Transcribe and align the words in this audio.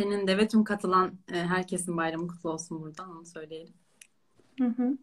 Senin 0.00 0.26
de 0.26 0.38
ve 0.38 0.48
tüm 0.48 0.64
katılan 0.64 1.12
e, 1.32 1.34
herkesin 1.34 1.96
bayramı 1.96 2.28
kutlu 2.28 2.50
olsun 2.50 2.82
buradan 2.82 3.16
onu 3.16 3.26
söyleyelim. 3.26 3.74
Hı 4.58 4.64
hı. 4.64 4.98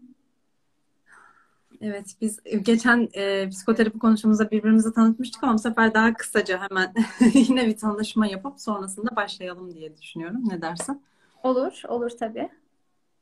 Evet, 1.81 2.15
biz 2.21 2.39
geçen 2.62 3.10
e, 3.13 3.50
psikoterapi 3.50 4.00
konuşmamızda 4.00 4.52
birbirimizi 4.52 4.94
tanıtmıştık 4.94 5.44
ama 5.44 5.54
bu 5.54 5.60
sefer 5.60 5.94
daha 5.94 6.13
kısaca 6.13 6.62
hemen 6.62 6.94
yine 7.34 7.68
bir 7.68 7.78
tanışma 7.78 8.28
yapıp 8.28 8.60
sonrasında 8.60 9.16
başlayalım 9.16 9.73
diye 9.73 9.97
düşünüyorum. 9.97 10.50
Ne 10.50 10.61
dersin? 10.61 11.02
Olur, 11.43 11.82
olur 11.88 12.09
tabii. 12.09 12.50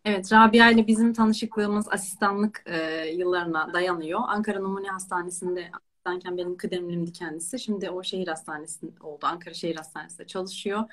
Evet, 0.05 0.31
Rabia 0.31 0.69
ile 0.69 0.87
bizim 0.87 1.13
tanışıklığımız 1.13 1.87
asistanlık 1.89 2.63
e, 2.65 3.07
yıllarına 3.07 3.73
dayanıyor. 3.73 4.19
Ankara 4.27 4.59
Numune 4.59 4.87
Hastanesi'nde 4.87 5.71
asistanken 5.73 6.37
benim 6.37 6.57
kıdemlimdi 6.57 7.13
kendisi. 7.13 7.59
Şimdi 7.59 7.89
o 7.89 8.03
şehir 8.03 8.27
hastanesinde 8.27 9.03
oldu. 9.03 9.25
Ankara 9.25 9.53
Şehir 9.53 9.75
Hastanesi'nde 9.75 10.27
çalışıyor. 10.27 10.83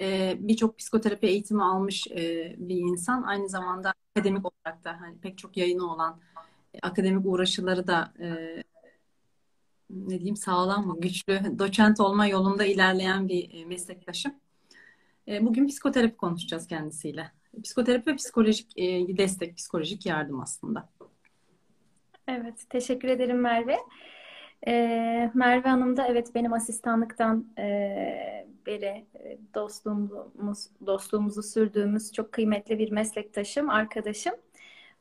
E, 0.00 0.36
Birçok 0.38 0.78
psikoterapi 0.78 1.26
eğitimi 1.26 1.64
almış 1.64 2.06
e, 2.06 2.54
bir 2.58 2.76
insan. 2.76 3.22
Aynı 3.22 3.48
zamanda 3.48 3.94
akademik 4.16 4.46
olarak 4.46 4.84
da 4.84 5.00
hani 5.00 5.18
pek 5.18 5.38
çok 5.38 5.56
yayını 5.56 5.92
olan 5.92 6.20
akademik 6.82 7.26
uğraşıları 7.26 7.86
da 7.86 8.12
e, 8.20 8.26
ne 9.90 10.18
diyeyim 10.18 10.36
sağlam 10.36 10.86
mı, 10.86 11.00
güçlü, 11.00 11.58
doçent 11.58 12.00
olma 12.00 12.26
yolunda 12.26 12.64
ilerleyen 12.64 13.28
bir 13.28 13.54
e, 13.54 13.64
meslektaşım. 13.64 14.34
E, 15.28 15.46
bugün 15.46 15.66
psikoterapi 15.66 16.16
konuşacağız 16.16 16.66
kendisiyle. 16.66 17.32
Psikoterapi 17.62 18.10
ve 18.10 18.16
psikolojik 18.16 18.78
e, 18.78 19.16
destek, 19.16 19.56
psikolojik 19.56 20.06
yardım 20.06 20.40
aslında. 20.40 20.88
Evet, 22.28 22.70
teşekkür 22.70 23.08
ederim 23.08 23.40
Merve. 23.40 23.76
Ee, 24.66 25.30
Merve 25.34 25.68
Hanım 25.68 25.96
da 25.96 26.06
evet 26.06 26.34
benim 26.34 26.52
asistanlıktan 26.52 27.46
e, 27.58 28.46
beri 28.66 29.04
dostluğumuz, 29.54 30.68
dostluğumuzu 30.86 31.42
sürdüğümüz 31.42 32.12
çok 32.12 32.32
kıymetli 32.32 32.78
bir 32.78 32.92
meslektaşım, 32.92 33.70
arkadaşım. 33.70 34.34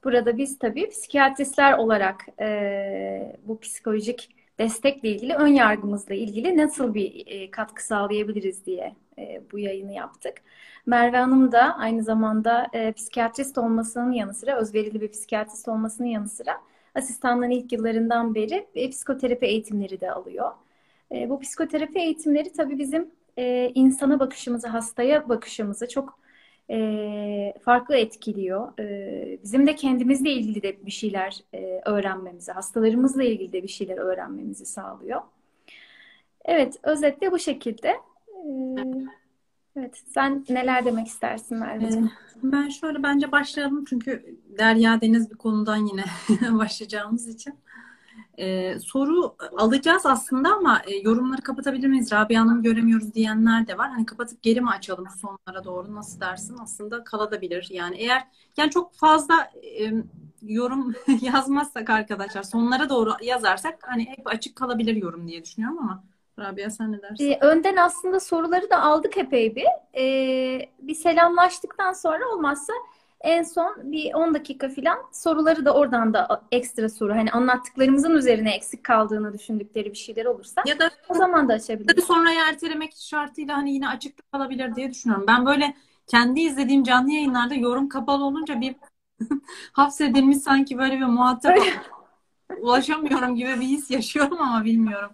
Burada 0.04 0.38
biz 0.38 0.60
tabii 0.60 0.90
psikiyatristler 0.90 1.78
olarak 1.78 2.26
e, 2.40 3.38
bu 3.46 3.60
psikolojik 3.60 4.30
destekle 4.60 5.10
ilgili, 5.10 5.34
ön 5.34 5.48
yargımızla 5.48 6.16
ilgili 6.16 6.58
nasıl 6.58 6.94
bir 6.94 7.24
e, 7.28 7.52
katkı 7.52 7.86
sağlayabiliriz 7.86 8.66
diye 8.66 8.96
e, 9.18 9.42
bu 9.52 9.60
yayını 9.60 9.94
yaptık. 9.94 10.34
Merve 10.86 11.18
Hanım 11.18 11.52
da 11.52 11.78
aynı 11.78 12.04
zamanda 12.04 12.68
e, 12.74 12.92
psikiyatrist 12.92 13.58
olmasının 13.58 14.12
yanı 14.12 14.34
sıra, 14.34 14.58
özverili 14.58 15.02
bir 15.02 15.12
psikiyatrist 15.12 15.68
olmasının 15.68 16.08
yanı 16.08 16.30
sıra 16.30 16.62
asistanlığın 16.96 17.50
ilk 17.50 17.72
yıllarından 17.72 18.36
beri 18.36 18.68
e, 18.76 18.90
psikoterapi 18.90 19.46
eğitimleri 19.46 20.02
de 20.02 20.12
alıyor. 20.12 20.52
E, 21.12 21.30
bu 21.30 21.40
psikoterapi 21.40 22.00
eğitimleri 22.00 22.54
tabii 22.54 22.78
bizim 22.78 23.12
e, 23.38 23.72
insana 23.76 24.20
bakışımızı, 24.20 24.68
hastaya 24.68 25.30
bakışımızı 25.30 25.88
çok 25.88 26.20
e, 26.70 27.54
farklı 27.62 27.96
etkiliyor. 27.96 28.80
E, 28.80 29.44
bizim 29.44 29.68
de 29.68 29.76
kendimizle 29.76 30.32
ilgili 30.32 30.64
de 30.64 30.86
bir 30.86 30.92
şeyler 30.92 31.40
e, 31.54 31.82
öğrenmemizi, 31.86 32.52
hastalarımızla 32.52 33.24
ilgili 33.24 33.54
de 33.54 33.64
bir 33.64 33.68
şeyler 33.68 33.98
öğrenmemizi 33.98 34.66
sağlıyor. 34.66 35.22
Evet, 36.46 36.80
özetle 36.84 37.32
bu 37.32 37.40
şekilde. 37.40 37.88
E, 37.88 38.84
evet, 39.78 40.04
sen 40.08 40.46
neler 40.50 40.86
demek 40.86 41.08
istersin 41.08 41.58
Merveciğim? 41.58 42.12
Ben 42.44 42.70
şöyle 42.70 43.04
bence 43.04 43.32
başlayalım 43.32 43.86
çünkü 43.86 44.38
derya 44.58 45.02
deniz 45.02 45.32
bir 45.32 45.36
konudan 45.36 45.78
yine 45.78 46.04
başlayacağımız 46.60 47.28
için. 47.28 47.54
Ee, 48.40 48.80
soru 48.80 49.36
alacağız 49.58 50.06
aslında 50.06 50.50
ama 50.56 50.82
e, 50.88 50.96
yorumları 50.96 51.42
kapatabilir 51.42 51.88
miyiz? 51.88 52.12
Rabia 52.12 52.42
Hanım 52.42 52.64
göremiyoruz 52.64 53.14
diyenler 53.14 53.68
de 53.68 53.78
var. 53.78 53.90
Hani 53.90 54.06
kapatıp 54.06 54.42
geri 54.44 54.62
mi 54.62 54.70
açalım 54.70 55.08
sonlara 55.22 55.64
doğru 55.64 55.96
nasıl 55.96 56.22
dersin? 56.22 56.58
Aslında 56.64 57.04
kalabilir. 57.04 57.68
Yani 57.72 57.96
eğer 57.98 58.28
yani 58.58 58.72
çok 58.72 58.94
fazla 58.96 59.52
e, 59.80 59.92
yorum 60.42 60.94
yazmazsak 61.22 61.90
arkadaşlar 61.90 62.44
sonlara 62.44 62.90
doğru 62.90 63.12
yazarsak 63.24 63.80
hani 63.82 64.06
hep 64.06 64.28
açık 64.28 64.56
kalabilir 64.56 64.96
yorum 64.96 65.28
diye 65.28 65.44
düşünüyorum 65.44 65.80
ama 65.80 66.04
Rabia 66.40 66.70
sen 66.70 66.92
ne 66.92 67.02
dersin? 67.02 67.32
Ee, 67.32 67.38
önden 67.42 67.76
aslında 67.76 68.20
soruları 68.20 68.70
da 68.70 68.82
aldık 68.82 69.18
epey 69.18 69.56
bir. 69.56 69.68
Ee, 69.98 70.70
bir 70.82 70.96
selamlaştıktan 70.96 71.94
sonra 71.94 72.28
olmazsa 72.30 72.74
en 73.24 73.44
son 73.44 73.92
bir 73.92 74.14
10 74.14 74.34
dakika 74.34 74.70
falan 74.70 74.98
soruları 75.12 75.66
da 75.66 75.74
oradan 75.74 76.14
da 76.14 76.44
ekstra 76.52 76.90
soru 76.90 77.14
hani 77.14 77.32
anlattıklarımızın 77.32 78.12
üzerine 78.12 78.56
eksik 78.56 78.84
kaldığını 78.84 79.34
düşündükleri 79.34 79.92
bir 79.92 79.98
şeyler 79.98 80.26
olursa 80.26 80.64
ya 80.66 80.80
da 80.80 80.92
o 81.10 81.14
zaman 81.14 81.50
da 81.50 81.54
açabiliriz. 81.54 82.04
Sonra 82.04 82.30
ertelemek 82.50 82.94
şartıyla 82.98 83.58
hani 83.58 83.74
yine 83.74 83.90
açıkta 83.90 84.24
kalabilir 84.32 84.76
diye 84.76 84.92
düşünüyorum. 84.92 85.26
Ben 85.28 85.46
böyle 85.46 85.76
kendi 86.08 86.40
izlediğim 86.40 86.84
canlı 86.84 87.12
yayınlarda 87.12 87.54
yorum 87.54 87.90
kapalı 87.90 88.26
olunca 88.26 88.62
bir 88.62 88.76
hapsedilmiş 89.72 90.38
sanki 90.38 90.78
böyle 90.78 90.96
bir 90.96 91.06
muhatap 91.06 91.58
ulaşamıyorum 92.62 93.36
gibi 93.36 93.50
bir 93.50 93.66
his 93.66 93.92
yaşıyorum 93.92 94.38
ama 94.42 94.66
bilmiyorum. 94.66 95.12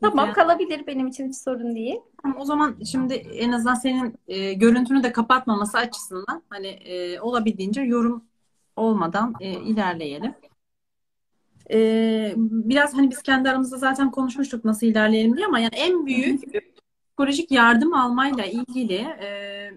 Tamam 0.00 0.32
kalabilir 0.32 0.86
benim 0.86 1.06
için 1.06 1.28
hiç 1.28 1.36
sorun 1.36 1.74
değil. 1.74 1.96
O 2.38 2.44
zaman 2.44 2.76
şimdi 2.92 3.14
en 3.14 3.52
azından 3.52 3.74
senin 3.74 4.14
e, 4.28 4.52
görüntünü 4.52 5.02
de 5.02 5.12
kapatmaması 5.12 5.78
açısından 5.78 6.42
hani 6.48 6.66
e, 6.66 7.20
olabildiğince 7.20 7.80
yorum 7.80 8.24
olmadan 8.76 9.34
e, 9.40 9.50
ilerleyelim. 9.52 10.34
E, 11.70 12.34
biraz 12.36 12.94
hani 12.94 13.10
biz 13.10 13.22
kendi 13.22 13.50
aramızda 13.50 13.76
zaten 13.76 14.10
konuşmuştuk 14.10 14.64
nasıl 14.64 14.86
ilerleyelim 14.86 15.36
diye 15.36 15.46
ama 15.46 15.58
yani 15.58 15.74
en 15.74 16.06
büyük 16.06 16.42
psikolojik 17.06 17.50
yardım 17.50 17.94
almayla 17.94 18.44
ilgili 18.44 18.94
e, 18.94 19.70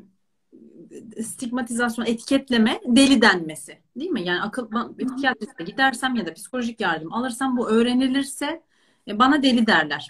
stigmatizasyon, 1.23 2.05
etiketleme 2.05 2.81
deli 2.85 3.21
denmesi. 3.21 3.77
Değil 3.99 4.11
mi? 4.11 4.21
Yani 4.21 4.41
akıl 4.41 4.69
psikiyatriste 4.97 5.63
gidersem 5.63 6.15
ya 6.15 6.25
da 6.25 6.33
psikolojik 6.33 6.81
yardım 6.81 7.13
alırsam 7.13 7.57
bu 7.57 7.69
öğrenilirse 7.69 8.61
e, 9.07 9.19
bana 9.19 9.43
deli 9.43 9.67
derler. 9.67 10.07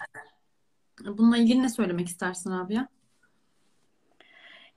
Bununla 1.04 1.36
ilgili 1.36 1.62
ne 1.62 1.68
söylemek 1.68 2.08
istersin 2.08 2.50
abi 2.50 2.74
ya? 2.74 2.88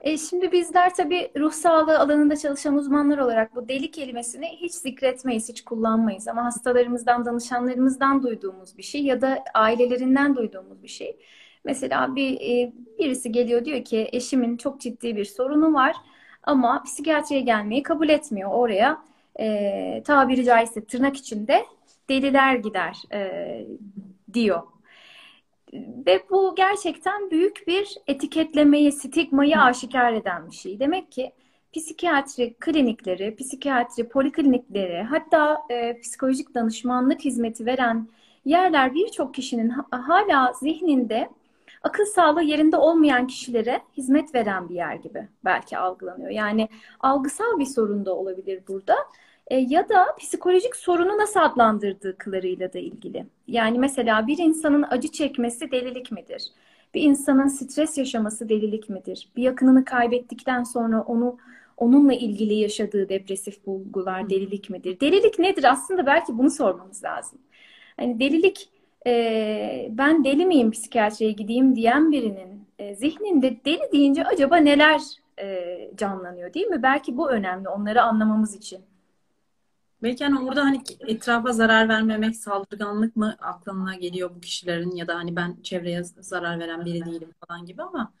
E 0.02 0.18
şimdi 0.18 0.52
bizler 0.52 0.94
tabii 0.94 1.30
ruh 1.36 1.52
sağlığı 1.52 1.98
alanında 1.98 2.36
çalışan 2.36 2.74
uzmanlar 2.74 3.18
olarak 3.18 3.56
bu 3.56 3.68
deli 3.68 3.90
kelimesini 3.90 4.46
hiç 4.46 4.72
zikretmeyiz, 4.72 5.48
hiç 5.48 5.64
kullanmayız. 5.64 6.28
Ama 6.28 6.44
hastalarımızdan, 6.44 7.24
danışanlarımızdan 7.24 8.22
duyduğumuz 8.22 8.78
bir 8.78 8.82
şey 8.82 9.02
ya 9.04 9.20
da 9.20 9.44
ailelerinden 9.54 10.36
duyduğumuz 10.36 10.82
bir 10.82 10.88
şey. 10.88 11.16
Mesela 11.64 12.16
bir 12.16 12.40
e, 12.40 12.72
birisi 12.98 13.32
geliyor 13.32 13.64
diyor 13.64 13.84
ki 13.84 14.08
eşimin 14.12 14.56
çok 14.56 14.80
ciddi 14.80 15.16
bir 15.16 15.24
sorunu 15.24 15.74
var 15.74 15.96
ama 16.42 16.82
psikiyatriye 16.82 17.40
gelmeyi 17.40 17.82
kabul 17.82 18.08
etmiyor. 18.08 18.50
Oraya 18.50 19.02
e, 19.40 20.02
tabiri 20.06 20.44
caizse 20.44 20.84
tırnak 20.84 21.16
içinde 21.16 21.64
deliler 22.08 22.54
gider 22.54 23.02
e, 23.12 23.66
diyor. 24.34 24.62
Ve 26.06 26.22
bu 26.30 26.54
gerçekten 26.54 27.30
büyük 27.30 27.66
bir 27.66 27.94
etiketlemeyi, 28.06 28.92
stigmayı 28.92 29.60
aşikar 29.60 30.12
eden 30.12 30.46
bir 30.46 30.56
şey. 30.56 30.80
Demek 30.80 31.12
ki 31.12 31.32
psikiyatri 31.72 32.54
klinikleri, 32.60 33.36
psikiyatri 33.36 34.08
poliklinikleri, 34.08 35.02
hatta 35.02 35.62
e, 35.70 36.00
psikolojik 36.00 36.54
danışmanlık 36.54 37.20
hizmeti 37.24 37.66
veren 37.66 38.08
yerler 38.44 38.94
birçok 38.94 39.34
kişinin 39.34 39.68
hala 39.90 40.52
zihninde 40.52 41.28
akıl 41.82 42.04
sağlığı 42.04 42.42
yerinde 42.42 42.76
olmayan 42.76 43.26
kişilere 43.26 43.82
hizmet 43.96 44.34
veren 44.34 44.68
bir 44.68 44.74
yer 44.74 44.94
gibi 44.94 45.28
belki 45.44 45.78
algılanıyor. 45.78 46.30
Yani 46.30 46.68
algısal 47.00 47.58
bir 47.58 47.66
sorun 47.66 48.06
da 48.06 48.14
olabilir 48.14 48.62
burada. 48.68 48.96
E, 49.46 49.56
ya 49.56 49.88
da 49.88 50.06
psikolojik 50.18 50.76
sorunu 50.76 51.18
nasıl 51.18 51.40
adlandırdıklarıyla 51.40 52.72
da 52.72 52.78
ilgili. 52.78 53.26
Yani 53.48 53.78
mesela 53.78 54.26
bir 54.26 54.38
insanın 54.38 54.84
acı 54.90 55.08
çekmesi 55.08 55.70
delilik 55.70 56.12
midir? 56.12 56.42
Bir 56.94 57.02
insanın 57.02 57.48
stres 57.48 57.98
yaşaması 57.98 58.48
delilik 58.48 58.88
midir? 58.88 59.28
Bir 59.36 59.42
yakınını 59.42 59.84
kaybettikten 59.84 60.62
sonra 60.64 61.02
onu 61.02 61.38
onunla 61.76 62.12
ilgili 62.12 62.54
yaşadığı 62.54 63.08
depresif 63.08 63.66
bulgular 63.66 64.30
delilik 64.30 64.70
midir? 64.70 65.00
Delilik 65.00 65.38
nedir? 65.38 65.72
Aslında 65.72 66.06
belki 66.06 66.38
bunu 66.38 66.50
sormamız 66.50 67.04
lazım. 67.04 67.38
Hani 67.96 68.20
delilik 68.20 68.68
e, 69.06 69.88
ben 69.90 70.24
deli 70.24 70.46
miyim 70.46 70.70
psikiyatriye 70.70 71.32
gideyim 71.32 71.76
diyen 71.76 72.12
birinin 72.12 72.68
e, 72.78 72.94
zihninde 72.94 73.64
deli 73.64 73.92
deyince 73.92 74.24
acaba 74.24 74.56
neler 74.56 75.00
e, 75.38 75.90
canlanıyor 75.96 76.54
değil 76.54 76.66
mi? 76.66 76.82
Belki 76.82 77.16
bu 77.16 77.30
önemli 77.30 77.68
onları 77.68 78.02
anlamamız 78.02 78.56
için. 78.56 78.80
Belki 80.02 80.24
hani 80.24 80.48
orada 80.48 80.64
hani 80.64 80.82
etrafa 81.00 81.52
zarar 81.52 81.88
vermemek, 81.88 82.36
saldırganlık 82.36 83.16
mı 83.16 83.36
aklına 83.40 83.94
geliyor 83.94 84.30
bu 84.36 84.40
kişilerin 84.40 84.90
ya 84.90 85.08
da 85.08 85.14
hani 85.14 85.36
ben 85.36 85.56
çevreye 85.62 86.04
zarar 86.04 86.58
veren 86.58 86.84
biri 86.84 87.04
değilim 87.04 87.28
falan 87.46 87.66
gibi 87.66 87.82
ama 87.82 88.12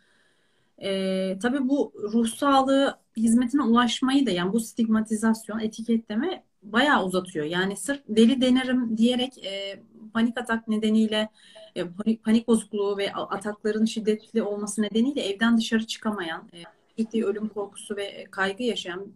e, 0.78 1.38
tabii 1.42 1.68
bu 1.68 1.92
ruh 2.12 2.26
sağlığı 2.28 2.98
hizmetine 3.16 3.62
ulaşmayı 3.62 4.26
da 4.26 4.30
yani 4.30 4.52
bu 4.52 4.60
stigmatizasyon, 4.60 5.58
etiketleme 5.58 6.44
bayağı 6.62 7.04
uzatıyor. 7.04 7.44
Yani 7.44 7.76
sırf 7.76 8.02
deli 8.08 8.40
denerim 8.40 8.98
diyerek 8.98 9.44
e, 9.46 9.82
panik 10.14 10.38
atak 10.40 10.68
nedeniyle 10.68 11.28
e, 11.74 11.88
panik, 11.88 12.24
panik 12.24 12.48
bozukluğu 12.48 12.98
ve 12.98 13.12
atakların 13.12 13.84
şiddetli 13.84 14.42
olması 14.42 14.82
nedeniyle 14.82 15.22
evden 15.22 15.56
dışarı 15.56 15.86
çıkamayan, 15.86 16.42
e, 16.54 16.58
ciddi 16.98 17.24
ölüm 17.24 17.48
korkusu 17.48 17.96
ve 17.96 18.26
kaygı 18.30 18.62
yaşayan 18.62 19.06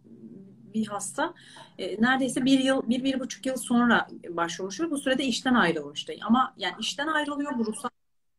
bir 0.76 0.86
hasta 0.86 1.34
e, 1.78 2.02
neredeyse 2.02 2.44
bir 2.44 2.58
yıl, 2.58 2.88
bir, 2.88 3.04
bir 3.04 3.20
buçuk 3.20 3.46
yıl 3.46 3.56
sonra 3.56 4.06
başvurmuş 4.28 4.80
ve 4.80 4.90
bu 4.90 4.98
sürede 4.98 5.24
işten 5.24 5.54
ayrılmıştı. 5.54 6.12
Ama 6.22 6.54
yani 6.56 6.74
işten 6.80 7.06
ayrılıyor, 7.06 7.58
bu 7.58 7.66
ruhsal 7.66 7.88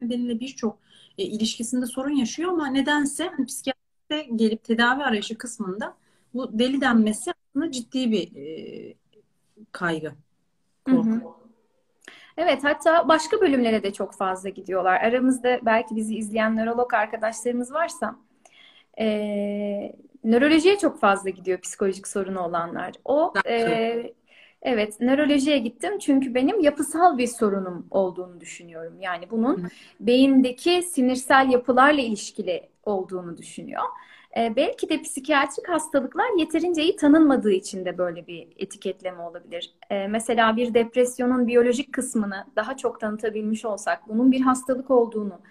nedeniyle 0.02 0.40
birçok 0.40 0.78
e, 1.18 1.24
ilişkisinde 1.24 1.86
sorun 1.86 2.16
yaşıyor 2.16 2.52
ama 2.52 2.68
nedense 2.68 3.30
hani, 3.36 3.46
psikiyatriste 3.46 4.36
gelip 4.36 4.64
tedavi 4.64 5.04
arayışı 5.04 5.38
kısmında 5.38 5.96
bu 6.34 6.60
deli 6.60 6.82
denmesi 6.82 7.32
aslında 7.32 7.72
ciddi 7.72 8.12
bir 8.12 8.36
e, 8.36 8.94
kaygı, 9.72 10.14
korku. 10.86 11.10
Hı 11.10 11.12
hı. 11.12 11.22
Evet, 12.38 12.64
hatta 12.64 13.08
başka 13.08 13.42
bölümlere 13.42 13.84
de 13.84 13.94
çok 13.94 14.14
fazla 14.14 14.50
gidiyorlar. 14.50 15.02
Aramızda 15.02 15.60
belki 15.66 15.96
bizi 15.96 16.16
izleyen 16.16 16.58
nörolog 16.58 16.94
arkadaşlarımız 16.94 17.74
varsa 17.74 18.16
e, 19.00 19.96
nörolojiye 20.24 20.78
çok 20.78 21.00
fazla 21.00 21.30
gidiyor 21.30 21.60
psikolojik 21.60 22.08
sorunu 22.08 22.40
olanlar. 22.40 22.94
O 23.06 23.34
e, 23.48 24.14
evet 24.62 25.02
nörolojiye 25.02 25.58
gittim 25.58 25.98
çünkü 26.00 26.36
benim 26.36 26.60
yapısal 26.60 27.18
bir 27.18 27.28
sorunum 27.28 27.88
olduğunu 27.92 28.40
düşünüyorum. 28.40 29.00
Yani 29.00 29.30
bunun 29.32 29.64
Hı. 29.64 29.68
beyindeki 30.00 30.84
sinirsel 30.84 31.50
yapılarla 31.50 32.02
ilişkili 32.02 32.70
olduğunu 32.86 33.38
düşünüyor. 33.38 33.84
E, 34.38 34.56
belki 34.56 34.90
de 34.90 35.02
psikiyatrik 35.02 35.70
hastalıklar 35.70 36.40
yeterince 36.40 36.84
iyi 36.84 36.96
tanınmadığı 36.96 37.52
için 37.52 37.86
de 37.86 37.98
böyle 37.98 38.28
bir 38.28 38.48
etiketleme 38.58 39.22
olabilir. 39.22 39.74
E, 39.90 40.08
mesela 40.08 40.58
bir 40.58 40.74
depresyonun 40.74 41.48
biyolojik 41.48 41.94
kısmını 41.94 42.46
daha 42.56 42.78
çok 42.78 43.00
tanıtabilmiş 43.00 43.66
olsak, 43.66 44.10
bunun 44.10 44.32
bir 44.32 44.42
hastalık 44.42 44.92
olduğunu, 44.92 45.42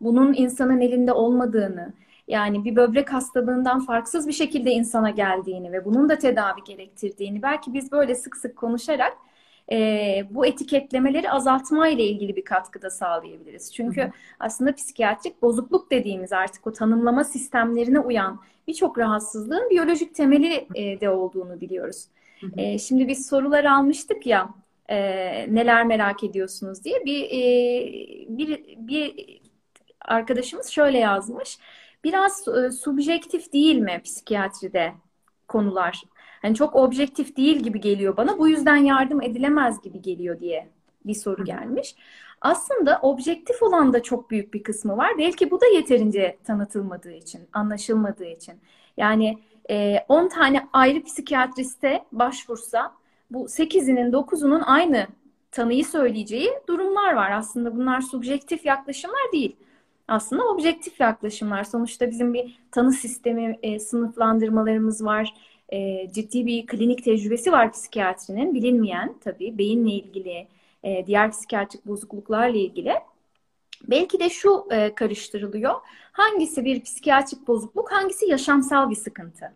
bunun 0.00 0.34
insanın 0.34 0.80
elinde 0.80 1.12
olmadığını, 1.12 1.92
yani 2.28 2.64
bir 2.64 2.76
böbrek 2.76 3.12
hastalığından 3.12 3.80
farksız 3.80 4.28
bir 4.28 4.32
şekilde 4.32 4.70
insana 4.70 5.10
geldiğini 5.10 5.72
ve 5.72 5.84
bunun 5.84 6.08
da 6.08 6.18
tedavi 6.18 6.64
gerektirdiğini 6.64 7.42
belki 7.42 7.74
biz 7.74 7.92
böyle 7.92 8.14
sık 8.14 8.36
sık 8.36 8.56
konuşarak 8.56 9.12
e, 9.72 10.24
bu 10.30 10.46
etiketlemeleri 10.46 11.30
azaltma 11.30 11.88
ile 11.88 12.04
ilgili 12.04 12.36
bir 12.36 12.44
katkıda 12.44 12.90
sağlayabiliriz. 12.90 13.74
Çünkü 13.74 14.02
hı 14.02 14.06
hı. 14.06 14.10
aslında 14.40 14.74
psikiyatrik 14.74 15.42
bozukluk 15.42 15.90
dediğimiz 15.90 16.32
artık 16.32 16.66
o 16.66 16.72
tanımlama 16.72 17.24
sistemlerine 17.24 18.00
uyan 18.00 18.40
birçok 18.68 18.98
rahatsızlığın 18.98 19.70
biyolojik 19.70 20.14
temeli 20.14 20.66
e, 20.74 21.00
de 21.00 21.10
olduğunu 21.10 21.60
biliyoruz. 21.60 22.04
Hı 22.40 22.46
hı. 22.46 22.60
E, 22.60 22.78
şimdi 22.78 23.08
biz 23.08 23.26
sorular 23.26 23.64
almıştık 23.64 24.26
ya 24.26 24.48
e, 24.88 24.96
neler 25.54 25.86
merak 25.86 26.24
ediyorsunuz 26.24 26.84
diye 26.84 27.04
bir 27.04 27.24
e, 27.24 27.38
bir 28.28 28.64
bir 28.76 29.14
arkadaşımız 30.00 30.68
şöyle 30.68 30.98
yazmış. 30.98 31.58
Biraz 32.06 32.48
e, 32.48 32.70
subjektif 32.70 33.52
değil 33.52 33.78
mi 33.78 34.00
psikiyatride 34.04 34.92
konular? 35.48 36.02
Hani 36.42 36.54
çok 36.54 36.76
objektif 36.76 37.36
değil 37.36 37.56
gibi 37.56 37.80
geliyor 37.80 38.16
bana. 38.16 38.38
Bu 38.38 38.48
yüzden 38.48 38.76
yardım 38.76 39.22
edilemez 39.22 39.82
gibi 39.82 40.02
geliyor 40.02 40.40
diye 40.40 40.68
bir 41.06 41.14
soru 41.14 41.44
gelmiş. 41.44 41.94
Aslında 42.40 42.98
objektif 43.02 43.62
olan 43.62 43.92
da 43.92 44.02
çok 44.02 44.30
büyük 44.30 44.54
bir 44.54 44.62
kısmı 44.62 44.96
var. 44.96 45.12
Belki 45.18 45.50
bu 45.50 45.60
da 45.60 45.66
yeterince 45.66 46.38
tanıtılmadığı 46.44 47.12
için, 47.12 47.48
anlaşılmadığı 47.52 48.26
için. 48.26 48.54
Yani 48.96 49.38
10 50.08 50.24
e, 50.24 50.28
tane 50.28 50.68
ayrı 50.72 51.02
psikiyatriste 51.02 52.04
başvursa 52.12 52.92
bu 53.30 53.48
8'inin 53.48 54.12
9'unun 54.12 54.62
aynı 54.62 55.06
tanıyı 55.50 55.84
söyleyeceği 55.84 56.50
durumlar 56.68 57.12
var. 57.12 57.30
Aslında 57.30 57.76
bunlar 57.76 58.00
subjektif 58.00 58.64
yaklaşımlar 58.64 59.32
değil. 59.32 59.56
Aslında 60.08 60.44
objektif 60.44 61.00
yaklaşımlar. 61.00 61.64
Sonuçta 61.64 62.10
bizim 62.10 62.34
bir 62.34 62.58
tanı 62.70 62.92
sistemi, 62.92 63.58
e, 63.62 63.78
sınıflandırmalarımız 63.80 65.04
var 65.04 65.34
e, 65.68 66.08
ciddi 66.12 66.46
bir 66.46 66.66
klinik 66.66 67.04
tecrübesi 67.04 67.52
var 67.52 67.72
psikiyatrinin. 67.72 68.54
Bilinmeyen 68.54 69.14
tabii 69.24 69.58
beyinle 69.58 69.90
ilgili, 69.90 70.48
e, 70.84 71.06
diğer 71.06 71.30
psikiyatrik 71.30 71.86
bozukluklarla 71.86 72.56
ilgili. 72.56 72.94
Belki 73.88 74.20
de 74.20 74.30
şu 74.30 74.66
e, 74.70 74.94
karıştırılıyor. 74.94 75.74
Hangisi 76.12 76.64
bir 76.64 76.82
psikiyatrik 76.82 77.48
bozukluk, 77.48 77.92
hangisi 77.92 78.26
yaşamsal 78.26 78.90
bir 78.90 78.96
sıkıntı? 78.96 79.52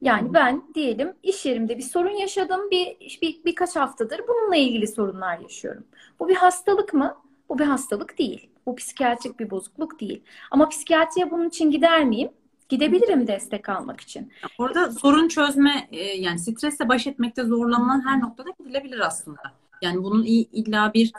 Yani 0.00 0.34
ben 0.34 0.62
diyelim 0.74 1.14
iş 1.22 1.46
yerimde 1.46 1.78
bir 1.78 1.82
sorun 1.82 2.16
yaşadım, 2.16 2.70
bir, 2.70 3.18
bir 3.22 3.44
birkaç 3.44 3.76
haftadır 3.76 4.20
bununla 4.28 4.56
ilgili 4.56 4.86
sorunlar 4.86 5.38
yaşıyorum. 5.38 5.84
Bu 6.20 6.28
bir 6.28 6.36
hastalık 6.36 6.94
mı? 6.94 7.16
Bu 7.48 7.58
bir 7.58 7.64
hastalık 7.64 8.18
değil. 8.18 8.50
Bu 8.68 8.76
psikiyatrik 8.76 9.40
bir 9.40 9.50
bozukluk 9.50 10.00
değil. 10.00 10.22
Ama 10.50 10.68
psikiyatriye 10.68 11.30
bunun 11.30 11.48
için 11.48 11.70
gider 11.70 12.04
miyim? 12.04 12.30
Gidebilirim 12.68 13.26
destek 13.26 13.68
almak 13.68 14.00
için. 14.00 14.32
Orada 14.58 14.92
sorun 14.92 15.28
çözme 15.28 15.88
e, 15.92 16.04
yani 16.04 16.38
stresle 16.38 16.88
baş 16.88 17.06
etmekte 17.06 17.44
zorlanılan 17.44 18.06
her 18.06 18.20
noktada 18.20 18.50
gidilebilir 18.58 18.98
aslında. 18.98 19.40
Yani 19.82 20.02
bunun 20.02 20.24
illa 20.24 20.94
bir 20.94 21.12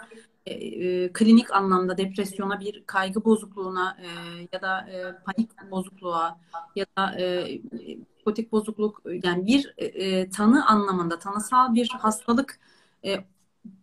e, 0.45 0.53
e, 0.53 1.13
klinik 1.13 1.53
anlamda 1.53 1.97
depresyona, 1.97 2.59
bir 2.59 2.83
kaygı 2.85 3.25
bozukluğuna 3.25 3.97
e, 4.01 4.07
ya 4.53 4.61
da 4.61 4.89
e, 4.89 5.15
panik 5.25 5.71
bozukluğa 5.71 6.39
ya 6.75 6.85
da 6.97 7.19
e, 7.19 7.59
psikotik 8.15 8.51
bozukluk 8.51 9.01
yani 9.23 9.47
bir 9.47 9.73
e, 9.77 10.29
tanı 10.29 10.67
anlamında 10.67 11.19
tanısal 11.19 11.73
bir 11.73 11.89
hastalık 11.99 12.59
e, 13.05 13.15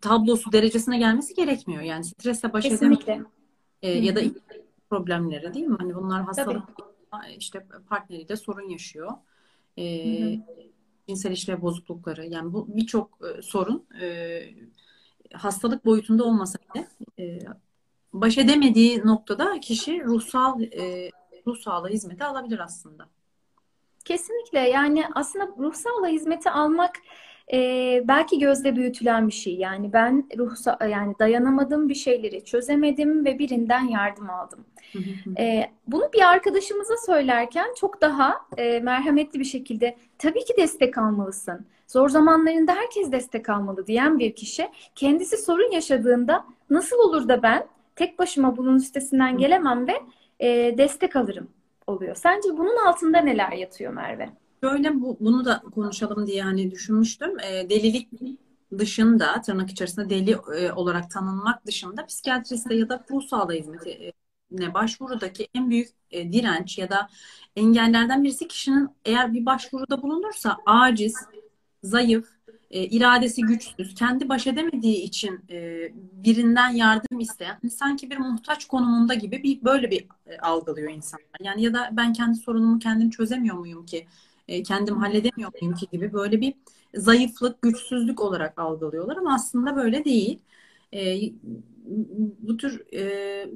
tablosu 0.01 0.53
derecesine 0.53 0.99
gelmesi 0.99 1.35
gerekmiyor. 1.35 1.83
Yani 1.83 2.05
stresle 2.05 2.53
baş 2.53 2.67
edemek 2.67 3.09
e, 3.83 3.91
ya 3.91 4.17
da 4.17 4.21
problemleri 4.91 5.55
değil 5.55 5.67
mi? 5.67 5.77
Hani 5.79 5.95
bunlar 5.95 6.23
hastalık 6.23 6.69
işte 7.37 7.67
partneriyle 7.89 8.37
sorun 8.37 8.69
yaşıyor. 8.69 9.13
E, 9.79 9.85
cinsel 11.09 11.31
işlev 11.31 11.63
bozuklukları 11.63 12.27
yani 12.27 12.53
bu 12.53 12.77
birçok 12.77 13.19
e, 13.25 13.43
sorun 13.43 13.87
e, 14.01 14.41
hastalık 15.33 15.85
boyutunda 15.85 16.25
olmasa 16.25 16.59
bile 16.59 16.89
e, 17.19 17.39
baş 18.13 18.39
edemediği 18.39 19.01
noktada 19.05 19.61
kişi 19.61 20.05
ruhsal 20.05 20.63
e, 20.63 21.11
ruh 21.47 21.59
sağlığı 21.59 21.89
hizmeti 21.89 22.25
alabilir 22.25 22.59
aslında. 22.59 23.07
Kesinlikle 24.05 24.59
yani 24.59 25.05
aslında 25.15 25.49
ruh 25.59 25.75
sağlığı 25.75 26.09
hizmeti 26.09 26.51
almak 26.51 26.97
e, 27.53 28.03
belki 28.09 28.39
gözde 28.39 28.77
büyütülen 28.77 29.29
bir 29.29 29.33
şey. 29.33 29.57
Yani 29.57 29.93
ben 29.93 30.29
ruhsa 30.39 30.79
yani 30.91 31.15
dayanamadım 31.19 31.89
bir 31.89 31.95
şeyleri 31.95 32.45
çözemedim 32.45 33.25
ve 33.25 33.39
birinden 33.39 33.85
yardım 33.89 34.31
aldım. 34.31 34.65
e, 35.39 35.71
bunu 35.87 36.11
bir 36.15 36.23
arkadaşımıza 36.23 36.95
söylerken 37.07 37.75
çok 37.81 38.01
daha 38.01 38.37
e, 38.57 38.81
merhametli 38.81 39.41
bir 39.41 39.45
şekilde 39.45 39.97
tabii 40.19 40.45
ki 40.45 40.55
destek 40.59 40.99
almalısın. 40.99 41.67
Zor 41.87 42.09
zamanlarında 42.09 42.73
herkes 42.75 43.13
destek 43.13 43.49
almalı 43.49 43.87
diyen 43.87 44.19
bir 44.19 44.35
kişi 44.35 44.69
kendisi 44.95 45.37
sorun 45.37 45.71
yaşadığında 45.71 46.45
nasıl 46.71 46.99
olur 46.99 47.29
da 47.29 47.43
ben 47.43 47.67
tek 47.97 48.19
başıma 48.19 48.57
bunun 48.57 48.77
üstesinden 48.77 49.39
gelemem 49.39 49.87
ve 49.89 49.95
e, 50.41 50.79
destek 50.79 51.17
alırım 51.17 51.49
oluyor. 51.87 52.15
Sence 52.15 52.49
bunun 52.59 52.77
altında 52.87 53.19
neler 53.19 53.53
yatıyor 53.53 53.93
Merve? 53.93 54.29
Şöyle 54.67 55.01
bu, 55.01 55.17
bunu 55.21 55.45
da 55.45 55.63
konuşalım 55.75 56.27
diye 56.27 56.43
hani 56.43 56.71
düşünmüştüm. 56.71 57.41
E, 57.41 57.71
delilik 57.71 58.09
dışında 58.79 59.41
tırnak 59.41 59.71
içerisinde 59.71 60.11
deli 60.11 60.31
e, 60.57 60.73
olarak 60.73 61.11
tanınmak 61.11 61.67
dışında 61.67 62.07
psikiyatriste 62.07 62.75
ya 62.75 62.89
da 62.89 63.05
ruh 63.11 63.23
sağlığı 63.23 63.53
hizmeti 63.53 64.13
ne 64.51 64.75
başvurudaki 64.75 65.49
en 65.55 65.71
büyük 65.71 65.89
e, 66.11 66.33
direnç 66.33 66.79
ya 66.79 66.91
da 66.91 67.09
engellerden 67.57 68.25
birisi 68.25 68.49
kişinin 68.49 68.89
eğer 69.05 69.33
bir 69.35 69.47
başvuruda 69.47 70.03
bulunursa 70.03 70.57
aciz, 70.67 71.17
zayıf, 71.83 72.29
e, 72.71 72.85
iradesi 72.85 73.43
güçsüz, 73.43 73.95
kendi 73.95 74.29
baş 74.29 74.47
edemediği 74.47 75.03
için 75.03 75.41
e, 75.51 75.89
birinden 76.13 76.69
yardım 76.71 77.21
isteyen, 77.21 77.59
hani 77.63 77.71
sanki 77.71 78.11
bir 78.11 78.19
muhtaç 78.19 78.65
konumunda 78.65 79.15
gibi 79.15 79.43
bir 79.43 79.65
böyle 79.65 79.91
bir 79.91 80.07
e, 80.27 80.39
algılıyor 80.39 80.91
insanlar. 80.91 81.27
Yani 81.41 81.63
ya 81.63 81.75
da 81.75 81.89
ben 81.93 82.13
kendi 82.13 82.39
sorunumu 82.39 82.79
kendim 82.79 83.11
çözemiyor 83.11 83.57
muyum 83.57 83.87
ki 83.87 84.07
e, 84.49 84.63
kendim 84.63 84.97
halledemiyor 84.97 85.53
muyum 85.61 85.75
ki 85.75 85.87
gibi 85.93 86.13
böyle 86.13 86.41
bir 86.41 86.55
zayıflık, 86.95 87.63
güçsüzlük 87.63 88.21
olarak 88.21 88.59
algılıyorlar 88.59 89.17
ama 89.17 89.35
aslında 89.35 89.77
böyle 89.77 90.05
değil. 90.05 90.39
E, 90.95 91.21
bu 92.39 92.57
tür 92.57 92.95
e, 92.95 93.51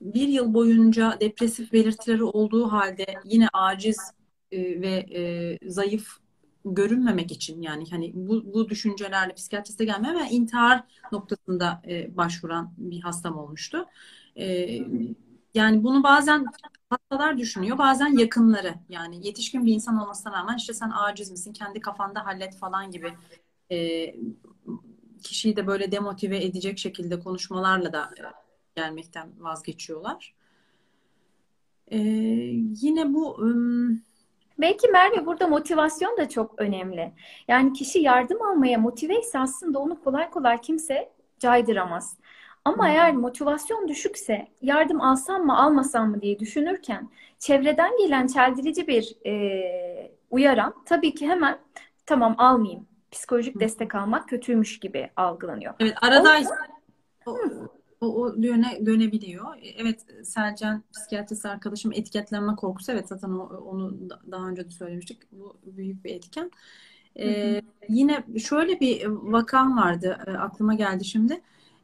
bir 0.00 0.28
yıl 0.28 0.54
boyunca 0.54 1.16
depresif 1.20 1.72
belirtileri 1.72 2.24
olduğu 2.24 2.72
halde 2.72 3.06
yine 3.24 3.48
aciz 3.52 3.98
ve 4.52 5.58
zayıf 5.66 6.08
görünmemek 6.64 7.32
için 7.32 7.62
yani 7.62 7.90
hani 7.90 8.12
bu, 8.14 8.54
bu 8.54 8.68
düşüncelerle 8.68 9.34
psikiyatriste 9.34 9.84
gelmeye 9.84 10.14
ve 10.14 10.30
intihar 10.30 10.84
noktasında 11.12 11.82
başvuran 12.08 12.72
bir 12.78 13.00
hastam 13.00 13.38
olmuştu. 13.38 13.86
yani 15.54 15.84
bunu 15.84 16.02
bazen 16.02 16.46
hastalar 16.90 17.38
düşünüyor. 17.38 17.78
Bazen 17.78 18.18
yakınları 18.18 18.74
yani 18.88 19.26
yetişkin 19.26 19.66
bir 19.66 19.74
insan 19.74 20.02
olmasına 20.02 20.32
rağmen 20.32 20.56
işte 20.56 20.74
sen 20.74 20.90
aciz 20.94 21.30
misin? 21.30 21.52
Kendi 21.52 21.80
kafanda 21.80 22.26
hallet 22.26 22.56
falan 22.56 22.90
gibi 22.90 23.12
e, 23.70 24.14
kişiyi 25.22 25.56
de 25.56 25.66
böyle 25.66 25.92
demotive 25.92 26.44
edecek 26.44 26.78
şekilde 26.78 27.20
konuşmalarla 27.20 27.92
da 27.92 28.10
gelmekten 28.76 29.28
vazgeçiyorlar. 29.38 30.34
Ee, 31.90 31.98
yine 32.82 33.14
bu 33.14 33.38
ım, 33.38 34.02
Belki 34.58 34.88
Merve 34.88 35.26
burada 35.26 35.46
motivasyon 35.48 36.16
da 36.16 36.28
çok 36.28 36.54
önemli. 36.60 37.12
Yani 37.48 37.72
kişi 37.72 37.98
yardım 37.98 38.42
almaya 38.42 38.78
motive 38.78 39.20
ise 39.20 39.38
aslında 39.38 39.78
onu 39.78 40.00
kolay 40.04 40.30
kolay 40.30 40.60
kimse 40.60 41.12
caydıramaz. 41.38 42.16
Ama 42.68 42.84
Hı. 42.84 42.92
eğer 42.92 43.14
motivasyon 43.14 43.88
düşükse 43.88 44.48
yardım 44.62 45.00
alsam 45.00 45.46
mı 45.46 45.58
almasam 45.58 46.10
mı 46.10 46.22
diye 46.22 46.38
düşünürken 46.38 47.08
çevreden 47.38 47.90
gelen 47.98 48.26
çeldirici 48.26 48.86
bir 48.86 49.16
e, 49.26 50.12
uyaran 50.30 50.74
tabii 50.84 51.14
ki 51.14 51.28
hemen 51.28 51.58
tamam 52.06 52.34
almayayım. 52.38 52.86
Psikolojik 53.10 53.60
destek 53.60 53.94
almak 53.94 54.28
kötüymüş 54.28 54.80
gibi 54.80 55.10
algılanıyor. 55.16 55.74
evet 55.80 55.94
aradaysa 56.02 56.54
o, 57.26 57.38
o, 58.00 58.22
o 58.22 58.34
yöne 58.36 58.86
dönebiliyor. 58.86 59.44
Evet 59.76 60.06
Selcan 60.24 60.82
psikiyatrist 60.92 61.46
arkadaşım 61.46 61.92
etiketlenme 61.92 62.56
korkusu 62.56 62.92
evet 62.92 63.08
zaten 63.08 63.28
o, 63.30 63.42
onu 63.44 64.10
da- 64.10 64.20
daha 64.30 64.48
önce 64.48 64.66
de 64.66 64.70
söylemiştik. 64.70 65.32
Bu 65.32 65.56
büyük 65.66 66.04
bir 66.04 66.14
etken. 66.14 66.50
Hı 67.24 67.28
hı. 67.28 67.56
Ee, 67.56 67.62
yine 67.88 68.24
şöyle 68.38 68.80
bir 68.80 69.06
vakam 69.06 69.76
vardı 69.76 70.18
e, 70.26 70.30
aklıma 70.30 70.74
geldi 70.74 71.04
şimdi. 71.04 71.40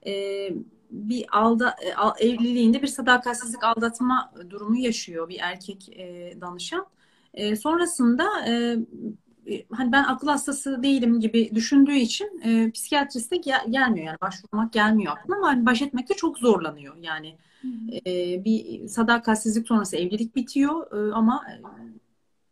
Ee, 0.06 0.50
bir 0.94 1.38
alda 1.38 1.76
e, 2.20 2.26
evliliğinde 2.26 2.82
bir 2.82 2.86
sadakatsizlik 2.86 3.64
aldatma 3.64 4.32
durumu 4.50 4.76
yaşıyor 4.76 5.28
bir 5.28 5.38
erkek 5.42 5.88
e, 5.88 6.34
danışan. 6.40 6.86
E, 7.34 7.56
sonrasında 7.56 8.46
e, 8.48 8.76
e, 9.50 9.64
hani 9.72 9.92
ben 9.92 10.04
akıl 10.04 10.28
hastası 10.28 10.82
değilim 10.82 11.20
gibi 11.20 11.50
düşündüğü 11.54 11.96
için 11.96 12.40
e, 12.44 12.70
psikiyatriste 12.70 13.36
gel- 13.36 13.70
gelmiyor 13.70 14.06
yani 14.06 14.18
başvurmak 14.20 14.72
gelmiyor 14.72 15.12
aklına 15.12 15.36
ama 15.36 15.48
hani 15.48 15.66
baş 15.66 15.82
etmekte 15.82 16.14
çok 16.14 16.38
zorlanıyor 16.38 16.96
yani 17.02 17.36
e, 18.06 18.44
bir 18.44 18.88
sadakatsizlik 18.88 19.66
sonrası 19.66 19.96
evlilik 19.96 20.36
bitiyor 20.36 20.92
e, 20.92 21.12
ama 21.12 21.44
e, 21.50 21.54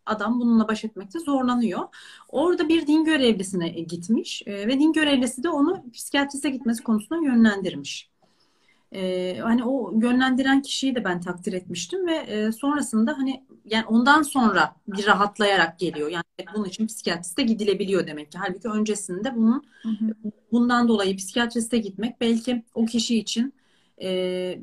adam 0.05 0.39
bununla 0.39 0.67
baş 0.67 0.85
etmekte 0.85 1.19
zorlanıyor. 1.19 1.81
Orada 2.29 2.67
bir 2.67 2.87
din 2.87 3.03
görevlisine 3.03 3.69
gitmiş 3.69 4.43
e, 4.45 4.67
ve 4.67 4.79
din 4.79 4.93
görevlisi 4.93 5.43
de 5.43 5.49
onu 5.49 5.83
psikiyatriste 5.93 6.49
gitmesi 6.49 6.83
konusunda 6.83 7.25
yönlendirmiş. 7.25 8.12
E, 8.93 9.37
hani 9.41 9.63
o 9.63 9.91
yönlendiren 10.01 10.61
kişiyi 10.61 10.95
de 10.95 11.03
ben 11.03 11.21
takdir 11.21 11.53
etmiştim 11.53 12.07
ve 12.07 12.15
e, 12.15 12.51
sonrasında 12.51 13.17
hani 13.17 13.43
yani 13.65 13.85
ondan 13.85 14.21
sonra 14.21 14.75
bir 14.87 15.05
rahatlayarak 15.05 15.79
geliyor. 15.79 16.09
Yani 16.09 16.23
bunun 16.55 16.65
için 16.65 16.87
psikiyatriste 16.87 17.43
gidilebiliyor 17.43 18.07
demek 18.07 18.31
ki. 18.31 18.37
Halbuki 18.37 18.67
öncesinde 18.67 19.35
bunun 19.35 19.63
Hı 19.83 19.89
hı. 19.89 20.31
bundan 20.51 20.87
dolayı 20.87 21.17
psikiyatriste 21.17 21.77
gitmek 21.77 22.21
belki 22.21 22.63
o 22.73 22.85
kişi 22.85 23.17
için 23.17 23.53
e, 24.01 24.59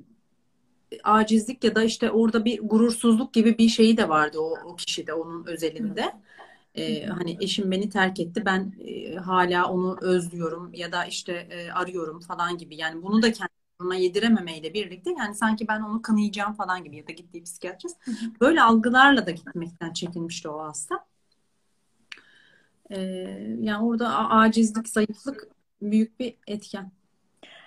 acizlik 1.04 1.64
ya 1.64 1.74
da 1.74 1.82
işte 1.84 2.10
orada 2.10 2.44
bir 2.44 2.60
gurursuzluk 2.60 3.32
gibi 3.32 3.58
bir 3.58 3.68
şeyi 3.68 3.96
de 3.96 4.08
vardı 4.08 4.38
o, 4.40 4.54
o 4.64 4.76
kişide 4.76 5.14
onun 5.14 5.46
özelinde. 5.46 6.12
Ee, 6.74 7.06
hani 7.06 7.36
eşim 7.40 7.70
beni 7.70 7.88
terk 7.88 8.20
etti 8.20 8.42
ben 8.44 8.72
e, 8.86 9.14
hala 9.14 9.72
onu 9.72 9.98
özlüyorum 10.00 10.74
ya 10.74 10.92
da 10.92 11.04
işte 11.04 11.32
e, 11.32 11.70
arıyorum 11.70 12.20
falan 12.20 12.58
gibi 12.58 12.76
yani 12.76 13.02
bunu 13.02 13.22
da 13.22 13.32
kendine 13.80 14.02
yedirememeyle 14.02 14.74
birlikte 14.74 15.10
yani 15.18 15.34
sanki 15.34 15.68
ben 15.68 15.80
onu 15.80 16.02
kınayacağım 16.02 16.52
falan 16.52 16.84
gibi 16.84 16.96
ya 16.96 17.08
da 17.08 17.12
gittiği 17.12 17.42
psikiyatrist 17.42 17.96
böyle 18.40 18.62
algılarla 18.62 19.26
da 19.26 19.30
gitmekten 19.30 19.92
çekinmişti 19.92 20.48
o 20.48 20.60
hasta. 20.60 21.04
Ee, 22.90 23.00
yani 23.60 23.84
orada 23.84 24.30
acizlik, 24.30 24.88
zayıflık 24.88 25.48
büyük 25.82 26.20
bir 26.20 26.34
etken. 26.46 26.90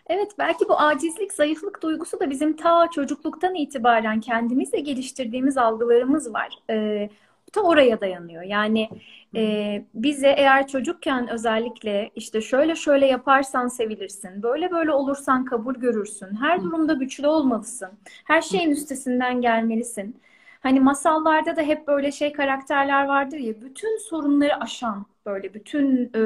Evet, 0.08 0.32
belki 0.40 0.70
bu 0.70 0.80
acizlik, 0.80 1.34
zayıflık 1.34 1.84
duygusu 1.84 2.20
da 2.20 2.30
bizim 2.30 2.56
ta 2.56 2.90
çocukluktan 2.92 3.56
itibaren 3.56 4.20
kendimizle 4.20 4.80
geliştirdiğimiz 4.80 5.58
algılarımız 5.58 6.34
var. 6.34 6.60
Ee, 6.70 7.10
ta 7.54 7.62
oraya 7.62 8.02
dayanıyor. 8.02 8.44
Yani 8.44 8.90
e, 9.36 9.86
bize 9.94 10.28
eğer 10.38 10.68
çocukken 10.68 11.28
özellikle 11.28 12.12
işte 12.16 12.42
şöyle 12.42 12.76
şöyle 12.76 13.06
yaparsan 13.08 13.68
sevilirsin, 13.68 14.44
böyle 14.44 14.72
böyle 14.72 14.92
olursan 14.92 15.46
kabul 15.46 15.76
görürsün, 15.76 16.36
her 16.42 16.64
durumda 16.64 16.94
güçlü 16.94 17.28
olmalısın, 17.28 17.90
her 18.26 18.42
şeyin 18.42 18.72
üstesinden 18.72 19.42
gelmelisin. 19.42 20.22
Hani 20.62 20.80
masallarda 20.80 21.56
da 21.56 21.62
hep 21.62 21.88
böyle 21.88 22.12
şey 22.12 22.34
karakterler 22.34 23.06
vardır 23.06 23.38
ya, 23.38 23.62
bütün 23.62 23.98
sorunları 23.98 24.60
aşan, 24.60 25.06
böyle 25.26 25.54
bütün 25.54 26.12
e, 26.16 26.22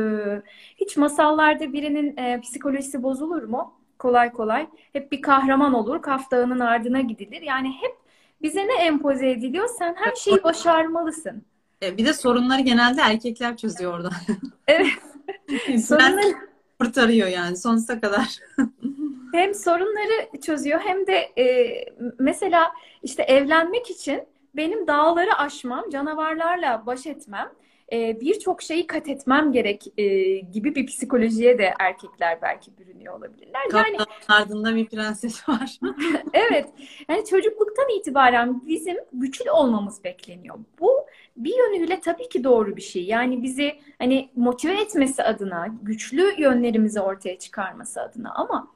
hiç 0.77 0.97
masallarda 0.97 1.73
birinin 1.73 2.17
e, 2.17 2.41
psikolojisi 2.41 3.03
bozulur 3.03 3.43
mu? 3.43 3.73
Kolay 3.99 4.31
kolay. 4.31 4.67
Hep 4.93 5.11
bir 5.11 5.21
kahraman 5.21 5.73
olur, 5.73 6.01
Kaf 6.01 6.31
Dağı'nın 6.31 6.59
ardına 6.59 7.01
gidilir. 7.01 7.41
Yani 7.41 7.67
hep 7.81 8.06
bize 8.41 8.67
ne 8.67 8.73
empoze 8.85 9.29
ediliyor? 9.31 9.69
Sen 9.79 9.95
her 9.97 10.15
şeyi 10.15 10.43
başarmalısın. 10.43 11.43
E, 11.83 11.97
Bir 11.97 12.05
de 12.05 12.13
sorunları 12.13 12.61
genelde 12.61 13.01
erkekler 13.01 13.57
çözüyor 13.57 13.93
orada. 13.93 14.09
Evet, 14.67 14.87
sorunları 15.85 16.33
kurtarıyor 16.79 17.27
yani 17.27 17.57
sonsuza 17.57 18.01
kadar. 18.01 18.39
hem 19.33 19.53
sorunları 19.53 20.39
çözüyor 20.41 20.79
hem 20.79 21.07
de 21.07 21.13
e, 21.41 21.45
mesela 22.19 22.71
işte 23.03 23.23
evlenmek 23.23 23.89
için 23.89 24.23
benim 24.55 24.87
dağları 24.87 25.33
aşmam, 25.37 25.89
canavarlarla 25.89 26.85
baş 26.85 27.07
etmem, 27.07 27.49
e, 27.91 28.21
birçok 28.21 28.61
şeyi 28.61 28.87
kat 28.87 29.09
etmem 29.09 29.51
gerek 29.51 29.83
e, 29.97 30.35
gibi 30.37 30.75
bir 30.75 30.85
psikolojiye 30.85 31.57
de 31.57 31.73
erkekler 31.79 32.41
belki 32.41 32.77
bürünüyor 32.77 33.17
olabilirler. 33.17 33.61
Yani 33.73 33.97
ardında 34.27 34.75
bir 34.75 34.85
prenses 34.85 35.49
var. 35.49 35.79
Evet, 36.33 36.69
yani 37.09 37.25
çocukluktan 37.25 37.89
itibaren 37.99 38.67
bizim 38.67 38.97
güçlü 39.13 39.51
olmamız 39.51 40.03
bekleniyor. 40.03 40.55
Bu 40.79 41.05
bir 41.37 41.53
yönüyle 41.57 41.99
tabii 41.99 42.29
ki 42.29 42.43
doğru 42.43 42.75
bir 42.75 42.81
şey. 42.81 43.05
Yani 43.05 43.43
bizi 43.43 43.79
hani 43.99 44.29
motive 44.35 44.81
etmesi 44.81 45.23
adına, 45.23 45.67
güçlü 45.81 46.41
yönlerimizi 46.41 47.01
ortaya 47.01 47.39
çıkarması 47.39 48.01
adına. 48.01 48.31
Ama 48.35 48.71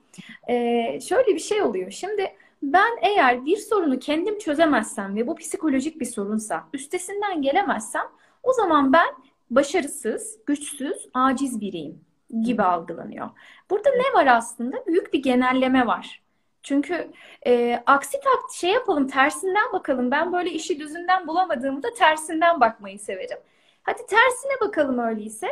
e, 0.49 0.55
şöyle 0.99 1.35
bir 1.35 1.39
şey 1.39 1.61
oluyor. 1.61 1.91
Şimdi 1.91 2.27
ben 2.63 2.91
eğer 3.01 3.45
bir 3.45 3.57
sorunu 3.57 3.99
kendim 3.99 4.37
çözemezsem 4.37 5.15
ve 5.15 5.27
bu 5.27 5.35
psikolojik 5.35 5.99
bir 5.99 6.05
sorunsa, 6.05 6.67
üstesinden 6.73 7.41
gelemezsem, 7.41 8.05
o 8.43 8.53
zaman 8.53 8.93
ben 8.93 9.15
başarısız, 9.49 10.39
güçsüz, 10.45 11.09
aciz 11.13 11.61
biriyim 11.61 12.05
gibi 12.43 12.63
algılanıyor. 12.63 13.29
Burada 13.69 13.89
ne 13.89 14.19
var 14.19 14.27
aslında? 14.27 14.85
Büyük 14.87 15.13
bir 15.13 15.23
genelleme 15.23 15.87
var. 15.87 16.21
Çünkü 16.63 17.11
e, 17.45 17.83
aksi 17.85 18.19
tak 18.19 18.53
şey 18.53 18.71
yapalım, 18.71 19.07
tersinden 19.07 19.73
bakalım. 19.73 20.11
Ben 20.11 20.33
böyle 20.33 20.49
işi 20.49 20.79
düzünden 20.79 21.27
bulamadığımda 21.27 21.93
tersinden 21.93 22.59
bakmayı 22.59 22.99
severim. 22.99 23.37
Hadi 23.83 24.05
tersine 24.05 24.59
bakalım 24.61 24.99
öyleyse. 24.99 25.47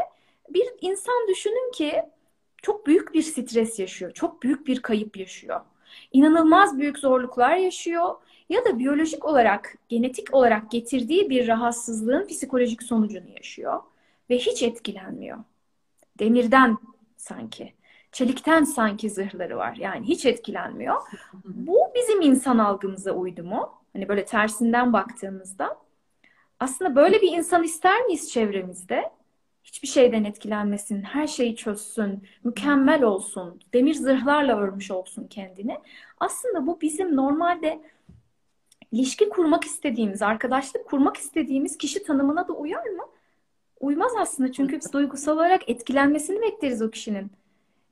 Bir 0.49 0.67
insan 0.81 1.27
düşünün 1.27 1.71
ki 1.71 2.03
çok 2.61 2.87
büyük 2.87 3.13
bir 3.13 3.21
stres 3.21 3.79
yaşıyor, 3.79 4.11
çok 4.11 4.43
büyük 4.43 4.67
bir 4.67 4.81
kayıp 4.81 5.17
yaşıyor. 5.17 5.61
İnanılmaz 6.11 6.79
büyük 6.79 6.99
zorluklar 6.99 7.55
yaşıyor 7.55 8.15
ya 8.49 8.65
da 8.65 8.79
biyolojik 8.79 9.25
olarak, 9.25 9.75
genetik 9.89 10.33
olarak 10.33 10.71
getirdiği 10.71 11.29
bir 11.29 11.47
rahatsızlığın 11.47 12.27
psikolojik 12.27 12.83
sonucunu 12.83 13.29
yaşıyor 13.29 13.79
ve 14.29 14.37
hiç 14.37 14.63
etkilenmiyor. 14.63 15.37
Demirden 16.19 16.77
sanki. 17.17 17.73
Çelikten 18.11 18.63
sanki 18.63 19.09
zırhları 19.09 19.57
var. 19.57 19.75
Yani 19.75 20.07
hiç 20.07 20.25
etkilenmiyor. 20.25 20.95
Bu 21.45 21.79
bizim 21.95 22.21
insan 22.21 22.57
algımıza 22.57 23.11
uydu 23.11 23.43
mu? 23.43 23.73
Hani 23.93 24.09
böyle 24.09 24.25
tersinden 24.25 24.93
baktığımızda. 24.93 25.77
Aslında 26.59 26.95
böyle 26.95 27.21
bir 27.21 27.31
insan 27.31 27.63
ister 27.63 28.01
miyiz 28.01 28.31
çevremizde? 28.31 29.11
Hiçbir 29.63 29.87
şeyden 29.87 30.23
etkilenmesin, 30.23 31.01
her 31.01 31.27
şeyi 31.27 31.55
çözsün, 31.55 32.23
mükemmel 32.43 33.03
olsun, 33.03 33.59
demir 33.73 33.93
zırhlarla 33.93 34.57
örmüş 34.57 34.91
olsun 34.91 35.27
kendini. 35.27 35.77
Aslında 36.19 36.67
bu 36.67 36.81
bizim 36.81 37.15
normalde 37.15 37.81
ilişki 38.91 39.29
kurmak 39.29 39.63
istediğimiz, 39.63 40.21
arkadaşlık 40.21 40.85
kurmak 40.85 41.17
istediğimiz 41.17 41.77
kişi 41.77 42.03
tanımına 42.03 42.47
da 42.47 42.53
uyar 42.53 42.85
mı? 42.85 43.03
Uymaz 43.79 44.11
aslında 44.19 44.51
çünkü 44.51 44.79
biz 44.79 44.93
duygusal 44.93 45.33
olarak 45.33 45.69
etkilenmesini 45.69 46.41
bekleriz 46.41 46.81
o 46.81 46.89
kişinin. 46.89 47.31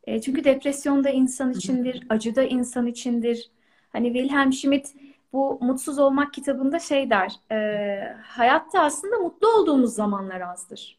E, 0.04 0.22
çünkü 0.22 0.44
depresyon 0.44 1.04
da 1.04 1.10
insan 1.10 1.52
içindir, 1.52 2.04
acı 2.10 2.36
da 2.36 2.44
insan 2.44 2.88
içindir. 2.88 3.52
Hani 3.90 4.14
Wilhelm 4.14 4.54
Schmidt 4.54 4.94
bu 5.34 5.60
Mutsuz 5.62 6.00
Olmak 6.00 6.34
kitabında 6.34 6.80
şey 6.80 7.10
der, 7.10 7.34
e, 7.52 8.16
hayatta 8.24 8.82
aslında 8.82 9.18
mutlu 9.18 9.48
olduğumuz 9.48 9.94
zamanlar 9.94 10.42
azdır. 10.42 10.98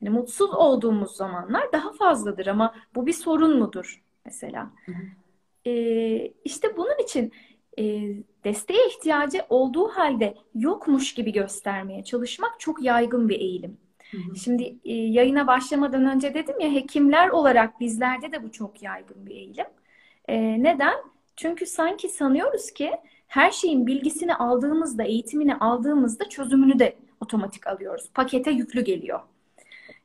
Hani 0.00 0.10
mutsuz 0.10 0.54
olduğumuz 0.54 1.16
zamanlar 1.16 1.72
daha 1.72 1.92
fazladır 1.92 2.46
ama 2.46 2.74
bu 2.94 3.06
bir 3.06 3.12
sorun 3.12 3.58
mudur 3.58 4.02
mesela? 4.24 4.70
E, 5.66 5.72
işte 6.44 6.76
bunun 6.76 7.02
için 7.02 7.32
e, 7.78 7.84
desteğe 8.44 8.86
ihtiyacı 8.88 9.42
olduğu 9.48 9.88
halde 9.88 10.34
yokmuş 10.54 11.14
gibi 11.14 11.32
göstermeye 11.32 12.04
çalışmak 12.04 12.60
çok 12.60 12.82
yaygın 12.82 13.28
bir 13.28 13.40
eğilim. 13.40 13.76
Şimdi 14.44 14.76
e, 14.84 14.92
yayına 14.94 15.46
başlamadan 15.46 16.06
önce 16.06 16.34
dedim 16.34 16.60
ya 16.60 16.72
hekimler 16.72 17.28
olarak 17.28 17.80
bizlerde 17.80 18.32
de 18.32 18.42
bu 18.42 18.52
çok 18.52 18.82
yaygın 18.82 19.26
bir 19.26 19.30
eğilim. 19.30 19.66
E, 20.28 20.62
neden? 20.62 20.94
Çünkü 21.36 21.66
sanki 21.66 22.08
sanıyoruz 22.08 22.70
ki 22.70 22.92
her 23.26 23.50
şeyin 23.50 23.86
bilgisini 23.86 24.34
aldığımızda, 24.34 25.02
eğitimini 25.04 25.56
aldığımızda 25.56 26.28
çözümünü 26.28 26.78
de 26.78 26.96
otomatik 27.20 27.66
alıyoruz. 27.66 28.10
Pakete 28.14 28.50
yüklü 28.50 28.84
geliyor. 28.84 29.20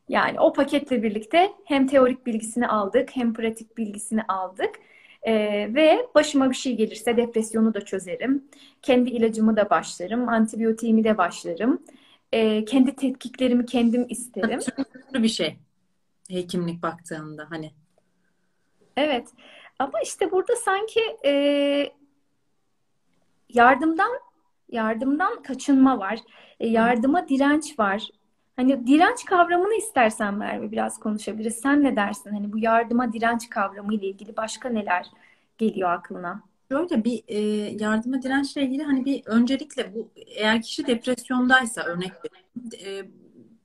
Yani 0.09 0.39
o 0.39 0.53
paketle 0.53 1.03
birlikte 1.03 1.51
hem 1.65 1.87
teorik 1.87 2.25
bilgisini 2.25 2.67
aldık 2.67 3.09
hem 3.15 3.33
pratik 3.33 3.77
bilgisini 3.77 4.23
aldık. 4.23 4.75
Ee, 5.27 5.69
ve 5.73 6.07
başıma 6.15 6.49
bir 6.49 6.55
şey 6.55 6.75
gelirse 6.75 7.17
depresyonu 7.17 7.73
da 7.73 7.81
çözerim. 7.85 8.43
Kendi 8.81 9.09
ilacımı 9.09 9.57
da 9.57 9.69
başlarım. 9.69 10.29
Antibiyotiğimi 10.29 11.03
de 11.03 11.17
başlarım. 11.17 11.83
Ee, 12.33 12.65
kendi 12.65 12.95
tetkiklerimi 12.95 13.65
kendim 13.65 14.05
isterim. 14.09 14.59
Türlü 15.09 15.23
bir 15.23 15.29
şey. 15.29 15.57
Hekimlik 16.29 16.83
baktığında 16.83 17.47
hani. 17.49 17.71
Evet. 18.97 19.27
Ama 19.79 20.01
işte 20.03 20.31
burada 20.31 20.55
sanki 20.55 21.01
e, 21.25 21.31
yardımdan 23.49 24.11
yardımdan 24.69 25.43
kaçınma 25.43 25.99
var. 25.99 26.19
E, 26.59 26.67
yardıma 26.67 27.27
direnç 27.27 27.79
var. 27.79 28.07
Hani 28.55 28.87
direnç 28.87 29.25
kavramını 29.25 29.73
istersen 29.73 30.33
Merve 30.33 30.71
biraz 30.71 30.99
konuşabiliriz. 30.99 31.55
Sen 31.55 31.83
ne 31.83 31.95
dersin? 31.95 32.29
Hani 32.29 32.53
bu 32.53 32.57
yardıma 32.57 33.13
direnç 33.13 33.49
kavramı 33.49 33.93
ile 33.93 34.07
ilgili 34.07 34.37
başka 34.37 34.69
neler 34.69 35.05
geliyor 35.57 35.89
aklına? 35.91 36.43
Şöyle 36.71 37.03
bir 37.03 37.23
e, 37.27 37.39
yardıma 37.79 38.21
dirençle 38.21 38.63
ilgili 38.63 38.83
hani 38.83 39.05
bir 39.05 39.25
öncelikle 39.25 39.93
bu 39.95 40.09
eğer 40.15 40.61
kişi 40.61 40.87
depresyondaysa 40.87 41.83
örnek 41.83 42.11
e, 42.85 43.03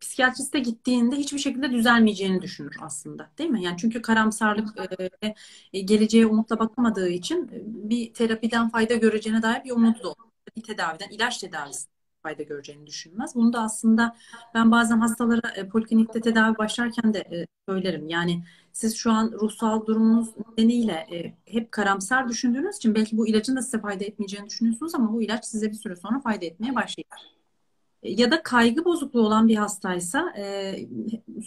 psikiyatriste 0.00 0.58
gittiğinde 0.58 1.16
hiçbir 1.16 1.38
şekilde 1.38 1.70
düzelmeyeceğini 1.70 2.42
düşünür 2.42 2.76
aslında. 2.80 3.30
Değil 3.38 3.50
mi? 3.50 3.62
Yani 3.62 3.76
çünkü 3.78 4.02
karamsarlık 4.02 4.68
e, 5.72 5.80
geleceğe 5.80 6.26
umutla 6.26 6.58
bakamadığı 6.58 7.08
için 7.08 7.48
bir 7.66 8.14
terapiden 8.14 8.68
fayda 8.68 8.94
göreceğine 8.94 9.42
dair 9.42 9.64
bir 9.64 9.70
umudu 9.70 10.02
da 10.02 10.08
olur. 10.08 10.28
Bir 10.56 10.62
tedaviden, 10.62 11.08
ilaç 11.10 11.38
tedavisi 11.38 11.97
fayda 12.22 12.42
göreceğini 12.42 12.86
düşünmez. 12.86 13.34
Bunu 13.34 13.52
da 13.52 13.60
aslında 13.60 14.16
ben 14.54 14.70
bazen 14.70 15.00
hastalara 15.00 15.50
e, 15.56 15.68
poliklinikte 15.68 16.20
tedavi 16.20 16.58
başlarken 16.58 17.14
de 17.14 17.18
e, 17.18 17.46
söylerim. 17.68 18.08
Yani 18.08 18.44
siz 18.72 18.96
şu 18.96 19.12
an 19.12 19.32
ruhsal 19.32 19.86
durumunuz 19.86 20.28
nedeniyle 20.36 20.92
e, 20.92 21.34
hep 21.52 21.72
karamsar 21.72 22.28
düşündüğünüz 22.28 22.76
için 22.76 22.94
belki 22.94 23.16
bu 23.16 23.28
ilacın 23.28 23.56
da 23.56 23.62
size 23.62 23.80
fayda 23.80 24.04
etmeyeceğini 24.04 24.46
düşünüyorsunuz 24.46 24.94
ama 24.94 25.12
bu 25.12 25.22
ilaç 25.22 25.44
size 25.44 25.70
bir 25.70 25.76
süre 25.76 25.96
sonra 25.96 26.20
fayda 26.20 26.46
etmeye 26.46 26.74
başlayacak. 26.74 27.37
Ya 28.02 28.30
da 28.30 28.42
kaygı 28.42 28.84
bozukluğu 28.84 29.26
olan 29.26 29.48
bir 29.48 29.56
hastaysa 29.56 30.32
e, 30.38 30.74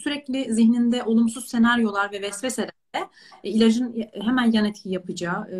sürekli 0.02 0.54
zihninde 0.54 1.02
olumsuz 1.02 1.48
senaryolar 1.48 2.12
ve 2.12 2.22
vesveselerle 2.22 2.72
e, 3.44 3.50
ilacın 3.50 4.04
hemen 4.24 4.52
yan 4.52 4.64
etki 4.64 4.88
yapacağı, 4.88 5.48
e, 5.50 5.58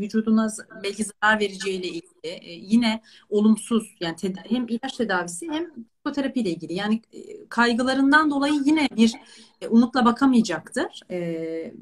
vücuduna 0.00 0.48
belki 0.82 1.04
zarar 1.04 1.40
vereceğiyle 1.40 1.86
ilgili 1.86 2.02
e, 2.24 2.52
yine 2.52 3.02
olumsuz 3.28 3.96
yani 4.00 4.16
hem 4.48 4.66
ilaç 4.68 4.96
tedavisi 4.96 5.48
hem 5.50 5.66
psikoterapi 5.94 6.40
ile 6.40 6.50
ilgili 6.50 6.74
yani 6.74 7.02
e, 7.12 7.48
kaygılarından 7.48 8.30
dolayı 8.30 8.54
yine 8.64 8.88
bir 8.96 9.14
e, 9.60 9.68
umutla 9.68 10.04
bakamayacaktır. 10.04 11.00
E, 11.10 11.74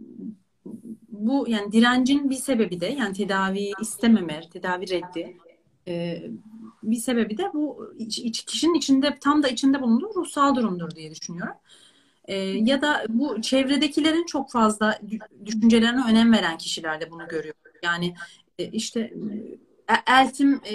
bu 1.09 1.45
yani 1.49 1.73
direncin 1.73 2.31
bir 2.31 2.35
sebebi 2.35 2.81
de 2.81 2.87
yani 2.87 3.13
tedavi 3.13 3.73
istememe, 3.81 4.41
tedavi 4.53 4.91
reddi 4.91 5.37
e, 5.89 6.23
bir 6.83 6.97
sebebi 6.97 7.39
de 7.39 7.51
bu 7.55 7.95
iç, 7.99 8.19
iç, 8.19 8.45
kişinin 8.45 8.75
içinde 8.75 9.19
tam 9.21 9.43
da 9.43 9.49
içinde 9.49 9.83
bulunduğu 9.83 10.15
ruhsal 10.15 10.55
durumdur 10.55 10.91
diye 10.91 11.11
düşünüyorum. 11.11 11.55
E, 12.25 12.37
ya 12.39 12.83
da 12.83 13.05
bu 13.09 13.43
çevredekilerin 13.43 14.27
çok 14.27 14.51
fazla 14.51 15.01
düşüncelerine 15.45 16.05
önem 16.11 16.33
veren 16.33 16.59
kişilerde 16.59 17.11
bunu 17.11 17.29
görüyorum. 17.29 17.61
Yani 17.83 18.15
e, 18.59 18.65
işte 18.65 19.01
e, 19.89 20.13
eltim 20.13 20.61
e, 20.65 20.75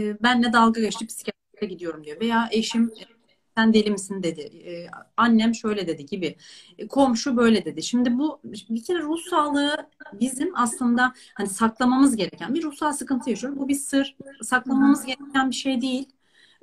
e, 0.00 0.22
benle 0.22 0.52
dalga 0.52 0.80
geçti 0.80 1.06
psikiyatriste 1.06 1.66
gidiyorum 1.66 2.04
diyor 2.04 2.20
veya 2.20 2.48
eşim 2.52 2.84
e, 2.84 3.15
sen 3.56 3.74
deli 3.74 3.90
misin 3.90 4.22
dedi. 4.22 4.40
Ee, 4.40 4.86
annem 5.16 5.54
şöyle 5.54 5.86
dedi 5.86 6.06
gibi. 6.06 6.36
E, 6.78 6.88
komşu 6.88 7.36
böyle 7.36 7.64
dedi. 7.64 7.82
Şimdi 7.82 8.18
bu 8.18 8.40
bir 8.44 8.84
kere 8.84 8.98
ruh 8.98 9.18
sağlığı 9.30 9.76
bizim 10.12 10.56
aslında 10.56 11.12
hani 11.34 11.48
saklamamız 11.48 12.16
gereken 12.16 12.54
bir 12.54 12.62
ruhsal 12.62 12.92
sıkıntı 12.92 13.30
yaşıyoruz. 13.30 13.58
Bu 13.58 13.68
bir 13.68 13.74
sır. 13.74 14.16
Saklamamız 14.42 15.06
gereken 15.06 15.50
bir 15.50 15.54
şey 15.54 15.80
değil. 15.80 16.08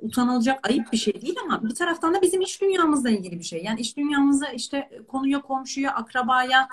Utanılacak 0.00 0.68
ayıp 0.68 0.92
bir 0.92 0.96
şey 0.96 1.22
değil 1.22 1.36
ama 1.44 1.64
bir 1.64 1.74
taraftan 1.74 2.14
da 2.14 2.22
bizim 2.22 2.40
iç 2.40 2.60
dünyamızla 2.62 3.10
ilgili 3.10 3.38
bir 3.38 3.44
şey. 3.44 3.64
Yani 3.64 3.80
iç 3.80 3.96
dünyamızı 3.96 4.46
işte 4.54 5.02
konuya, 5.08 5.40
komşuya, 5.40 5.94
akrabaya, 5.94 6.68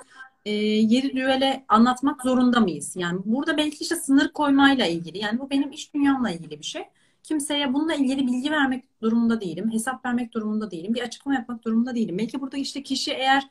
e, 0.45 0.51
yeri 0.53 1.15
düvele 1.15 1.65
anlatmak 1.67 2.21
zorunda 2.21 2.59
mıyız? 2.59 2.95
Yani 2.95 3.19
burada 3.25 3.57
belki 3.57 3.77
işte 3.81 3.95
sınır 3.95 4.29
koymayla 4.33 4.85
ilgili. 4.85 5.17
Yani 5.17 5.39
bu 5.39 5.49
benim 5.49 5.71
iç 5.71 5.93
dünyamla 5.93 6.31
ilgili 6.31 6.59
bir 6.59 6.65
şey 6.65 6.83
kimseye 7.23 7.73
bununla 7.73 7.93
ilgili 7.95 8.27
bilgi 8.27 8.51
vermek 8.51 9.01
durumunda 9.01 9.41
değilim. 9.41 9.71
Hesap 9.71 10.05
vermek 10.05 10.33
durumunda 10.33 10.71
değilim. 10.71 10.93
Bir 10.93 11.01
açıklama 11.01 11.35
yapmak 11.35 11.65
durumunda 11.65 11.95
değilim. 11.95 12.17
Belki 12.17 12.41
burada 12.41 12.57
işte 12.57 12.83
kişi 12.83 13.11
eğer 13.11 13.43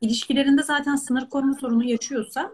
ilişkilerinde 0.00 0.62
zaten 0.62 0.96
sınır 0.96 1.28
koruma 1.28 1.54
sorunu 1.54 1.84
yaşıyorsa 1.84 2.52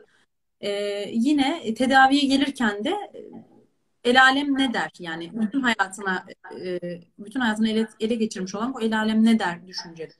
e, 0.60 0.70
yine 1.12 1.74
tedaviye 1.74 2.22
gelirken 2.22 2.84
de 2.84 2.90
e, 2.90 4.10
el 4.10 4.22
alem 4.22 4.58
ne 4.58 4.74
der? 4.74 4.90
Yani 4.98 5.30
bütün 5.34 5.60
hayatına 5.60 6.24
e, 6.64 6.80
bütün 7.18 7.40
hayatını 7.40 7.68
ele, 7.68 7.88
ele 8.00 8.14
geçirmiş 8.14 8.54
olan 8.54 8.74
bu 8.74 8.80
el 8.80 8.98
alem 8.98 9.24
ne 9.24 9.38
der 9.38 9.66
düşüncede. 9.66 10.12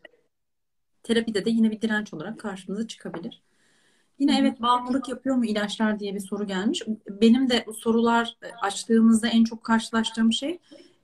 Terapide 1.03 1.45
de 1.45 1.51
yine 1.51 1.71
bir 1.71 1.81
direnç 1.81 2.15
olarak 2.15 2.41
karşımıza 2.41 2.87
çıkabilir. 2.87 3.43
Yine 4.19 4.39
evet 4.41 4.63
bağımlılık 4.63 5.09
yapıyor 5.09 5.37
mu 5.37 5.45
ilaçlar 5.47 6.01
diye 6.01 6.15
bir 6.15 6.21
soru 6.21 6.47
gelmiş. 6.47 6.83
Benim 7.11 7.51
de 7.51 7.67
sorular 7.79 8.37
e, 8.43 8.47
açtığımızda 8.63 9.29
en 9.29 9.45
çok 9.45 9.65
karşılaştığım 9.65 10.33
şey 10.33 10.59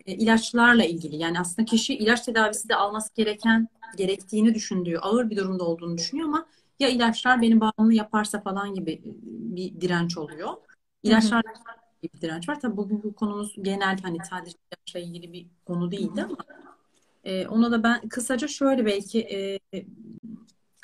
e, 0.06 0.14
ilaçlarla 0.14 0.84
ilgili. 0.84 1.16
Yani 1.16 1.40
aslında 1.40 1.64
kişi 1.66 1.94
ilaç 1.94 2.20
tedavisi 2.20 2.68
de 2.68 2.76
alması 2.76 3.14
gereken, 3.14 3.68
gerektiğini 3.96 4.54
düşündüğü, 4.54 4.98
ağır 4.98 5.30
bir 5.30 5.36
durumda 5.36 5.64
olduğunu 5.64 5.98
düşünüyor 5.98 6.28
ama 6.28 6.46
ya 6.80 6.88
ilaçlar 6.88 7.42
beni 7.42 7.60
bağımlı 7.60 7.94
yaparsa 7.94 8.40
falan 8.40 8.74
gibi 8.74 8.92
e, 8.92 9.02
bir 9.26 9.80
direnç 9.80 10.18
oluyor. 10.18 10.50
İlaçlar 11.02 11.42
bir 12.02 12.20
direnç 12.20 12.48
var. 12.48 12.60
Tabii 12.60 12.76
bugün 12.76 13.02
bu 13.02 13.14
konumuz 13.14 13.54
genel 13.62 13.98
hani 14.02 14.18
sadece 14.30 14.56
ilaçla 14.72 15.00
ilgili 15.00 15.32
bir 15.32 15.46
konu 15.66 15.90
değildi 15.90 16.22
ama 16.22 16.36
e, 17.24 17.46
ona 17.46 17.72
da 17.72 17.82
ben 17.82 18.08
kısaca 18.08 18.48
şöyle 18.48 18.86
belki 18.86 19.20
e, 19.20 19.60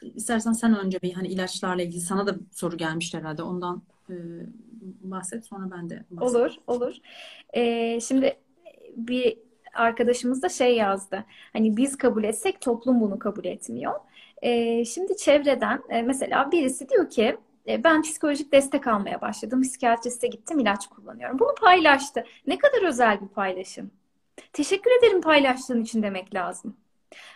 İstersen 0.03 0.53
sen 0.53 0.79
önce 0.79 1.03
bir 1.03 1.13
hani 1.13 1.29
ilaçlarla 1.29 1.83
ilgili 1.83 2.01
sana 2.01 2.27
da 2.27 2.35
soru 2.53 2.77
gelmişti 2.77 3.19
herhalde. 3.19 3.43
Ondan 3.43 3.83
e, 4.11 4.15
bahset 5.03 5.47
sonra 5.47 5.71
ben 5.71 5.91
de 5.91 6.05
bahsedeyim. 6.11 6.47
Olur, 6.47 6.55
olur. 6.67 6.95
Ee, 7.57 8.01
şimdi 8.01 8.37
bir 8.97 9.39
arkadaşımız 9.75 10.43
da 10.43 10.49
şey 10.49 10.77
yazdı. 10.77 11.25
Hani 11.53 11.77
biz 11.77 11.97
kabul 11.97 12.25
etsek 12.25 12.61
toplum 12.61 13.01
bunu 13.01 13.19
kabul 13.19 13.45
etmiyor. 13.45 13.95
Ee, 14.43 14.85
şimdi 14.85 15.17
çevreden 15.17 15.83
e, 15.89 16.03
mesela 16.03 16.53
birisi 16.53 16.89
diyor 16.89 17.11
ki 17.11 17.37
e, 17.69 17.85
ben 17.85 18.03
psikolojik 18.03 18.53
destek 18.53 18.87
almaya 18.87 19.21
başladım. 19.21 19.63
Psikiyatriste 19.63 20.27
gittim, 20.29 20.59
ilaç 20.59 20.87
kullanıyorum. 20.87 21.39
Bunu 21.39 21.55
paylaştı. 21.61 22.25
Ne 22.47 22.59
kadar 22.59 22.89
özel 22.89 23.21
bir 23.21 23.29
paylaşım. 23.29 23.91
Teşekkür 24.53 24.91
ederim 24.99 25.21
paylaştığın 25.21 25.83
için 25.83 26.03
demek 26.03 26.35
lazım. 26.35 26.77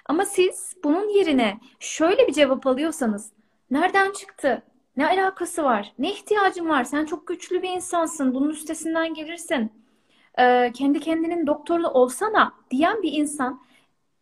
Ama 0.07 0.25
siz 0.25 0.77
bunun 0.85 1.09
yerine 1.09 1.61
şöyle 1.81 2.29
bir 2.29 2.33
cevap 2.33 2.67
alıyorsanız 2.67 3.33
nereden 3.71 4.13
çıktı? 4.13 4.63
Ne 4.97 5.07
alakası 5.07 5.65
var? 5.65 5.93
Ne 5.99 6.13
ihtiyacın 6.13 6.69
var? 6.69 6.85
Sen 6.85 7.05
çok 7.05 7.27
güçlü 7.27 7.63
bir 7.63 7.71
insansın. 7.71 8.35
Bunun 8.35 8.51
üstesinden 8.51 9.15
gelirsin. 9.15 9.73
Ee, 10.39 10.73
kendi 10.75 11.01
kendinin 11.01 11.47
doktoru 11.47 11.89
olsana 11.89 12.53
diyen 12.71 13.03
bir 13.03 13.13
insan 13.13 13.63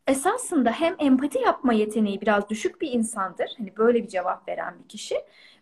esasında 0.07 0.71
hem 0.71 0.97
empati 0.99 1.39
yapma 1.39 1.73
yeteneği 1.73 2.21
biraz 2.21 2.49
düşük 2.49 2.81
bir 2.81 2.91
insandır. 2.93 3.55
Hani 3.59 3.77
böyle 3.77 4.03
bir 4.03 4.09
cevap 4.09 4.49
veren 4.49 4.75
bir 4.83 4.89
kişi. 4.89 5.17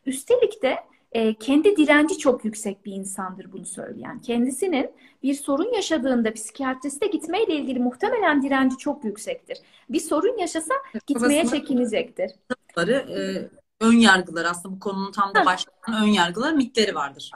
Üstelik 0.07 0.63
de 0.63 0.77
e, 1.13 1.35
kendi 1.35 1.77
direnci 1.77 2.19
çok 2.19 2.45
yüksek 2.45 2.87
bir 2.87 2.93
insandır 2.93 3.53
bunu 3.53 3.67
söyleyen. 3.67 4.21
Kendisinin 4.21 4.91
bir 5.23 5.35
sorun 5.35 5.75
yaşadığında 5.75 6.33
psikiyatriste 6.33 7.07
gitmeyle 7.07 7.55
ilgili 7.55 7.79
muhtemelen 7.79 8.43
direnci 8.43 8.77
çok 8.77 9.05
yüksektir. 9.05 9.59
Bir 9.91 10.01
sorun 10.01 10.39
yaşasa 10.39 10.75
gitmeye 11.07 11.43
Babasının 11.43 11.61
çekinecektir. 11.61 12.31
E, 12.79 13.49
ön 13.81 13.97
yargılar 13.97 14.45
aslında 14.45 14.75
bu 14.77 14.81
konunun 14.81 15.13
tam 15.13 15.35
da 15.35 15.47
başlayan 15.47 16.03
ön 16.03 16.09
yargılar 16.09 16.53
mitleri 16.53 16.95
vardır. 16.95 17.31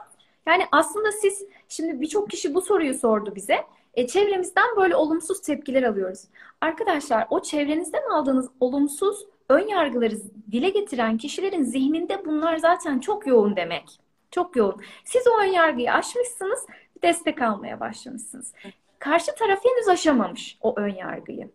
Yani 0.47 0.63
aslında 0.73 1.13
siz 1.13 1.45
şimdi 1.69 2.01
birçok 2.01 2.31
kişi 2.31 2.55
bu 2.55 2.63
soruyu 2.63 2.95
sordu 2.95 3.35
bize. 3.35 3.57
E, 3.95 4.07
çevremizden 4.07 4.77
böyle 4.77 4.97
olumsuz 4.97 5.41
tepkiler 5.41 5.83
alıyoruz. 5.83 6.25
Arkadaşlar 6.61 7.27
o 7.31 7.43
çevrenizden 7.43 8.11
aldığınız 8.11 8.49
olumsuz 8.61 9.27
ön 9.53 9.69
yargıları 9.69 10.15
dile 10.53 10.69
getiren 10.69 11.17
kişilerin 11.19 11.63
zihninde 11.63 12.25
bunlar 12.25 12.57
zaten 12.57 12.99
çok 12.99 13.27
yoğun 13.27 13.57
demek. 13.57 13.99
Çok 14.31 14.57
yoğun. 14.57 14.83
Siz 15.05 15.23
o 15.27 15.41
ön 15.41 15.53
yargıyı 15.53 15.93
aşmışsınız, 15.93 16.67
destek 17.03 17.43
almaya 17.43 17.81
başlamışsınız. 17.81 18.53
Karşı 18.99 19.35
taraf 19.35 19.65
henüz 19.65 19.89
aşamamış 19.89 20.59
o 20.61 20.75
ön 20.77 20.95
yargıyı. 20.95 21.51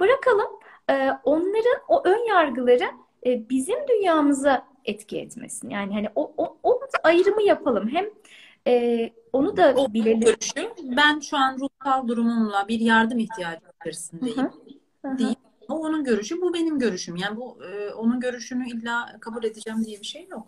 Bırakalım 0.00 0.48
e, 0.90 1.10
onların 1.24 1.78
o 1.88 2.02
ön 2.04 2.28
yargıları 2.28 2.90
e, 3.26 3.48
bizim 3.50 3.88
dünyamıza 3.88 4.66
etki 4.84 5.18
etmesin. 5.18 5.70
Yani 5.70 5.94
hani 5.94 6.08
o, 6.14 6.32
o, 6.36 6.56
o 6.62 6.80
ayrımı 7.02 7.42
yapalım. 7.42 7.88
Hem 7.88 8.06
e, 8.66 9.10
onu 9.32 9.56
da 9.56 9.74
O 9.76 9.92
bilelim. 9.92 10.20
görüşü 10.20 10.70
ben 10.96 11.20
şu 11.20 11.36
an 11.36 11.58
ruhsal 11.58 12.08
durumumla 12.08 12.68
bir 12.68 12.80
yardım 12.80 13.18
ihtiyacı 13.18 13.60
içerisindeyim 13.80 14.50
hı, 15.02 15.08
hı 15.08 15.24
hı. 15.24 15.34
Onun 15.74 16.04
görüşü, 16.04 16.40
bu 16.42 16.54
benim 16.54 16.78
görüşüm. 16.78 17.16
Yani 17.16 17.36
bu 17.36 17.64
e, 17.64 17.90
onun 17.90 18.20
görüşünü 18.20 18.68
illa 18.68 19.16
kabul 19.20 19.44
edeceğim 19.44 19.84
diye 19.84 20.00
bir 20.00 20.06
şey 20.06 20.26
yok. 20.30 20.46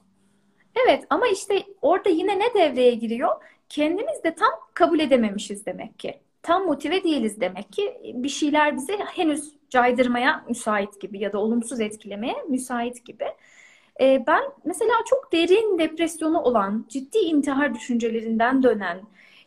Evet 0.87 1.05
ama 1.11 1.27
işte 1.27 1.63
orada 1.83 2.09
yine 2.09 2.39
ne 2.39 2.55
devreye 2.55 2.95
giriyor? 2.95 3.31
Kendimiz 3.69 4.25
de 4.25 4.35
tam 4.35 4.51
kabul 4.75 5.01
edememişiz 5.01 5.67
demek 5.67 5.99
ki. 5.99 6.21
Tam 6.43 6.67
motive 6.67 7.05
değiliz 7.05 7.41
demek 7.41 7.73
ki. 7.73 8.01
Bir 8.15 8.29
şeyler 8.29 8.77
bizi 8.77 8.93
henüz 8.93 9.53
caydırmaya 9.71 10.45
müsait 10.49 11.01
gibi 11.01 11.19
ya 11.19 11.33
da 11.33 11.39
olumsuz 11.39 11.81
etkilemeye 11.81 12.37
müsait 12.49 13.05
gibi. 13.05 13.25
Ee, 14.01 14.25
ben 14.27 14.43
mesela 14.65 14.93
çok 15.11 15.33
derin 15.33 15.79
depresyonu 15.79 16.41
olan, 16.41 16.87
ciddi 16.89 17.19
intihar 17.19 17.75
düşüncelerinden 17.75 18.63
dönen, 18.63 19.01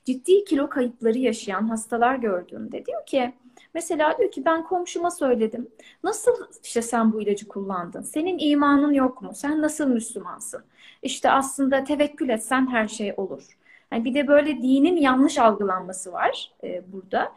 ciddi 0.06 0.46
kilo 0.46 0.70
kayıpları 0.70 1.18
yaşayan 1.18 1.68
hastalar 1.68 2.16
gördüğümde 2.16 2.86
diyor 2.86 3.06
ki 3.06 3.34
mesela 3.76 4.18
diyor 4.18 4.32
ki 4.32 4.46
ben 4.46 4.64
komşuma 4.64 5.12
söyledim. 5.12 5.68
Nasıl 6.04 6.32
işte 6.64 6.82
sen 6.82 7.14
bu 7.14 7.22
ilacı 7.22 7.48
kullandın? 7.48 8.02
Senin 8.02 8.40
imanın 8.40 8.94
yok 8.94 9.22
mu? 9.22 9.32
Sen 9.34 9.62
nasıl 9.62 9.88
Müslümansın? 9.88 10.64
İşte 11.02 11.32
aslında 11.32 11.84
tevekkül 11.84 12.30
etsen 12.30 12.68
her 12.72 12.88
şey 12.88 13.14
olur. 13.18 13.58
Yani 13.92 14.06
bir 14.06 14.14
de 14.14 14.28
böyle 14.28 14.62
dinin 14.62 14.98
yanlış 14.98 15.38
algılanması 15.38 16.12
var 16.12 16.52
e, 16.64 16.94
burada. 16.94 17.32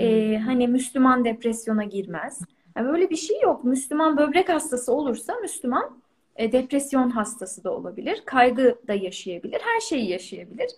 E, 0.00 0.36
hani 0.36 0.68
Müslüman 0.68 1.24
depresyona 1.24 1.84
girmez. 1.84 2.40
Yani 2.76 2.88
böyle 2.88 3.10
bir 3.10 3.16
şey 3.16 3.40
yok. 3.40 3.64
Müslüman 3.64 4.16
böbrek 4.16 4.48
hastası 4.48 4.92
olursa 4.92 5.34
Müslüman 5.42 5.98
e, 6.36 6.52
depresyon 6.52 7.10
hastası 7.10 7.64
da 7.64 7.70
olabilir. 7.70 8.22
Kaygı 8.26 8.78
da 8.88 8.94
yaşayabilir. 8.94 9.60
Her 9.60 9.80
şeyi 9.80 10.10
yaşayabilir. 10.10 10.70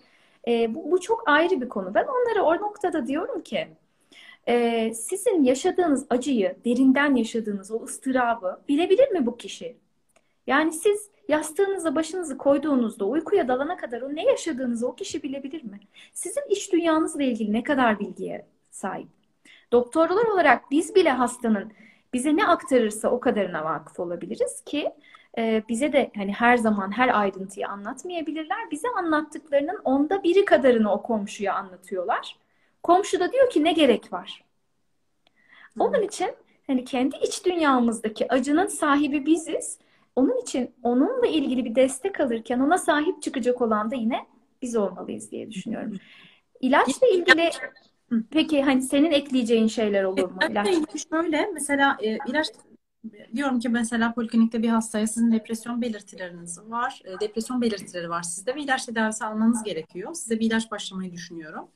E, 0.47 0.75
bu, 0.75 0.91
bu 0.91 1.01
çok 1.01 1.23
ayrı 1.29 1.61
bir 1.61 1.69
konu. 1.69 1.93
Ben 1.93 2.05
onlara 2.05 2.43
o 2.43 2.55
noktada 2.55 3.07
diyorum 3.07 3.41
ki 3.41 3.67
e, 4.47 4.93
sizin 4.93 5.43
yaşadığınız 5.43 6.05
acıyı, 6.09 6.55
derinden 6.65 7.15
yaşadığınız 7.15 7.71
o 7.71 7.83
ıstırabı 7.83 8.61
bilebilir 8.67 9.11
mi 9.11 9.25
bu 9.25 9.37
kişi? 9.37 9.77
Yani 10.47 10.73
siz 10.73 11.09
yastığınıza 11.27 11.95
başınızı 11.95 12.37
koyduğunuzda 12.37 13.05
uykuya 13.05 13.47
dalana 13.47 13.77
kadar 13.77 14.01
o 14.01 14.15
ne 14.15 14.23
yaşadığınızı 14.23 14.87
o 14.87 14.95
kişi 14.95 15.23
bilebilir 15.23 15.63
mi? 15.63 15.79
Sizin 16.13 16.43
iç 16.49 16.73
dünyanızla 16.73 17.23
ilgili 17.23 17.53
ne 17.53 17.63
kadar 17.63 17.99
bilgiye 17.99 18.45
sahip? 18.71 19.07
Doktorlar 19.71 20.25
olarak 20.25 20.71
biz 20.71 20.95
bile 20.95 21.09
hastanın 21.09 21.71
bize 22.13 22.35
ne 22.35 22.47
aktarırsa 22.47 23.09
o 23.09 23.19
kadarına 23.19 23.65
vakıf 23.65 23.99
olabiliriz 23.99 24.61
ki 24.65 24.91
e, 25.37 25.63
bize 25.69 25.93
de 25.93 26.11
hani 26.15 26.33
her 26.33 26.57
zaman 26.57 26.97
her 26.97 27.19
ayrıntıyı 27.19 27.67
anlatmayabilirler. 27.67 28.71
Bize 28.71 28.87
anlattıklarının 28.97 29.79
onda 29.83 30.23
biri 30.23 30.45
kadarını 30.45 30.93
o 30.93 31.01
komşuya 31.01 31.53
anlatıyorlar. 31.53 32.35
Komşu 32.87 33.19
da 33.19 33.31
diyor 33.31 33.49
ki 33.49 33.63
ne 33.63 33.73
gerek 33.73 34.13
var? 34.13 34.43
Onun 35.79 36.01
için 36.01 36.29
hani 36.67 36.85
kendi 36.85 37.15
iç 37.15 37.45
dünyamızdaki 37.45 38.31
acının 38.33 38.67
sahibi 38.67 39.25
biziz. 39.25 39.79
Onun 40.15 40.41
için 40.41 40.71
onunla 40.83 41.27
ilgili 41.27 41.65
bir 41.65 41.75
destek 41.75 42.19
alırken 42.19 42.59
ona 42.59 42.77
sahip 42.77 43.21
çıkacak 43.21 43.61
olan 43.61 43.91
da 43.91 43.95
yine 43.95 44.25
biz 44.61 44.75
olmalıyız 44.75 45.31
diye 45.31 45.51
düşünüyorum. 45.51 45.97
İlaçla 46.61 47.07
ilgili 47.07 47.49
peki 48.31 48.63
hani 48.63 48.81
senin 48.81 49.11
ekleyeceğin 49.11 49.67
şeyler 49.67 50.03
olur 50.03 50.31
mu? 50.31 50.39
İlaç. 50.49 50.67
Şöyle 51.11 51.49
mesela 51.53 51.97
e, 52.01 52.17
ilaç 52.27 52.47
diyorum 53.35 53.59
ki 53.59 53.69
mesela 53.69 54.13
poliklinikte 54.13 54.63
bir 54.63 54.69
hastaya 54.69 55.07
sizin 55.07 55.31
depresyon 55.31 55.81
belirtileriniz 55.81 56.59
var. 56.69 57.01
E, 57.05 57.19
depresyon 57.19 57.61
belirtileri 57.61 58.09
var 58.09 58.23
sizde 58.23 58.55
ve 58.55 58.61
ilaç 58.61 58.85
tedavisi 58.85 59.25
almanız 59.25 59.63
gerekiyor. 59.63 60.13
Size 60.13 60.39
bir 60.39 60.45
ilaç 60.45 60.71
başlamayı 60.71 61.11
düşünüyorum. 61.11 61.67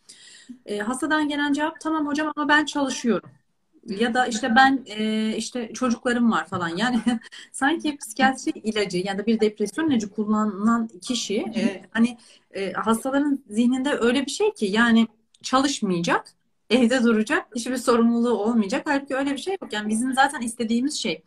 E, 0.65 0.77
hastadan 0.79 1.29
gelen 1.29 1.53
cevap 1.53 1.79
tamam 1.81 2.07
hocam 2.07 2.31
ama 2.35 2.49
ben 2.49 2.65
çalışıyorum. 2.65 3.29
Ya 3.87 4.13
da 4.13 4.27
işte 4.27 4.55
ben 4.55 4.83
e, 4.85 5.35
işte 5.37 5.73
çocuklarım 5.73 6.31
var 6.31 6.47
falan. 6.47 6.67
Yani 6.67 7.01
sanki 7.51 7.97
psikiyatri 7.97 8.51
ilacı 8.51 8.97
ya 8.97 9.17
da 9.17 9.25
bir 9.25 9.39
depresyon 9.39 9.89
ilacı 9.89 10.09
kullanan 10.09 10.87
kişi 11.01 11.37
e, 11.37 11.85
hani 11.91 12.17
e, 12.51 12.71
hastaların 12.71 13.43
zihninde 13.49 13.91
öyle 13.93 14.25
bir 14.25 14.31
şey 14.31 14.53
ki 14.53 14.65
yani 14.65 15.07
çalışmayacak, 15.43 16.33
evde 16.69 17.03
duracak, 17.03 17.47
hiçbir 17.55 17.77
sorumluluğu 17.77 18.33
olmayacak. 18.37 18.81
Halbuki 18.85 19.15
öyle 19.15 19.31
bir 19.31 19.37
şey 19.37 19.57
yok. 19.61 19.73
Yani 19.73 19.89
bizim 19.89 20.13
zaten 20.13 20.41
istediğimiz 20.41 20.95
şey 20.95 21.23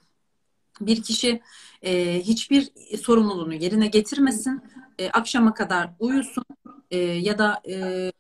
bir 0.80 1.02
kişi 1.02 1.40
e, 1.82 2.20
hiçbir 2.20 2.70
sorumluluğunu 3.02 3.54
yerine 3.54 3.86
getirmesin, 3.86 4.62
e, 4.98 5.10
akşama 5.10 5.54
kadar 5.54 5.90
uyusun 5.98 6.44
e, 6.90 6.98
ya 6.98 7.38
da 7.38 7.62
e, 7.68 8.12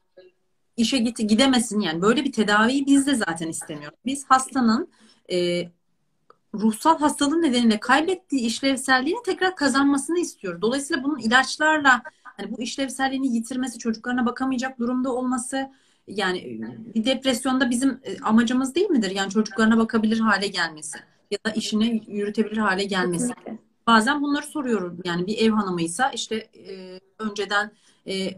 işe 0.76 0.98
git 0.98 1.18
gidemesin 1.18 1.80
yani 1.80 2.02
böyle 2.02 2.24
bir 2.24 2.32
tedaviyi 2.32 2.86
biz 2.86 3.06
de 3.06 3.14
zaten 3.14 3.48
istemiyoruz. 3.48 3.98
Biz 4.06 4.24
hastanın 4.28 4.88
e, 5.32 5.68
ruhsal 6.54 6.98
hastalığı 6.98 7.42
nedeniyle 7.42 7.80
kaybettiği 7.80 8.42
işlevselliğini 8.42 9.22
tekrar 9.24 9.56
kazanmasını 9.56 10.18
istiyoruz. 10.18 10.62
Dolayısıyla 10.62 11.04
bunun 11.04 11.18
ilaçlarla 11.18 12.02
hani 12.22 12.52
bu 12.56 12.62
işlevselliğini 12.62 13.36
yitirmesi, 13.36 13.78
çocuklarına 13.78 14.26
bakamayacak 14.26 14.78
durumda 14.78 15.12
olması 15.12 15.70
yani 16.06 16.60
bir 16.94 17.04
depresyonda 17.04 17.70
bizim 17.70 18.00
e, 18.02 18.18
amacımız 18.18 18.74
değil 18.74 18.90
midir? 18.90 19.10
Yani 19.10 19.30
çocuklarına 19.30 19.78
bakabilir 19.78 20.20
hale 20.20 20.46
gelmesi 20.46 20.98
ya 21.30 21.38
da 21.46 21.50
işini 21.50 22.02
yürütebilir 22.08 22.56
hale 22.56 22.84
gelmesi. 22.84 23.28
Kesinlikle. 23.28 23.58
Bazen 23.86 24.22
bunları 24.22 24.46
soruyorum. 24.46 25.00
Yani 25.04 25.26
bir 25.26 25.38
ev 25.38 25.50
hanımıysa 25.50 26.10
işte 26.10 26.36
e, 26.36 27.00
önceden 27.18 27.72
e, 28.06 28.30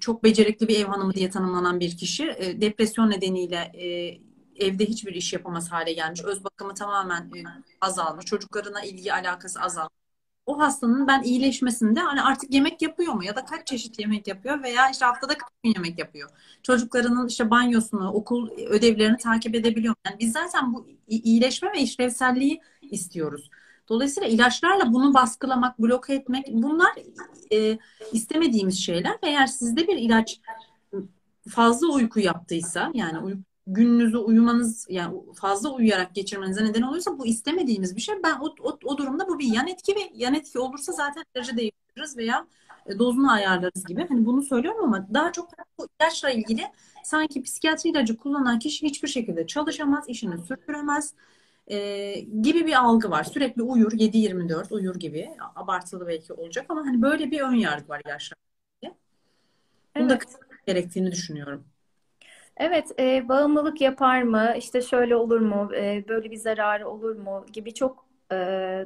çok 0.00 0.24
becerikli 0.24 0.68
bir 0.68 0.80
ev 0.80 0.86
hanımı 0.86 1.14
diye 1.14 1.30
tanımlanan 1.30 1.80
bir 1.80 1.96
kişi 1.96 2.34
e, 2.38 2.60
depresyon 2.60 3.10
nedeniyle 3.10 3.56
e, 3.56 3.86
evde 4.66 4.86
hiçbir 4.86 5.14
iş 5.14 5.32
yapamaz 5.32 5.72
hale 5.72 5.92
gelmiş. 5.92 6.24
Öz 6.24 6.44
bakımı 6.44 6.74
tamamen 6.74 7.22
e, 7.22 7.42
azalmış. 7.80 8.24
Çocuklarına 8.24 8.82
ilgi 8.82 9.12
alakası 9.12 9.60
azalmış. 9.60 10.00
O 10.46 10.58
hastanın 10.58 11.06
ben 11.06 11.22
iyileşmesinde 11.22 12.00
hani 12.00 12.22
artık 12.22 12.54
yemek 12.54 12.82
yapıyor 12.82 13.12
mu 13.12 13.24
ya 13.24 13.36
da 13.36 13.44
kaç 13.44 13.66
çeşit 13.66 13.98
yemek 14.00 14.28
yapıyor 14.28 14.62
veya 14.62 14.90
işte 14.90 15.04
haftada 15.04 15.38
kaç 15.38 15.50
gün 15.64 15.74
yemek 15.74 15.98
yapıyor. 15.98 16.30
Çocuklarının 16.62 17.28
işte 17.28 17.50
banyosunu, 17.50 18.12
okul 18.12 18.50
ödevlerini 18.50 19.16
takip 19.16 19.54
edebiliyor. 19.54 19.90
mu? 19.90 19.96
Yani 20.06 20.16
biz 20.18 20.32
zaten 20.32 20.74
bu 20.74 20.86
iyileşme 21.08 21.72
ve 21.72 21.80
işlevselliği 21.80 22.60
istiyoruz. 22.82 23.50
Dolayısıyla 23.90 24.28
ilaçlarla 24.28 24.92
bunu 24.92 25.14
baskılamak, 25.14 25.78
bloke 25.78 26.14
etmek 26.14 26.46
bunlar 26.52 26.90
e, 27.52 27.78
istemediğimiz 28.12 28.78
şeyler 28.78 29.18
eğer 29.22 29.46
sizde 29.46 29.88
bir 29.88 29.96
ilaç 29.96 30.40
fazla 31.48 31.86
uyku 31.86 32.20
yaptıysa 32.20 32.90
yani 32.94 33.18
uy- 33.18 33.38
gününüzü 33.66 34.16
uyumanız 34.16 34.86
yani 34.90 35.14
fazla 35.34 35.70
uyuyarak 35.70 36.14
geçirmenize 36.14 36.64
neden 36.64 36.82
oluyorsa 36.82 37.18
bu 37.18 37.26
istemediğimiz 37.26 37.96
bir 37.96 38.00
şey. 38.00 38.14
Ben 38.24 38.40
o, 38.40 38.54
o, 38.62 38.78
o 38.84 38.98
durumda 38.98 39.28
bu 39.28 39.38
bir 39.38 39.54
yan 39.54 39.68
etki 39.68 39.96
ve 39.96 40.00
yan 40.14 40.34
etki 40.34 40.58
olursa 40.58 40.92
zaten 40.92 41.24
ilacı 41.34 41.56
değiştiririz 41.56 42.16
veya 42.16 42.46
e, 42.86 42.98
dozunu 42.98 43.32
ayarlarız 43.32 43.84
gibi. 43.84 44.06
Hani 44.08 44.26
bunu 44.26 44.42
söylüyorum 44.42 44.84
ama 44.84 45.06
daha 45.14 45.32
çok 45.32 45.48
bu 45.78 45.88
ilaçla 46.00 46.30
ilgili 46.30 46.62
sanki 47.04 47.42
psikiyatri 47.42 47.90
ilacı 47.90 48.16
kullanan 48.16 48.58
kişi 48.58 48.86
hiçbir 48.86 49.08
şekilde 49.08 49.46
çalışamaz, 49.46 50.04
işini 50.08 50.38
sürdüremez 50.38 51.14
e, 51.70 52.20
gibi 52.20 52.66
bir 52.66 52.74
algı 52.84 53.10
var. 53.10 53.24
Sürekli 53.24 53.62
uyur, 53.62 53.92
7-24 53.94 54.72
uyur 54.72 54.94
gibi. 54.96 55.30
Abartılı 55.56 56.06
belki 56.08 56.32
olacak 56.32 56.66
ama 56.68 56.80
hani 56.86 57.02
böyle 57.02 57.30
bir 57.30 57.40
ön 57.40 57.54
yargı 57.54 57.88
var 57.88 58.02
ilaçla 58.06 58.36
ilgili. 58.82 58.94
Bunu 59.98 60.08
da 60.08 60.18
Evet. 60.18 60.18
kısmak 60.18 60.66
gerektiğini 60.66 61.12
düşünüyorum. 61.12 61.64
Evet, 62.56 62.90
e, 63.00 63.28
bağımlılık 63.28 63.80
yapar 63.80 64.22
mı? 64.22 64.54
İşte 64.58 64.82
şöyle 64.82 65.16
olur 65.16 65.40
mu? 65.40 65.70
E, 65.74 66.04
böyle 66.08 66.30
bir 66.30 66.36
zararı 66.36 66.88
olur 66.88 67.16
mu? 67.16 67.46
Gibi 67.52 67.74
çok 67.74 68.06
e, 68.32 68.36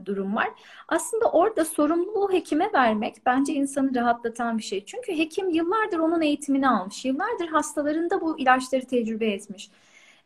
durum 0.04 0.36
var. 0.36 0.48
Aslında 0.88 1.30
orada 1.30 1.64
sorumluluğu 1.64 2.32
hekime 2.32 2.70
vermek 2.74 3.16
bence 3.26 3.52
insanı 3.52 3.94
rahatlatan 3.94 4.58
bir 4.58 4.62
şey. 4.62 4.84
Çünkü 4.84 5.18
hekim 5.18 5.50
yıllardır 5.50 5.98
onun 5.98 6.20
eğitimini 6.20 6.68
almış. 6.68 7.04
Yıllardır 7.04 7.48
hastalarında 7.48 8.20
bu 8.20 8.38
ilaçları 8.38 8.86
tecrübe 8.86 9.26
etmiş. 9.26 9.70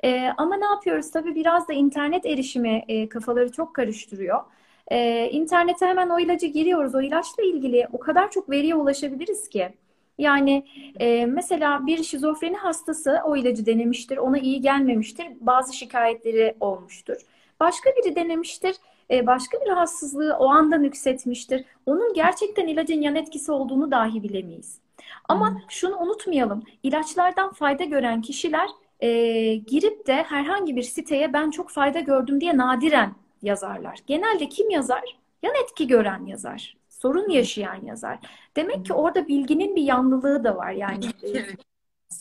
E, 0.04 0.28
ama 0.36 0.56
ne 0.56 0.64
yapıyoruz? 0.64 1.10
Tabii 1.10 1.34
biraz 1.34 1.68
da 1.68 1.72
internet 1.72 2.26
erişimi 2.26 2.84
e, 2.88 3.08
kafaları 3.08 3.52
çok 3.52 3.74
karıştırıyor. 3.74 4.40
E, 4.88 5.28
internete 5.30 5.86
hemen 5.86 6.08
o 6.08 6.20
ilacı 6.20 6.46
giriyoruz. 6.46 6.94
O 6.94 7.00
ilaçla 7.00 7.42
ilgili 7.42 7.86
o 7.92 7.98
kadar 7.98 8.30
çok 8.30 8.50
veriye 8.50 8.74
ulaşabiliriz 8.74 9.48
ki. 9.48 9.72
Yani 10.18 10.64
e, 11.00 11.26
mesela 11.26 11.86
bir 11.86 12.02
şizofreni 12.02 12.56
hastası 12.56 13.20
o 13.24 13.36
ilacı 13.36 13.66
denemiştir, 13.66 14.16
ona 14.16 14.38
iyi 14.38 14.60
gelmemiştir, 14.60 15.26
bazı 15.40 15.76
şikayetleri 15.76 16.54
olmuştur. 16.60 17.16
Başka 17.60 17.90
biri 17.90 18.16
denemiştir, 18.16 18.76
e, 19.10 19.26
başka 19.26 19.60
bir 19.60 19.66
rahatsızlığı 19.66 20.36
o 20.38 20.48
anda 20.48 20.78
nüksetmiştir. 20.78 21.64
Onun 21.86 22.14
gerçekten 22.14 22.66
ilacın 22.66 23.00
yan 23.00 23.16
etkisi 23.16 23.52
olduğunu 23.52 23.90
dahi 23.90 24.22
bilemeyiz. 24.22 24.80
Ama 25.28 25.62
şunu 25.68 25.98
unutmayalım, 25.98 26.62
ilaçlardan 26.82 27.52
fayda 27.52 27.84
gören 27.84 28.22
kişiler 28.22 28.68
e, 29.00 29.54
girip 29.54 30.06
de 30.06 30.22
herhangi 30.22 30.76
bir 30.76 30.82
siteye 30.82 31.32
ben 31.32 31.50
çok 31.50 31.70
fayda 31.70 32.00
gördüm 32.00 32.40
diye 32.40 32.56
nadiren 32.56 33.14
yazarlar. 33.42 33.98
Genelde 34.06 34.48
kim 34.48 34.70
yazar? 34.70 35.18
Yan 35.42 35.54
etki 35.64 35.86
gören 35.86 36.26
yazar. 36.26 36.76
Sorun 36.88 37.28
yaşayan 37.28 37.84
yazar. 37.84 38.18
Demek 38.56 38.86
ki 38.86 38.92
orada 38.92 39.28
bilginin 39.28 39.76
bir 39.76 39.82
yanlılığı 39.82 40.44
da 40.44 40.56
var. 40.56 40.70
Yani 40.70 41.04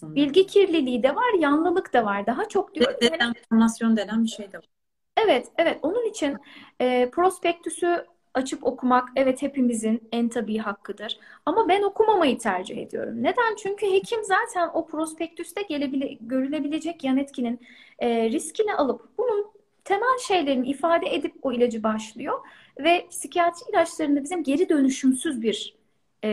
bilgi 0.03 0.47
kirliliği 0.47 1.03
de 1.03 1.15
var, 1.15 1.33
yanlılık 1.39 1.93
da 1.93 2.05
var. 2.05 2.25
Daha 2.25 2.47
çok 2.47 2.69
hani 2.77 3.01
Dezenformasyon 3.01 3.97
denen 3.97 4.23
bir 4.23 4.29
şey 4.29 4.51
de 4.51 4.57
var. 4.57 4.65
Evet, 5.17 5.47
evet. 5.57 5.79
Onun 5.81 6.09
için 6.09 6.37
e, 6.79 7.09
prospektüsü 7.09 8.05
açıp 8.37 8.63
okumak 8.63 9.09
evet 9.15 9.41
hepimizin 9.41 10.09
en 10.11 10.29
tabii 10.29 10.57
hakkıdır. 10.57 11.19
Ama 11.45 11.69
ben 11.69 11.81
okumamayı 11.81 12.37
tercih 12.37 12.77
ediyorum. 12.77 13.23
Neden? 13.23 13.55
Çünkü 13.63 13.85
hekim 13.85 14.23
zaten 14.23 14.69
o 14.73 14.87
prospektüste 14.87 15.61
gelebile, 15.61 16.17
görülebilecek 16.21 17.03
yan 17.03 17.17
etkinin 17.17 17.59
e, 17.99 18.29
riskini 18.29 18.73
alıp 18.75 19.01
bunun 19.17 19.47
temel 19.83 20.17
şeylerini 20.27 20.67
ifade 20.69 21.15
edip 21.15 21.33
o 21.41 21.51
ilacı 21.53 21.83
başlıyor. 21.83 22.39
Ve 22.79 23.07
psikiyatri 23.09 23.71
ilaçlarında 23.71 24.23
bizim 24.23 24.43
geri 24.43 24.69
dönüşümsüz 24.69 25.41
bir 25.41 25.76
e, 26.23 26.29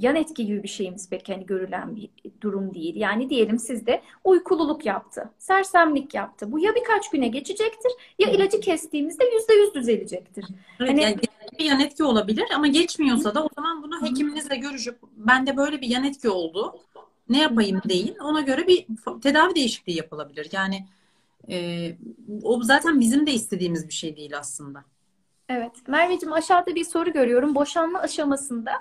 yan 0.00 0.16
etki 0.16 0.46
gibi 0.46 0.62
bir 0.62 0.68
şeyimiz 0.68 1.10
pek 1.10 1.28
hani 1.28 1.46
görülen 1.46 1.96
bir 1.96 2.10
durum 2.40 2.74
değil. 2.74 2.96
Yani 2.96 3.30
diyelim 3.30 3.58
sizde 3.58 4.02
uykululuk 4.24 4.86
yaptı, 4.86 5.30
sersemlik 5.38 6.14
yaptı. 6.14 6.52
Bu 6.52 6.58
ya 6.58 6.74
birkaç 6.74 7.10
güne 7.10 7.28
geçecektir 7.28 7.92
ya 8.18 8.30
ilacı 8.30 8.60
kestiğimizde 8.60 9.24
yüzde 9.24 9.54
yüz 9.54 9.74
düzelecektir. 9.74 10.44
Evet, 10.80 10.90
Hani- 10.90 11.02
yani 11.02 11.16
bir 11.58 11.64
yan 11.64 11.80
etki 11.80 12.04
olabilir 12.04 12.44
ama 12.54 12.66
geçmiyorsa 12.66 13.34
da 13.34 13.44
o 13.44 13.48
zaman 13.56 13.82
bunu 13.82 14.06
hekiminizle 14.06 14.56
görüşüp 14.56 14.98
bende 15.16 15.56
böyle 15.56 15.80
bir 15.80 15.88
yan 15.88 16.04
etki 16.04 16.30
oldu. 16.30 16.74
Ne 17.28 17.40
yapayım 17.40 17.80
deyin. 17.88 18.16
Ona 18.18 18.40
göre 18.40 18.66
bir 18.66 18.86
tedavi 19.22 19.54
değişikliği 19.54 19.96
yapılabilir. 19.96 20.48
Yani 20.52 20.86
e, 21.50 21.88
o 22.42 22.62
zaten 22.62 23.00
bizim 23.00 23.26
de 23.26 23.32
istediğimiz 23.32 23.88
bir 23.88 23.92
şey 23.92 24.16
değil 24.16 24.38
aslında. 24.38 24.84
Evet. 25.48 25.72
Merveciğim 25.88 26.32
aşağıda 26.32 26.74
bir 26.74 26.84
soru 26.84 27.12
görüyorum. 27.12 27.54
Boşanma 27.54 27.98
aşamasında 27.98 28.72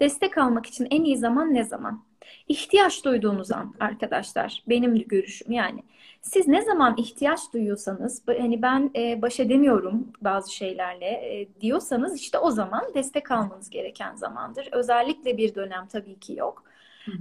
destek 0.00 0.38
almak 0.38 0.66
için 0.66 0.86
en 0.90 1.04
iyi 1.04 1.16
zaman 1.16 1.54
ne 1.54 1.64
zaman? 1.64 2.04
İhtiyaç 2.48 3.04
duyduğunuz 3.04 3.52
an 3.52 3.74
arkadaşlar. 3.80 4.62
Benim 4.68 4.94
görüşüm 4.94 5.52
yani. 5.52 5.82
Siz 6.22 6.48
ne 6.48 6.62
zaman 6.62 6.94
ihtiyaç 6.96 7.40
duyuyorsanız, 7.52 8.22
hani 8.26 8.62
ben 8.62 8.90
e, 8.96 9.22
baş 9.22 9.40
edemiyorum 9.40 10.12
bazı 10.20 10.54
şeylerle 10.54 11.06
e, 11.06 11.48
diyorsanız 11.60 12.20
işte 12.20 12.38
o 12.38 12.50
zaman 12.50 12.84
destek 12.94 13.30
almanız 13.30 13.70
gereken 13.70 14.14
zamandır. 14.14 14.68
Özellikle 14.72 15.36
bir 15.36 15.54
dönem 15.54 15.86
tabii 15.86 16.18
ki 16.18 16.32
yok. 16.32 16.64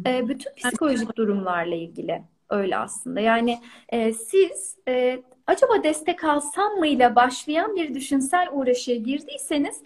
E, 0.05 0.27
bütün 0.27 0.53
psikolojik 0.55 1.17
durumlarla 1.17 1.75
ilgili 1.75 2.23
öyle 2.49 2.77
aslında. 2.77 3.19
Yani 3.19 3.59
e, 3.89 4.13
siz 4.13 4.77
e, 4.87 5.21
acaba 5.47 5.83
destek 5.83 6.23
alsam 6.23 6.73
mı 6.73 6.87
ile 6.87 7.15
başlayan 7.15 7.75
bir 7.75 7.93
düşünsel 7.93 8.47
uğraşıya 8.51 8.97
girdiyseniz 8.97 9.81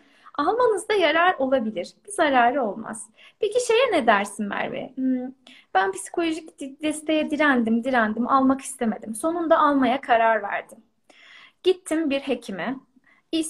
almanızda 0.48 0.94
yarar 0.94 1.36
olabilir. 1.40 1.94
Bir 2.08 2.12
zararı 2.12 2.64
olmaz. 2.64 3.10
Peki 3.40 3.68
şeye 3.68 3.92
ne 3.92 4.08
dersin 4.08 4.48
Merve? 4.48 4.92
Hmm, 4.96 5.32
ben 5.74 5.92
psikolojik 5.92 6.60
de- 6.60 6.82
desteğe 6.84 7.32
direndim, 7.32 7.84
direndim, 7.84 8.28
almak 8.28 8.62
istemedim. 8.62 9.16
Sonunda 9.16 9.60
almaya 9.60 10.02
karar 10.02 10.44
verdim. 10.44 10.78
Gittim 11.64 12.10
bir 12.10 12.20
hekime. 12.20 12.76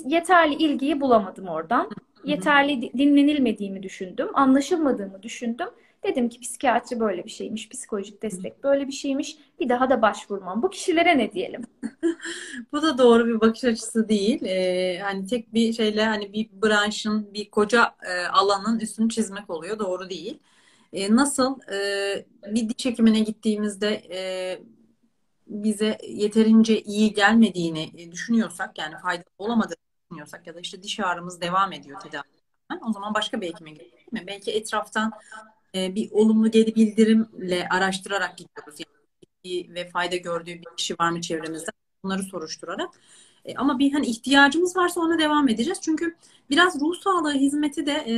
Yeterli 0.05 0.53
ilgiyi 0.55 1.01
bulamadım 1.01 1.47
oradan. 1.47 1.89
Yeterli 2.23 2.81
di- 2.81 2.93
dinlenilmediğimi 2.97 3.83
düşündüm, 3.83 4.29
anlaşılmadığımı 4.33 5.23
düşündüm. 5.23 5.67
Dedim 6.03 6.29
ki 6.29 6.39
psikiyatri 6.39 6.99
böyle 6.99 7.25
bir 7.25 7.29
şeymiş, 7.29 7.69
psikolojik 7.69 8.23
destek 8.23 8.63
böyle 8.63 8.87
bir 8.87 8.91
şeymiş. 8.91 9.37
Bir 9.59 9.69
daha 9.69 9.89
da 9.89 10.01
başvurmam. 10.01 10.61
Bu 10.63 10.69
kişilere 10.69 11.17
ne 11.17 11.31
diyelim? 11.31 11.61
Bu 12.71 12.81
da 12.81 12.97
doğru 12.97 13.27
bir 13.27 13.41
bakış 13.41 13.63
açısı 13.63 14.09
değil. 14.09 14.45
Ee, 14.45 14.99
hani 15.03 15.27
tek 15.27 15.53
bir 15.53 15.73
şeyle 15.73 16.05
hani 16.05 16.33
bir 16.33 16.49
branşın, 16.61 17.33
bir 17.33 17.51
koca 17.51 17.95
e, 18.03 18.27
alanın 18.27 18.79
üstünü 18.79 19.09
çizmek 19.09 19.49
oluyor. 19.49 19.79
Doğru 19.79 20.09
değil. 20.09 20.39
Ee, 20.93 21.15
nasıl 21.15 21.59
e, 21.73 22.25
bir 22.45 22.69
diş 22.69 22.85
hekimine 22.85 23.19
gittiğimizde 23.19 24.01
e, 24.11 24.19
bize 25.47 25.97
yeterince 26.07 26.81
iyi 26.81 27.13
gelmediğini 27.13 27.91
e, 27.97 28.11
düşünüyorsak 28.11 28.77
yani 28.77 28.97
faydalı 28.97 29.25
olamadığını 29.37 29.77
düşünüyorsak 30.03 30.47
ya 30.47 30.55
da 30.55 30.59
işte 30.59 30.83
diş 30.83 30.99
ağrımız 30.99 31.41
devam 31.41 31.73
ediyor 31.73 31.99
tedaviden 31.99 32.89
o 32.89 32.93
zaman 32.93 33.13
başka 33.13 33.41
bir 33.41 33.47
hekime 33.47 33.75
değil 33.75 33.93
mi? 34.11 34.23
Belki 34.27 34.51
etraftan 34.51 35.11
e, 35.75 35.95
bir 35.95 36.11
olumlu 36.11 36.51
geri 36.51 36.75
bildirimle 36.75 37.67
araştırarak 37.69 38.37
gidiyoruz. 38.37 38.79
Yani 38.79 39.75
ve 39.75 39.89
fayda 39.89 40.15
gördüğü 40.15 40.53
bir 40.53 40.65
kişi 40.77 40.93
var 40.99 41.09
mı 41.09 41.21
çevremizde? 41.21 41.71
Bunları 42.03 42.23
soruşturarak. 42.23 42.89
E, 43.45 43.55
ama 43.55 43.79
bir 43.79 43.93
hani 43.93 44.05
ihtiyacımız 44.07 44.75
varsa 44.75 45.01
ona 45.01 45.19
devam 45.19 45.49
edeceğiz. 45.49 45.81
Çünkü 45.81 46.15
biraz 46.49 46.81
ruh 46.81 46.95
sağlığı 46.95 47.33
hizmeti 47.33 47.85
de 47.85 47.91
e, 47.91 48.13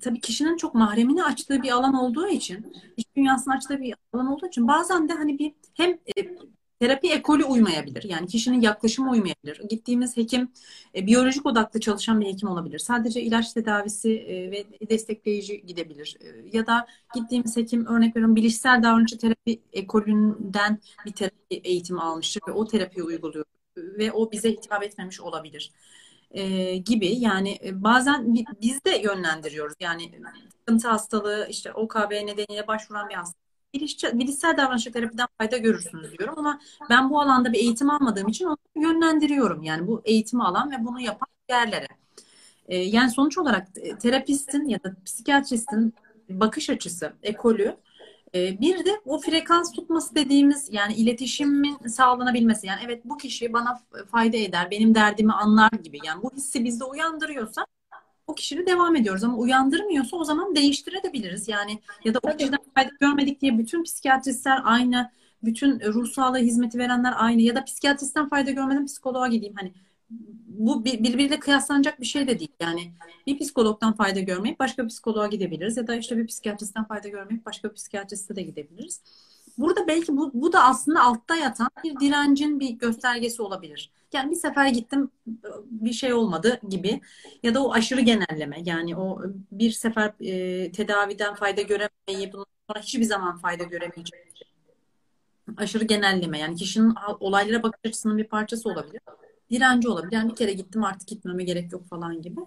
tabii 0.00 0.20
kişinin 0.20 0.56
çok 0.56 0.74
mahremini 0.74 1.24
açtığı 1.24 1.62
bir 1.62 1.70
alan 1.70 1.94
olduğu 1.94 2.28
için, 2.28 2.72
iş 2.96 3.04
dünyasını 3.16 3.54
açtığı 3.54 3.80
bir 3.80 3.94
alan 4.12 4.26
olduğu 4.26 4.46
için 4.46 4.68
bazen 4.68 5.08
de 5.08 5.12
hani 5.12 5.38
bir 5.38 5.52
hem 5.74 5.90
e, 5.90 6.31
terapi 6.82 7.12
ekolü 7.12 7.44
uymayabilir. 7.44 8.02
Yani 8.02 8.26
kişinin 8.26 8.60
yaklaşımı 8.60 9.10
uymayabilir. 9.10 9.60
Gittiğimiz 9.68 10.16
hekim 10.16 10.52
e, 10.96 11.06
biyolojik 11.06 11.46
odaklı 11.46 11.80
çalışan 11.80 12.20
bir 12.20 12.26
hekim 12.26 12.48
olabilir. 12.48 12.78
Sadece 12.78 13.22
ilaç 13.22 13.52
tedavisi 13.52 14.14
e, 14.16 14.50
ve 14.50 14.64
destekleyici 14.90 15.66
gidebilir. 15.66 16.16
E, 16.20 16.56
ya 16.58 16.66
da 16.66 16.86
gittiğimiz 17.14 17.56
hekim 17.56 17.86
örnek 17.86 18.16
veriyorum 18.16 18.36
bilişsel 18.36 18.82
davranışçı 18.82 19.18
terapi 19.18 19.60
ekolünden 19.72 20.78
bir 21.06 21.12
terapi 21.12 21.54
eğitimi 21.64 22.00
almıştır 22.00 22.42
ve 22.48 22.52
o 22.52 22.66
terapiyi 22.66 23.04
uyguluyor 23.04 23.44
ve 23.76 24.12
o 24.12 24.32
bize 24.32 24.50
hitap 24.50 24.82
etmemiş 24.82 25.20
olabilir 25.20 25.72
e, 26.30 26.76
gibi 26.76 27.06
yani 27.18 27.58
e, 27.64 27.82
bazen 27.82 28.34
bi- 28.34 28.44
biz 28.62 28.84
de 28.84 28.90
yönlendiriyoruz 28.90 29.74
yani 29.80 30.10
sıkıntı 30.58 30.88
hastalığı 30.88 31.46
işte 31.50 31.72
OKB 31.72 32.10
nedeniyle 32.10 32.66
başvuran 32.66 33.08
bir 33.08 33.14
hasta 33.14 33.41
Bilişçe- 33.74 34.18
bilişsel 34.18 34.56
davranışçı 34.56 34.92
terapiden 34.92 35.26
fayda 35.38 35.56
görürsünüz 35.56 36.18
diyorum 36.18 36.34
ama 36.38 36.60
ben 36.90 37.10
bu 37.10 37.20
alanda 37.20 37.52
bir 37.52 37.58
eğitim 37.58 37.90
almadığım 37.90 38.28
için 38.28 38.44
onu 38.44 38.56
yönlendiriyorum 38.76 39.62
yani 39.62 39.86
bu 39.86 40.02
eğitimi 40.04 40.44
alan 40.44 40.70
ve 40.70 40.84
bunu 40.84 41.00
yapan 41.00 41.28
yerlere. 41.50 41.88
E, 42.68 42.76
yani 42.76 43.10
sonuç 43.10 43.38
olarak 43.38 43.68
e, 43.76 43.98
terapistin 43.98 44.68
ya 44.68 44.84
da 44.84 44.94
psikiyatristin 45.04 45.94
bakış 46.28 46.70
açısı, 46.70 47.12
ekolü 47.22 47.76
e, 48.34 48.60
bir 48.60 48.84
de 48.84 49.00
o 49.04 49.18
frekans 49.20 49.72
tutması 49.72 50.14
dediğimiz 50.14 50.68
yani 50.72 50.94
iletişimin 50.94 51.78
sağlanabilmesi. 51.88 52.66
Yani 52.66 52.80
evet 52.86 53.02
bu 53.04 53.16
kişi 53.16 53.52
bana 53.52 53.80
fayda 54.10 54.36
eder, 54.36 54.70
benim 54.70 54.94
derdimi 54.94 55.32
anlar 55.32 55.70
gibi. 55.82 55.98
Yani 56.04 56.22
bu 56.22 56.32
hissi 56.36 56.64
bizde 56.64 56.84
uyandırıyorsa 56.84 57.66
o 58.26 58.34
kişiyle 58.34 58.66
devam 58.66 58.96
ediyoruz 58.96 59.24
ama 59.24 59.36
uyandırmıyorsa 59.36 60.16
o 60.16 60.24
zaman 60.24 60.54
değiştirebiliriz. 60.56 61.48
Yani 61.48 61.78
ya 62.04 62.14
da 62.14 62.18
o 62.22 62.36
kişiden 62.36 62.58
fayda 62.74 62.90
görmedik 63.00 63.40
diye 63.40 63.58
bütün 63.58 63.82
psikiyatristler 63.82 64.60
aynı, 64.64 65.10
bütün 65.44 65.80
ruh 65.80 66.08
sağlığı 66.10 66.38
hizmeti 66.38 66.78
verenler 66.78 67.14
aynı 67.16 67.42
ya 67.42 67.54
da 67.56 67.64
psikiyatristten 67.64 68.28
fayda 68.28 68.50
görmedim 68.50 68.86
psikoloğa 68.86 69.28
gideyim. 69.28 69.54
Hani 69.58 69.72
bu 70.46 70.84
bir- 70.84 71.02
birbiriyle 71.02 71.38
kıyaslanacak 71.38 72.00
bir 72.00 72.06
şey 72.06 72.26
de 72.28 72.38
değil. 72.38 72.52
Yani 72.60 72.92
bir 73.26 73.38
psikologdan 73.38 73.92
fayda 73.92 74.20
görmeyip 74.20 74.58
başka 74.58 74.84
bir 74.84 74.88
psikoloğa 74.88 75.26
gidebiliriz 75.26 75.76
ya 75.76 75.86
da 75.86 75.94
işte 75.94 76.16
bir 76.16 76.26
psikiyatristten 76.26 76.84
fayda 76.84 77.08
görmeyip 77.08 77.46
başka 77.46 77.70
bir 77.70 77.74
psikiyatriste 77.74 78.36
de 78.36 78.42
gidebiliriz. 78.42 79.00
Burada 79.58 79.86
belki 79.86 80.16
bu, 80.16 80.30
bu 80.34 80.52
da 80.52 80.64
aslında 80.64 81.02
altta 81.02 81.36
yatan 81.36 81.68
bir 81.84 82.00
direncin 82.00 82.60
bir 82.60 82.70
göstergesi 82.70 83.42
olabilir. 83.42 83.90
Yani 84.12 84.30
bir 84.30 84.36
sefer 84.36 84.68
gittim 84.68 85.10
bir 85.64 85.92
şey 85.92 86.12
olmadı 86.12 86.60
gibi 86.68 87.00
ya 87.42 87.54
da 87.54 87.64
o 87.64 87.72
aşırı 87.72 88.00
genelleme 88.00 88.62
yani 88.64 88.96
o 88.96 89.22
bir 89.52 89.70
sefer 89.70 90.12
e, 90.20 90.72
tedaviden 90.72 91.34
fayda 91.34 91.62
göremeyi 91.62 92.32
bundan 92.32 92.46
sonra 92.68 92.80
hiçbir 92.80 93.04
zaman 93.04 93.38
fayda 93.38 93.64
göremeyecek 93.64 94.32
aşırı 95.56 95.84
genelleme 95.84 96.38
yani 96.38 96.56
kişinin 96.56 96.94
olaylara 97.20 97.62
bakış 97.62 97.80
açısının 97.84 98.18
bir 98.18 98.24
parçası 98.24 98.68
olabilir. 98.68 99.00
Direnci 99.50 99.88
olabilir. 99.88 100.12
Yani 100.12 100.30
bir 100.30 100.36
kere 100.36 100.52
gittim 100.52 100.84
artık 100.84 101.08
gitmeme 101.08 101.44
gerek 101.44 101.72
yok 101.72 101.88
falan 101.88 102.22
gibi. 102.22 102.40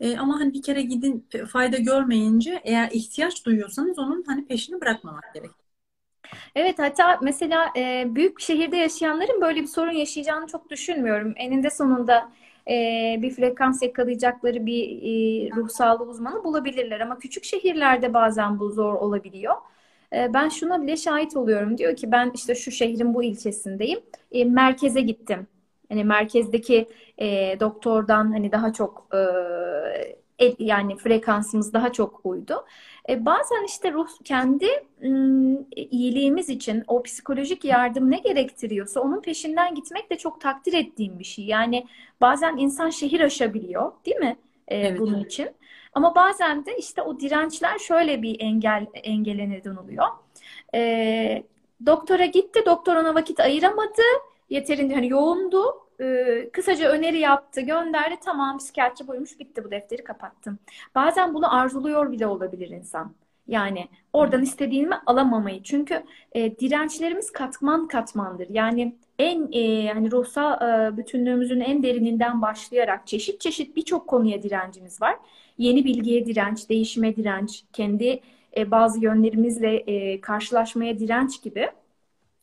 E, 0.00 0.16
ama 0.18 0.40
hani 0.40 0.54
bir 0.54 0.62
kere 0.62 0.82
gidin 0.82 1.28
fayda 1.48 1.78
görmeyince 1.78 2.60
eğer 2.64 2.90
ihtiyaç 2.92 3.46
duyuyorsanız 3.46 3.98
onun 3.98 4.24
hani 4.26 4.46
peşini 4.46 4.80
bırakmamak 4.80 5.34
gerek. 5.34 5.50
Evet 6.54 6.78
hatta 6.78 7.18
mesela 7.22 7.72
e, 7.76 8.04
büyük 8.14 8.40
şehirde 8.40 8.76
yaşayanların 8.76 9.40
böyle 9.40 9.60
bir 9.62 9.66
sorun 9.66 9.92
yaşayacağını 9.92 10.46
çok 10.46 10.70
düşünmüyorum. 10.70 11.32
Eninde 11.36 11.70
sonunda 11.70 12.32
e, 12.70 13.16
bir 13.22 13.30
frekans 13.30 13.82
yakalayacakları 13.82 14.66
bir 14.66 14.82
e, 15.48 15.50
ruh 15.56 15.68
sağlığı 15.68 16.04
uzmanı 16.04 16.44
bulabilirler 16.44 17.00
ama 17.00 17.18
küçük 17.18 17.44
şehirlerde 17.44 18.14
bazen 18.14 18.58
bu 18.60 18.70
zor 18.70 18.94
olabiliyor. 18.94 19.54
E, 20.12 20.34
ben 20.34 20.48
şuna 20.48 20.82
bile 20.82 20.96
şahit 20.96 21.36
oluyorum. 21.36 21.78
Diyor 21.78 21.96
ki 21.96 22.12
ben 22.12 22.30
işte 22.34 22.54
şu 22.54 22.70
şehrin 22.70 23.14
bu 23.14 23.22
ilçesindeyim. 23.22 24.00
E, 24.32 24.44
merkeze 24.44 25.00
gittim. 25.00 25.46
Hani 25.88 26.04
merkezdeki 26.04 26.86
e, 27.18 27.56
doktordan 27.60 28.32
hani 28.32 28.52
daha 28.52 28.72
çok 28.72 29.08
e, 29.14 29.18
yani 30.58 30.96
frekansımız 30.96 31.72
daha 31.72 31.92
çok 31.92 32.20
uydu. 32.26 32.64
E, 33.08 33.26
bazen 33.26 33.64
işte 33.66 33.92
ruh 33.92 34.08
kendi 34.24 34.66
iyiliğimiz 35.76 36.48
için 36.48 36.84
o 36.88 37.02
psikolojik 37.02 37.64
yardım 37.64 38.10
ne 38.10 38.18
gerektiriyorsa 38.18 39.00
onun 39.00 39.20
peşinden 39.20 39.74
gitmek 39.74 40.10
de 40.10 40.18
çok 40.18 40.40
takdir 40.40 40.72
ettiğim 40.72 41.18
bir 41.18 41.24
şey. 41.24 41.44
Yani 41.44 41.86
bazen 42.20 42.56
insan 42.56 42.90
şehir 42.90 43.20
aşabiliyor, 43.20 43.92
değil 44.06 44.16
mi? 44.16 44.36
E, 44.68 44.76
Evet. 44.76 45.00
bunun 45.00 45.24
için. 45.24 45.48
Ama 45.92 46.14
bazen 46.14 46.66
de 46.66 46.76
işte 46.78 47.02
o 47.02 47.20
dirençler 47.20 47.78
şöyle 47.78 48.22
bir 48.22 48.40
engel 48.40 48.86
engele 48.94 49.50
neden 49.50 49.76
oluyor. 49.76 50.06
E, 50.74 51.42
doktora 51.86 52.26
gitti, 52.26 52.62
doktor 52.66 52.96
ona 52.96 53.14
vakit 53.14 53.40
ayıramadı. 53.40 54.02
Yeterince 54.50 54.94
hani 54.94 55.08
yoğundu. 55.08 55.64
E, 56.00 56.50
kısaca 56.52 56.90
öneri 56.90 57.18
yaptı, 57.18 57.60
gönderdi. 57.60 58.16
Tamam 58.24 58.58
psikiyatri 58.58 59.08
buymuş, 59.08 59.40
bitti 59.40 59.64
bu 59.64 59.70
defteri 59.70 60.04
kapattım. 60.04 60.58
Bazen 60.94 61.34
bunu 61.34 61.54
arzuluyor 61.54 62.12
bile 62.12 62.26
olabilir 62.26 62.68
insan. 62.68 63.14
Yani 63.48 63.88
oradan 64.12 64.42
istediğimi 64.42 64.94
alamamayı. 65.06 65.62
Çünkü 65.62 66.04
e, 66.32 66.58
dirençlerimiz 66.58 67.32
katman 67.32 67.88
katmandır. 67.88 68.46
Yani 68.50 68.96
en 69.18 69.48
e, 69.52 69.92
hani 69.92 70.10
ruhsal 70.10 70.52
e, 70.62 70.96
bütünlüğümüzün 70.96 71.60
en 71.60 71.82
derininden 71.82 72.42
başlayarak 72.42 73.06
çeşit 73.06 73.40
çeşit 73.40 73.76
birçok 73.76 74.08
konuya 74.08 74.42
direncimiz 74.42 75.02
var. 75.02 75.16
Yeni 75.58 75.84
bilgiye 75.84 76.26
direnç, 76.26 76.68
değişime 76.68 77.16
direnç, 77.16 77.64
kendi 77.72 78.20
e, 78.56 78.70
bazı 78.70 79.00
yönlerimizle 79.00 79.76
e, 79.76 80.20
karşılaşmaya 80.20 80.98
direnç 80.98 81.42
gibi. 81.42 81.70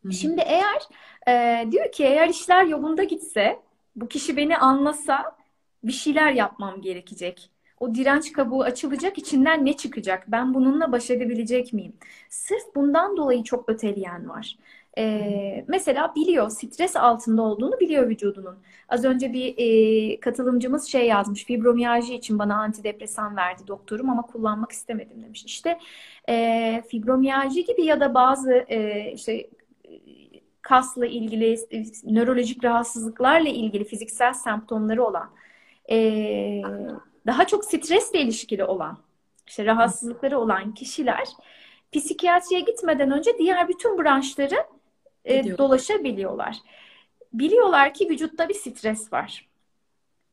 Hı 0.03 0.07
hı. 0.07 0.13
Şimdi 0.13 0.41
eğer 0.45 0.81
e, 1.27 1.65
diyor 1.71 1.91
ki 1.91 2.03
eğer 2.03 2.29
işler 2.29 2.65
yolunda 2.65 3.03
gitse, 3.03 3.59
bu 3.95 4.07
kişi 4.07 4.37
beni 4.37 4.57
anlasa 4.57 5.35
bir 5.83 5.91
şeyler 5.91 6.31
yapmam 6.31 6.81
gerekecek. 6.81 7.49
O 7.79 7.95
direnç 7.95 8.31
kabuğu 8.31 8.63
açılacak, 8.63 9.17
içinden 9.17 9.65
ne 9.65 9.77
çıkacak? 9.77 10.23
Ben 10.27 10.53
bununla 10.53 10.91
baş 10.91 11.11
edebilecek 11.11 11.73
miyim? 11.73 11.93
Sırf 12.29 12.75
bundan 12.75 13.17
dolayı 13.17 13.43
çok 13.43 13.69
öteleyen 13.69 14.29
var. 14.29 14.57
E, 14.97 15.65
mesela 15.67 16.15
biliyor, 16.15 16.49
stres 16.49 16.95
altında 16.95 17.41
olduğunu 17.41 17.79
biliyor 17.79 18.09
vücudunun. 18.09 18.57
Az 18.89 19.05
önce 19.05 19.33
bir 19.33 19.55
e, 19.57 20.19
katılımcımız 20.19 20.85
şey 20.85 21.07
yazmış, 21.07 21.45
fibromiyalji 21.45 22.15
için 22.15 22.39
bana 22.39 22.55
antidepresan 22.55 23.35
verdi 23.35 23.67
doktorum 23.67 24.09
ama 24.09 24.21
kullanmak 24.21 24.71
istemedim 24.71 25.23
demiş. 25.23 25.45
İşte 25.45 25.79
e, 26.29 26.83
fibromiyalji 26.87 27.65
gibi 27.65 27.85
ya 27.85 27.99
da 27.99 28.13
bazı 28.13 28.53
e, 28.69 29.11
işte 29.11 29.47
kasla 30.65 31.05
ilgili, 31.05 31.57
nörolojik 32.03 32.63
rahatsızlıklarla 32.63 33.49
ilgili 33.49 33.83
fiziksel 33.83 34.33
semptomları 34.33 35.03
olan, 35.03 35.31
e, 35.89 35.97
daha 37.25 37.47
çok 37.47 37.65
stresle 37.65 38.21
ilişkili 38.21 38.63
olan, 38.63 38.97
işte 39.47 39.65
rahatsızlıkları 39.65 40.39
olan 40.39 40.73
kişiler 40.73 41.27
psikiyatriye 41.91 42.59
gitmeden 42.61 43.11
önce 43.11 43.37
diğer 43.37 43.67
bütün 43.67 43.97
branşları 43.97 44.55
e, 45.25 45.57
dolaşabiliyorlar. 45.57 46.57
Biliyorlar 47.33 47.93
ki 47.93 48.09
vücutta 48.09 48.49
bir 48.49 48.53
stres 48.53 49.13
var. 49.13 49.47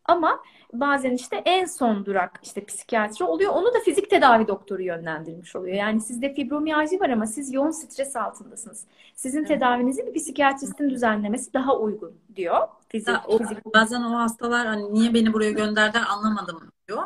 Ama 0.04 0.42
bazen 0.72 1.12
işte 1.12 1.42
en 1.44 1.64
son 1.64 2.06
durak 2.06 2.40
işte 2.42 2.64
psikiyatri 2.64 3.24
oluyor. 3.24 3.52
Onu 3.52 3.66
da 3.74 3.80
fizik 3.84 4.10
tedavi 4.10 4.48
doktoru 4.48 4.82
yönlendirmiş 4.82 5.56
oluyor. 5.56 5.76
Yani 5.76 6.00
sizde 6.00 6.34
fibromiyalji 6.34 7.00
var 7.00 7.08
ama 7.08 7.26
siz 7.26 7.52
yoğun 7.52 7.70
stres 7.70 8.16
altındasınız. 8.16 8.84
Sizin 9.14 9.44
tedavinizi 9.44 10.06
bir 10.06 10.14
psikiyatristin 10.14 10.90
düzenlemesi 10.90 11.52
daha 11.52 11.76
uygun 11.78 12.12
diyor. 12.36 12.68
Fizik, 12.88 13.14
o- 13.28 13.38
fizik. 13.38 13.74
bazen 13.74 14.02
o 14.02 14.16
hastalar 14.18 14.66
hani 14.66 14.94
niye 14.94 15.14
beni 15.14 15.32
buraya 15.32 15.50
gönderdiler 15.50 16.02
anlamadım 16.10 16.70
diyor. 16.88 17.02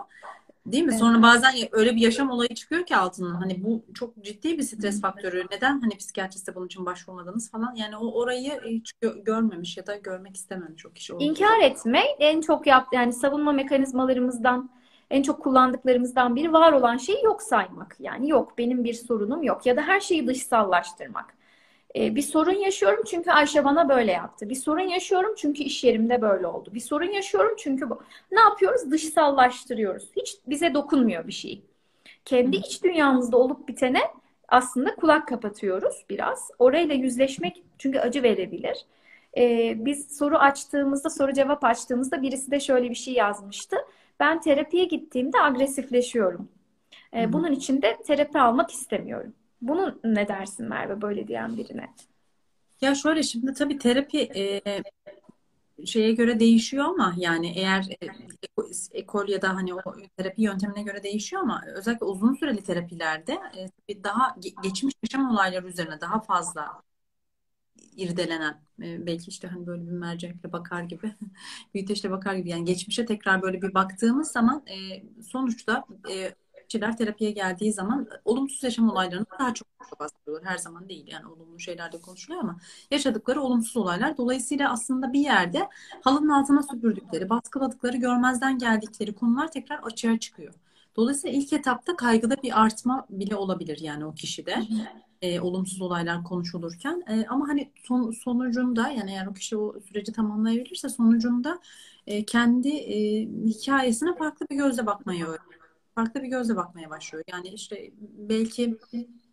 Değil 0.73 0.85
mi? 0.85 0.91
Evet. 0.91 1.01
Sonra 1.01 1.23
bazen 1.23 1.55
öyle 1.73 1.97
bir 1.97 2.01
yaşam 2.01 2.31
olayı 2.31 2.49
çıkıyor 2.49 2.87
ki 2.87 2.97
altından. 2.97 3.35
Hani 3.35 3.65
bu 3.65 3.85
çok 3.95 4.25
ciddi 4.25 4.59
bir 4.59 4.63
stres 4.63 5.01
faktörü. 5.01 5.47
Neden 5.51 5.81
hani 5.81 5.97
psikiyatriste 5.97 6.55
bunun 6.55 6.67
için 6.67 6.87
başvurmadınız 6.87 7.51
falan. 7.51 7.75
Yani 7.75 7.97
o 7.97 8.13
orayı 8.13 8.61
hiç 8.67 8.93
gö- 9.03 9.25
görmemiş 9.25 9.77
ya 9.77 9.87
da 9.87 9.97
görmek 9.97 10.37
istememiş 10.37 10.87
o 10.87 10.93
kişi. 10.93 11.13
İnkar 11.19 11.61
etme 11.63 12.01
en 12.19 12.41
çok 12.41 12.67
yap 12.67 12.87
yani 12.93 13.13
savunma 13.13 13.53
mekanizmalarımızdan 13.53 14.71
en 15.11 15.23
çok 15.23 15.43
kullandıklarımızdan 15.43 16.37
biri 16.37 16.53
var 16.53 16.73
olan 16.73 16.97
şeyi 16.97 17.25
yok 17.25 17.43
saymak. 17.43 17.97
Yani 18.01 18.29
yok 18.29 18.59
benim 18.59 18.85
bir 18.85 18.95
sorunum 18.95 19.43
yok 19.43 19.67
ya 19.67 19.77
da 19.77 19.83
her 19.83 20.01
şeyi 20.01 20.27
dışsallaştırmak. 20.27 21.35
Ee, 21.97 22.15
bir 22.17 22.23
sorun 22.23 22.53
yaşıyorum 22.53 23.05
çünkü 23.07 23.31
Ayşe 23.31 23.65
bana 23.65 23.89
böyle 23.89 24.13
yaptı. 24.13 24.49
Bir 24.49 24.55
sorun 24.55 24.89
yaşıyorum 24.89 25.35
çünkü 25.39 25.63
iş 25.63 25.85
yerimde 25.85 26.23
böyle 26.23 26.47
oldu. 26.47 26.71
Bir 26.75 26.81
sorun 26.81 27.11
yaşıyorum 27.11 27.55
çünkü 27.59 27.91
bu. 27.91 28.03
Ne 28.33 28.41
yapıyoruz? 28.41 28.91
Dışsallaştırıyoruz. 28.91 30.11
Hiç 30.17 30.37
bize 30.47 30.75
dokunmuyor 30.75 31.27
bir 31.27 31.33
şey. 31.33 31.63
Kendi 32.25 32.57
iç 32.57 32.85
dünyamızda 32.85 33.37
olup 33.37 33.69
bitene 33.69 34.01
aslında 34.49 34.95
kulak 34.95 35.29
kapatıyoruz 35.29 36.05
biraz. 36.11 36.51
Orayla 36.59 36.95
yüzleşmek 36.95 37.63
çünkü 37.79 37.99
acı 37.99 38.23
verebilir. 38.23 38.87
Ee, 39.37 39.75
biz 39.85 40.17
soru 40.19 40.37
açtığımızda, 40.39 41.11
soru 41.11 41.33
cevap 41.33 41.65
açtığımızda 41.65 42.23
birisi 42.23 42.51
de 42.51 42.61
şöyle 42.61 42.91
bir 42.91 42.95
şey 42.95 43.15
yazmıştı. 43.15 43.77
Ben 44.21 44.41
terapiye 44.41 44.85
gittiğimde 44.85 45.41
agresifleşiyorum. 45.41 46.49
Ee, 47.17 47.33
bunun 47.33 47.53
için 47.53 47.83
de 47.83 47.97
terapi 48.07 48.39
almak 48.41 48.71
istemiyorum. 48.71 49.35
Bunun 49.61 50.01
ne 50.05 50.29
dersin 50.29 50.69
Merve 50.69 51.03
böyle 51.03 51.29
diyen 51.29 51.57
birine? 51.57 51.95
Ya 52.81 52.95
şöyle 52.95 53.23
şimdi 53.23 53.55
tabii 53.55 53.79
terapi 53.79 54.19
e, 54.37 54.63
şeye 55.87 56.13
göre 56.13 56.41
değişiyor 56.41 56.85
ama 56.85 57.15
yani 57.17 57.53
eğer 57.57 57.87
e, 58.01 58.07
eko- 58.43 58.89
ekol 58.93 59.29
ya 59.29 59.43
da 59.43 59.55
hani 59.55 59.75
o 59.75 59.79
terapi 60.17 60.43
yöntemine 60.43 60.83
göre 60.83 61.03
değişiyor 61.03 61.43
ama 61.43 61.63
özellikle 61.75 62.07
uzun 62.07 62.35
süreli 62.35 62.63
terapilerde 62.63 63.39
e, 63.89 64.05
daha 64.05 64.29
ge- 64.29 64.63
geçmiş 64.63 64.95
yaşam 65.03 65.31
olayları 65.31 65.69
üzerine 65.69 66.01
daha 66.01 66.21
fazla 66.21 66.83
irdelenen 67.97 68.61
e, 68.83 69.07
belki 69.07 69.31
işte 69.31 69.49
hani 69.49 69.67
böyle 69.67 69.87
bir 69.87 69.93
mercekle 69.93 70.53
bakar 70.53 70.83
gibi 70.83 71.15
büyüteçle 71.75 72.11
bakar 72.11 72.35
gibi 72.35 72.51
yani 72.51 72.65
geçmişe 72.65 73.07
tekrar 73.07 73.43
böyle 73.43 73.63
bir 73.63 73.75
baktığımız 73.75 74.33
zaman 74.33 74.65
e, 74.67 75.03
sonuçta 75.23 75.85
e, 76.11 76.35
kişiler 76.69 76.97
terapiye 76.97 77.31
geldiği 77.31 77.73
zaman 77.73 78.09
olumsuz 78.25 78.63
yaşam 78.63 78.91
olaylarını 78.91 79.27
daha 79.41 79.55
çok 79.55 79.69
bahsediyorlar. 80.01 80.53
Her 80.53 80.59
zaman 80.59 80.89
değil 80.89 81.05
yani 81.07 81.27
olumlu 81.27 81.61
şeyler 81.61 81.93
de 81.93 82.01
konuşuluyor 82.01 82.43
ama 82.43 82.57
yaşadıkları 82.91 83.41
olumsuz 83.41 83.77
olaylar. 83.77 84.17
Dolayısıyla 84.17 84.73
aslında 84.73 85.13
bir 85.13 85.21
yerde 85.21 85.69
halının 86.03 86.29
altına 86.29 86.63
süpürdükleri, 86.63 87.31
baskıladıkları, 87.31 87.97
görmezden 87.97 88.59
geldikleri 88.59 89.15
konular 89.15 89.53
tekrar 89.53 89.79
açığa 89.79 90.19
çıkıyor. 90.19 90.55
Dolayısıyla 90.97 91.39
ilk 91.39 91.53
etapta 91.53 91.97
kaygıda 91.97 92.37
bir 92.43 92.63
artma 92.63 93.07
bile 93.11 93.37
olabilir 93.37 93.79
yani 93.81 94.05
o 94.05 94.15
kişide 94.15 94.63
e, 95.23 95.41
olumsuz 95.41 95.81
olaylar 95.83 96.25
konuşulurken. 96.25 97.03
E, 97.09 97.27
ama 97.27 97.49
hani 97.49 97.73
son, 97.83 98.11
sonucunda 98.11 98.89
yani 98.89 99.11
eğer 99.11 99.27
o 99.27 99.35
kişi 99.35 99.57
o 99.57 99.81
süreci 99.81 100.13
tamamlayabilirse 100.13 100.89
sonucunda 100.89 101.61
e, 102.07 102.25
kendi 102.25 102.69
e, 102.69 103.23
hikayesine 103.47 104.17
farklı 104.17 104.47
bir 104.51 104.57
gözle 104.57 104.87
bakmayı 104.87 105.25
öğreniyor. 105.25 105.56
Farklı 105.97 106.23
bir 106.23 106.29
gözle 106.29 106.57
bakmaya 106.57 106.91
başlıyor. 106.91 107.25
Yani 107.33 107.49
işte 107.49 107.91
belki 108.01 108.79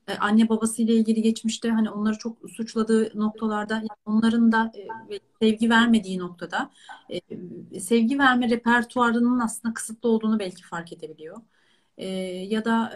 e, 0.08 0.14
anne 0.20 0.50
babasıyla 0.50 0.94
ilgili 0.94 1.22
geçmişte 1.22 1.70
hani 1.70 1.90
onları 1.92 2.18
çok 2.18 2.38
suçladığı 2.52 3.20
noktalarda 3.20 3.74
yani 3.76 3.90
onların 4.06 4.52
da 4.52 4.72
e, 5.12 5.20
sevgi 5.42 5.70
vermediği 5.70 6.20
noktada 6.20 6.72
e, 7.74 7.80
sevgi 7.80 8.20
verme 8.20 8.50
repertuarının 8.50 9.40
aslında 9.40 9.74
kısıtlı 9.74 10.10
olduğunu 10.10 10.40
belki 10.40 10.64
fark 10.64 10.94
edebiliyor. 10.94 11.42
E, 11.98 12.08
ya 12.50 12.66
da 12.66 12.94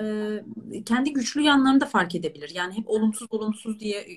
e, 0.74 0.84
kendi 0.84 1.14
güçlü 1.14 1.42
yanlarını 1.42 1.82
da 1.82 1.86
fark 1.86 2.16
edebilir. 2.16 2.52
Yani 2.56 2.78
hep 2.78 2.90
olumsuz 2.90 3.28
olumsuz 3.32 3.80
diye 3.80 4.08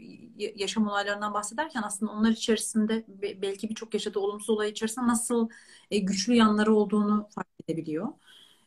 yaşam 0.57 0.87
olaylarından 0.89 1.35
bahsederken 1.35 1.83
aslında 1.83 2.13
onlar 2.13 2.31
içerisinde 2.31 3.05
be- 3.09 3.43
belki 3.43 3.69
birçok 3.71 3.95
yaşadığı 3.95 4.19
olumsuz 4.19 4.51
olay 4.51 4.71
içerisinde 4.71 5.07
nasıl 5.07 5.49
e, 5.91 5.99
güçlü 5.99 6.35
yanları 6.35 6.75
olduğunu 6.75 7.29
fark 7.35 7.49
edebiliyor. 7.69 8.09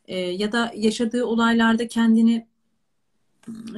E, 0.04 0.18
ya 0.18 0.52
da 0.52 0.72
yaşadığı 0.76 1.24
olaylarda 1.24 1.88
kendini 1.88 2.46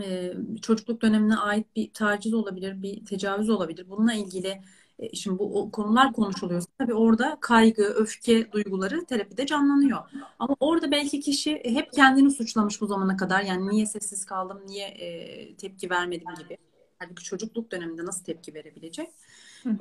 e, 0.04 0.32
çocukluk 0.62 1.02
dönemine 1.02 1.36
ait 1.36 1.66
bir 1.76 1.90
taciz 1.92 2.34
olabilir, 2.34 2.82
bir 2.82 3.04
tecavüz 3.04 3.50
olabilir. 3.50 3.86
Bununla 3.90 4.14
ilgili 4.14 4.60
e, 4.98 5.16
şimdi 5.16 5.38
bu 5.38 5.70
konular 5.70 6.12
konuşuluyorsa 6.12 6.68
tabii 6.78 6.94
orada 6.94 7.38
kaygı, 7.40 7.82
öfke 7.82 8.52
duyguları 8.52 9.04
terapide 9.04 9.46
canlanıyor. 9.46 9.98
Ama 10.38 10.56
orada 10.60 10.90
belki 10.90 11.20
kişi 11.20 11.62
hep 11.64 11.92
kendini 11.92 12.30
suçlamış 12.30 12.80
bu 12.80 12.86
zamana 12.86 13.16
kadar. 13.16 13.42
Yani 13.42 13.68
niye 13.70 13.86
sessiz 13.86 14.24
kaldım, 14.24 14.60
niye 14.66 14.86
e, 14.86 15.54
tepki 15.54 15.90
vermedim 15.90 16.28
gibi. 16.38 16.58
Halbuki 16.98 17.24
çocukluk 17.24 17.72
döneminde 17.72 18.04
nasıl 18.04 18.24
tepki 18.24 18.54
verebilecek? 18.54 19.10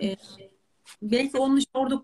E, 0.02 0.16
belki 1.02 1.38
onun 1.38 1.58
işte 1.58 1.72
orada 1.80 2.04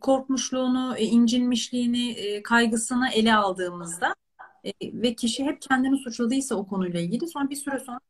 korkmuşluğunu, 0.00 0.96
e, 0.96 1.04
incinmişliğini, 1.04 2.10
e, 2.10 2.42
kaygısını 2.42 3.08
ele 3.08 3.34
aldığımızda 3.34 4.14
e, 4.64 4.72
ve 4.82 5.14
kişi 5.14 5.44
hep 5.44 5.62
kendini 5.62 5.98
suçladıysa 5.98 6.54
o 6.54 6.66
konuyla 6.66 7.00
ilgili 7.00 7.28
sonra 7.28 7.50
bir 7.50 7.56
süre 7.56 7.78
sonra 7.78 8.00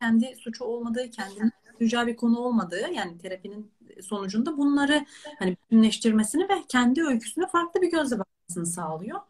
kendi 0.00 0.36
suçu 0.36 0.64
olmadığı, 0.64 1.10
kendini 1.10 1.50
suçlayacağı 1.72 2.06
bir 2.06 2.16
konu 2.16 2.38
olmadığı 2.38 2.90
yani 2.94 3.18
terapinin 3.18 3.70
sonucunda 4.02 4.58
bunları 4.58 5.06
hani 5.38 5.56
bütünleştirmesini 5.62 6.42
ve 6.48 6.64
kendi 6.68 7.02
öyküsüne 7.04 7.46
farklı 7.46 7.82
bir 7.82 7.90
gözle 7.90 8.18
bakmasını 8.18 8.66
sağlıyor. 8.66 9.20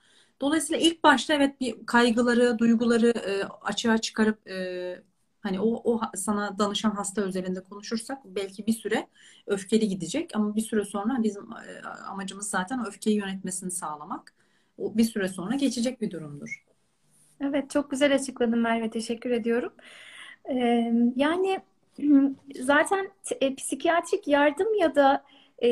Dolayısıyla 0.41 0.81
ilk 0.87 1.05
başta 1.05 1.35
evet 1.35 1.61
bir 1.61 1.87
kaygıları, 1.87 2.59
duyguları 2.59 3.09
e, 3.09 3.45
açığa 3.45 3.99
çıkarıp 3.99 4.49
e, 4.51 5.03
hani 5.47 5.61
o, 5.61 5.93
o 5.93 6.01
sana 6.17 6.59
danışan 6.59 6.91
hasta 6.91 7.23
özelinde 7.23 7.61
konuşursak 7.61 8.19
belki 8.25 8.67
bir 8.67 8.73
süre 8.73 9.07
öfkeli 9.47 9.89
gidecek 9.89 10.31
ama 10.35 10.57
bir 10.57 10.61
süre 10.61 10.85
sonra 10.85 11.23
bizim 11.23 11.43
e, 11.43 11.89
amacımız 12.09 12.51
zaten 12.51 12.87
öfkeyi 12.87 13.17
yönetmesini 13.17 13.71
sağlamak. 13.71 14.35
O 14.79 14.97
bir 14.97 15.05
süre 15.05 15.29
sonra 15.29 15.55
geçecek 15.55 16.01
bir 16.01 16.11
durumdur. 16.11 16.65
Evet, 17.41 17.71
çok 17.71 17.91
güzel 17.91 18.15
açıkladın 18.15 18.59
Merve. 18.59 18.91
Teşekkür 18.91 19.31
ediyorum. 19.31 19.73
Ee, 20.51 20.93
yani 21.17 21.61
zaten 22.61 23.11
e, 23.41 23.55
psikiyatrik 23.55 24.29
yardım 24.29 24.75
ya 24.75 24.95
da 24.95 25.25
e, 25.59 25.69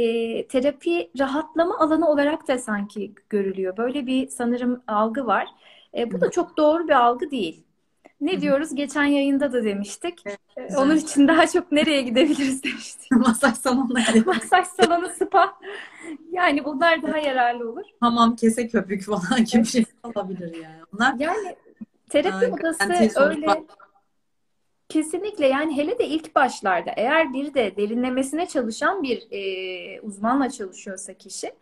terapi 0.49 1.11
rahatlama 1.18 1.79
alanı 1.79 2.09
olarak 2.09 2.49
da 2.49 2.59
sanki 2.59 3.12
görülüyor. 3.31 3.77
Böyle 3.77 4.07
bir 4.07 4.29
sanırım 4.29 4.83
algı 4.87 5.27
var. 5.27 5.49
E, 5.97 6.12
bu 6.12 6.20
da 6.20 6.31
çok 6.31 6.57
doğru 6.57 6.89
bir 6.89 6.93
algı 6.93 7.31
değil. 7.31 7.64
Ne 8.25 8.33
Hı-hı. 8.33 8.41
diyoruz? 8.41 8.75
Geçen 8.75 9.05
yayında 9.05 9.53
da 9.53 9.64
demiştik. 9.64 10.22
Evet, 10.27 10.72
e, 10.72 10.77
Onun 10.77 10.97
için 10.97 11.29
daha 11.29 11.47
çok 11.47 11.72
nereye 11.72 12.03
gidebiliriz 12.03 12.64
demiştik. 12.64 13.11
Masaj 13.11 13.55
salonuna 13.55 14.01
gidelim. 14.01 14.27
Masaj 14.27 14.66
salonu, 14.66 15.09
spa. 15.09 15.55
Yani 16.33 16.64
bunlar 16.64 17.03
daha 17.03 17.18
yararlı 17.18 17.70
olur. 17.70 17.85
Hamam, 18.01 18.37
kese 18.37 18.68
köpük 18.68 19.03
falan 19.03 19.45
gibi 19.45 19.57
evet. 19.57 19.66
şey 19.66 19.85
olabilir 20.03 20.55
yani. 20.62 20.77
Onlar 20.95 21.14
yani 21.18 21.57
terapi 22.09 22.47
odası 22.47 23.20
öyle 23.20 23.47
Kesinlikle 24.89 25.47
yani 25.47 25.77
hele 25.77 25.99
de 25.99 26.07
ilk 26.07 26.35
başlarda 26.35 26.91
eğer 26.97 27.33
bir 27.33 27.55
de 27.55 27.77
derinlemesine 27.77 28.47
çalışan 28.47 29.03
bir 29.03 29.27
e, 29.31 30.01
uzmanla 30.01 30.51
çalışıyorsa 30.51 31.14
kişi 31.14 31.53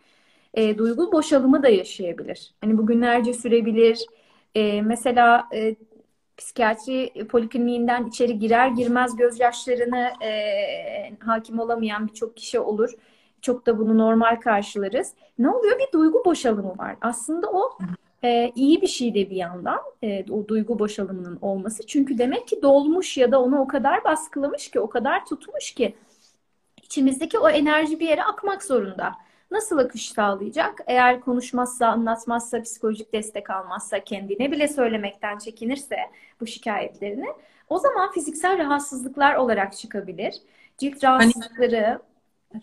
e, 0.54 0.78
duygu 0.78 1.12
boşalımı 1.12 1.62
da 1.62 1.68
yaşayabilir. 1.68 2.54
Hani 2.60 2.78
bugünlerce 2.78 3.34
sürebilir. 3.34 4.06
E, 4.54 4.82
mesela 4.82 5.48
e, 5.54 5.76
psikiyatri 6.42 7.26
polikliniğinden 7.28 8.06
içeri 8.06 8.38
girer 8.38 8.68
girmez 8.68 9.16
gözyaşlarını 9.16 10.12
e, 10.24 10.30
hakim 11.18 11.58
olamayan 11.58 12.08
birçok 12.08 12.36
kişi 12.36 12.60
olur. 12.60 12.90
Çok 13.42 13.66
da 13.66 13.78
bunu 13.78 13.98
normal 13.98 14.36
karşılarız. 14.36 15.12
Ne 15.38 15.50
oluyor? 15.50 15.78
Bir 15.78 15.92
duygu 15.92 16.24
boşalımı 16.24 16.78
var. 16.78 16.96
Aslında 17.00 17.50
o 17.50 17.78
e, 18.24 18.52
iyi 18.54 18.82
bir 18.82 18.86
şey 18.86 19.14
de 19.14 19.30
bir 19.30 19.36
yandan 19.36 19.80
e, 20.02 20.32
o 20.32 20.48
duygu 20.48 20.78
boşalımının 20.78 21.38
olması. 21.42 21.86
Çünkü 21.86 22.18
demek 22.18 22.48
ki 22.48 22.62
dolmuş 22.62 23.16
ya 23.16 23.32
da 23.32 23.42
onu 23.42 23.60
o 23.60 23.68
kadar 23.68 24.04
baskılamış 24.04 24.70
ki, 24.70 24.80
o 24.80 24.90
kadar 24.90 25.26
tutmuş 25.26 25.70
ki 25.70 25.94
içimizdeki 26.82 27.38
o 27.38 27.48
enerji 27.48 28.00
bir 28.00 28.08
yere 28.08 28.24
akmak 28.24 28.62
zorunda. 28.62 29.12
Nasıl 29.52 29.78
akış 29.78 30.12
sağlayacak? 30.12 30.80
Eğer 30.86 31.20
konuşmazsa, 31.20 31.86
anlatmazsa, 31.86 32.62
psikolojik 32.62 33.12
destek 33.12 33.50
almazsa, 33.50 34.04
kendine 34.04 34.52
bile 34.52 34.68
söylemekten 34.68 35.38
çekinirse 35.38 35.96
bu 36.40 36.46
şikayetlerini 36.46 37.26
o 37.68 37.78
zaman 37.78 38.12
fiziksel 38.12 38.58
rahatsızlıklar 38.58 39.34
olarak 39.34 39.76
çıkabilir. 39.76 40.34
Cilt 40.78 41.04
rahatsızlıkları, 41.04 42.00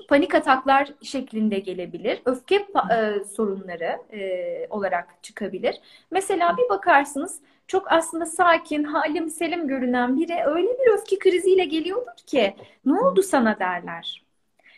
panik 0.09 0.35
ataklar 0.35 0.93
şeklinde 1.03 1.59
gelebilir. 1.59 2.21
Öfke 2.25 2.55
e, 2.55 3.23
sorunları 3.23 3.99
e, 4.13 4.67
olarak 4.69 5.23
çıkabilir. 5.23 5.81
Mesela 6.11 6.57
bir 6.57 6.69
bakarsınız 6.69 7.41
çok 7.67 7.91
aslında 7.91 8.25
sakin, 8.25 8.83
halim 8.83 9.29
selim 9.29 9.67
görünen 9.67 10.17
biri 10.19 10.43
öyle 10.45 10.67
bir 10.67 10.93
öfke 10.93 11.19
kriziyle 11.19 11.65
geliyordur 11.65 12.17
ki 12.27 12.55
ne 12.85 12.93
oldu 12.99 13.21
sana 13.23 13.59
derler. 13.59 14.28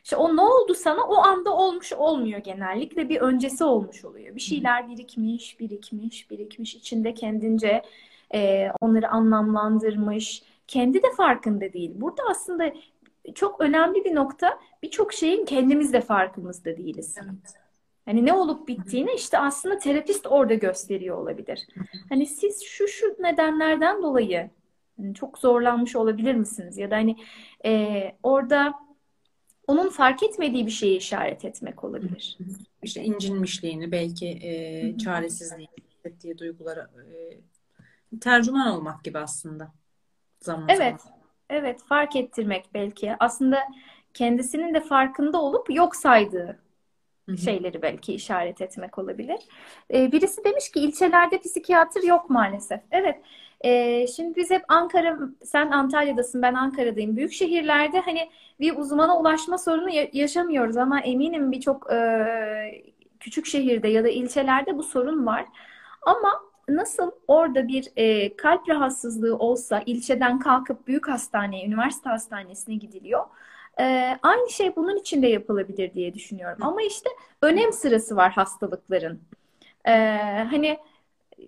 İşte 0.04 0.16
o 0.16 0.36
ne 0.36 0.41
oldu 0.41 0.74
sana 0.74 1.02
o 1.04 1.16
anda 1.16 1.56
olmuş 1.56 1.93
olmuyor 1.93 2.39
genellikle 2.39 3.10
bir 3.10 3.22
öncesi 3.22 3.64
olmuş 3.64 4.06
oluyor. 4.06 4.36
Bir 4.36 4.41
şeyler 4.41 4.89
birikmiş, 4.89 5.60
birikmiş, 5.60 6.32
birikmiş 6.32 6.76
içinde 6.76 7.14
kendince 7.14 7.82
e, 8.34 8.72
onları 8.82 9.10
anlamlandırmış. 9.10 10.43
Kendi 10.68 11.04
de 11.04 11.08
farkında 11.18 11.74
değil. 11.74 11.91
Burada 11.95 12.24
aslında 12.30 12.74
çok 13.36 13.62
önemli 13.62 14.06
bir 14.06 14.16
nokta 14.16 14.60
birçok 14.84 15.14
şeyin 15.14 15.45
kendimiz 15.45 15.93
de 15.93 16.02
farkımızda 16.02 16.78
değiliz. 16.78 17.16
Evet. 17.24 17.56
Hani 18.06 18.26
ne 18.26 18.34
olup 18.34 18.68
bittiğini 18.68 19.12
işte 19.16 19.38
aslında 19.38 19.78
terapist 19.78 20.28
orada 20.28 20.54
gösteriyor 20.54 21.18
olabilir. 21.18 21.68
Hani 22.10 22.26
siz 22.26 22.64
şu 22.64 22.88
şu 22.88 23.16
nedenlerden 23.20 24.04
dolayı 24.04 24.49
hani 24.97 25.14
çok 25.14 25.38
zorlanmış 25.38 25.95
olabilir 25.95 26.36
misiniz? 26.36 26.78
Ya 26.78 26.91
da 26.91 26.95
hani 26.95 27.16
e, 27.66 28.16
orada 28.24 28.74
onun 29.72 29.89
fark 29.89 30.24
etmediği 30.24 30.65
bir 30.65 30.72
şeyi 30.72 30.97
işaret 30.97 31.45
etmek 31.45 31.84
olabilir. 31.84 32.38
İşte 32.84 33.03
incinmişliğini, 33.03 33.91
belki 33.91 34.28
e, 34.28 34.97
çaresizliğini, 34.97 35.67
hissettiği 35.89 36.38
duyguları 36.38 36.89
e, 38.11 38.19
tercüman 38.19 38.67
olmak 38.67 39.03
gibi 39.03 39.19
aslında. 39.19 39.72
Zaman 40.41 40.69
evet. 40.69 41.01
Zaman. 41.01 41.17
Evet, 41.49 41.84
fark 41.84 42.15
ettirmek 42.15 42.65
belki. 42.74 43.15
Aslında 43.19 43.59
kendisinin 44.13 44.74
de 44.74 44.82
farkında 44.82 45.41
olup 45.41 45.76
yok 45.76 45.95
saydığı 45.95 46.59
şeyleri 47.43 47.82
belki 47.82 48.13
işaret 48.13 48.61
etmek 48.61 48.97
olabilir. 48.97 49.39
Ee, 49.93 50.11
birisi 50.11 50.43
demiş 50.43 50.72
ki 50.72 50.80
ilçelerde 50.80 51.39
psikiyatr 51.39 52.03
yok 52.03 52.30
maalesef. 52.30 52.82
Evet. 52.91 53.22
E, 53.64 54.07
şimdi 54.07 54.36
biz 54.36 54.51
hep 54.51 54.64
Ankara, 54.68 55.20
sen 55.43 55.72
Antalya'dasın, 55.72 56.41
ben 56.41 56.53
Ankara'dayım. 56.53 57.18
Büyük 57.18 57.34
şehirlerde 57.34 57.99
hani 57.99 58.30
bir 58.59 58.78
uzmana 58.78 59.20
ulaşma 59.20 59.57
sorunu 59.57 59.89
yaşamıyoruz 60.14 60.78
ama 60.78 60.99
eminim 61.01 61.51
birçok 61.51 61.93
e, 61.93 62.84
küçük 63.20 63.45
şehirde 63.45 63.88
ya 63.88 64.03
da 64.03 64.09
ilçelerde 64.09 64.78
bu 64.78 64.84
sorun 64.84 65.26
var. 65.26 65.45
Ama 66.01 66.41
nasıl 66.70 67.12
orada 67.28 67.68
bir 67.68 67.88
e, 67.95 68.36
kalp 68.36 68.70
rahatsızlığı 68.70 69.38
olsa 69.38 69.84
ilçeden 69.86 70.39
kalkıp 70.39 70.88
büyük 70.88 71.07
hastaneye, 71.07 71.68
üniversite 71.68 72.09
hastanesine 72.09 72.76
gidiliyor. 72.76 73.26
E, 73.80 74.18
aynı 74.24 74.49
şey 74.49 74.76
bunun 74.76 74.95
için 74.95 75.22
de 75.22 75.28
yapılabilir 75.28 75.93
diye 75.93 76.14
düşünüyorum. 76.14 76.57
Ama 76.62 76.82
işte 76.82 77.09
önem 77.41 77.74
sırası 77.74 78.16
var 78.16 78.32
hastalıkların. 78.32 79.22
E, 79.88 79.91
hani 80.49 80.78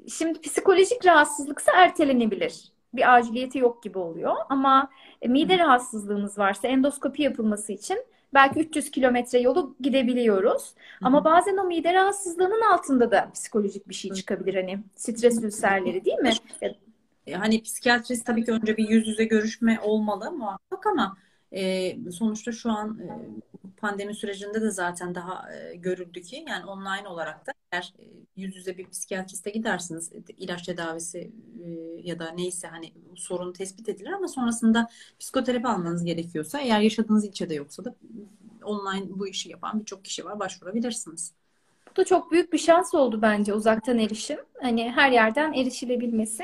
şimdi 0.10 0.42
psikolojik 0.42 1.06
rahatsızlıksa 1.06 1.72
ertelenebilir. 1.72 2.74
Bir 2.94 3.16
aciliyeti 3.16 3.60
yok 3.60 3.84
gibi 3.84 3.98
oluyor. 3.98 4.36
Ama 4.50 4.90
mide 5.28 5.58
rahatsızlığımız 5.58 6.38
varsa 6.38 6.68
endoskopi 6.68 7.22
yapılması 7.22 7.74
için 7.74 8.06
belki 8.34 8.60
300 8.60 8.92
kilometre 8.92 9.40
yolu 9.40 9.76
gidebiliyoruz. 9.80 10.64
Hı-hı. 10.64 11.08
Ama 11.08 11.26
bazen 11.26 11.58
o 11.58 11.64
mide 11.64 11.94
rahatsızlığının 11.94 12.62
altında 12.74 13.12
da 13.12 13.32
psikolojik 13.34 13.90
bir 13.90 13.94
şey 13.94 14.12
çıkabilir. 14.12 14.56
Hani 14.56 14.84
stres 14.96 15.44
ülserleri 15.44 16.06
değil 16.06 16.18
mi? 16.18 16.32
E, 17.28 17.34
hani 17.34 17.62
psikiyatrist 17.64 18.26
tabii 18.26 18.46
ki 18.46 18.52
önce 18.52 18.78
bir 18.78 18.90
yüz 18.90 19.08
yüze 19.08 19.26
görüşme 19.26 19.80
olmalı 19.84 20.32
muhakkak 20.32 20.88
ama 20.88 21.18
e, 21.54 21.98
sonuçta 22.12 22.52
şu 22.52 22.72
an 22.72 23.00
e, 23.00 23.08
pandemi 23.78 24.16
sürecinde 24.16 24.62
de 24.62 24.72
zaten 24.72 25.16
daha 25.16 25.54
e, 25.54 25.76
görüldü 25.76 26.22
ki 26.22 26.46
yani 26.48 26.66
online 26.66 27.08
olarak 27.08 27.48
da 27.48 27.52
eğer 27.72 27.94
e, 28.00 28.04
yüz 28.36 28.56
yüze 28.56 28.78
bir 28.78 28.90
psikiyatriste 28.90 29.50
gidersiniz 29.50 30.12
ilaç 30.38 30.62
tedavisi 30.62 31.32
e, 31.66 31.70
ya 32.04 32.20
da 32.20 32.32
neyse 32.32 32.68
hani 32.68 32.94
sorun 33.16 33.54
tespit 33.54 33.90
edilir 33.90 34.12
ama 34.12 34.28
sonrasında 34.28 34.90
psikoterapi 35.20 35.68
almanız 35.68 36.04
gerekiyorsa 36.04 36.60
eğer 36.60 36.80
yaşadığınız 36.80 37.26
ilçede 37.26 37.54
yoksa 37.54 37.86
da 37.86 37.96
online 38.64 39.06
bu 39.10 39.28
işi 39.28 39.50
yapan 39.50 39.80
birçok 39.80 40.06
kişi 40.06 40.26
var 40.26 40.40
başvurabilirsiniz. 40.40 41.34
Bu 41.92 41.96
da 41.96 42.06
çok 42.06 42.32
büyük 42.32 42.54
bir 42.54 42.58
şans 42.58 42.94
oldu 42.94 43.22
bence 43.22 43.54
uzaktan 43.54 44.00
erişim. 44.00 44.40
Hani 44.62 44.92
her 44.92 45.12
yerden 45.12 45.54
erişilebilmesi. 45.54 46.44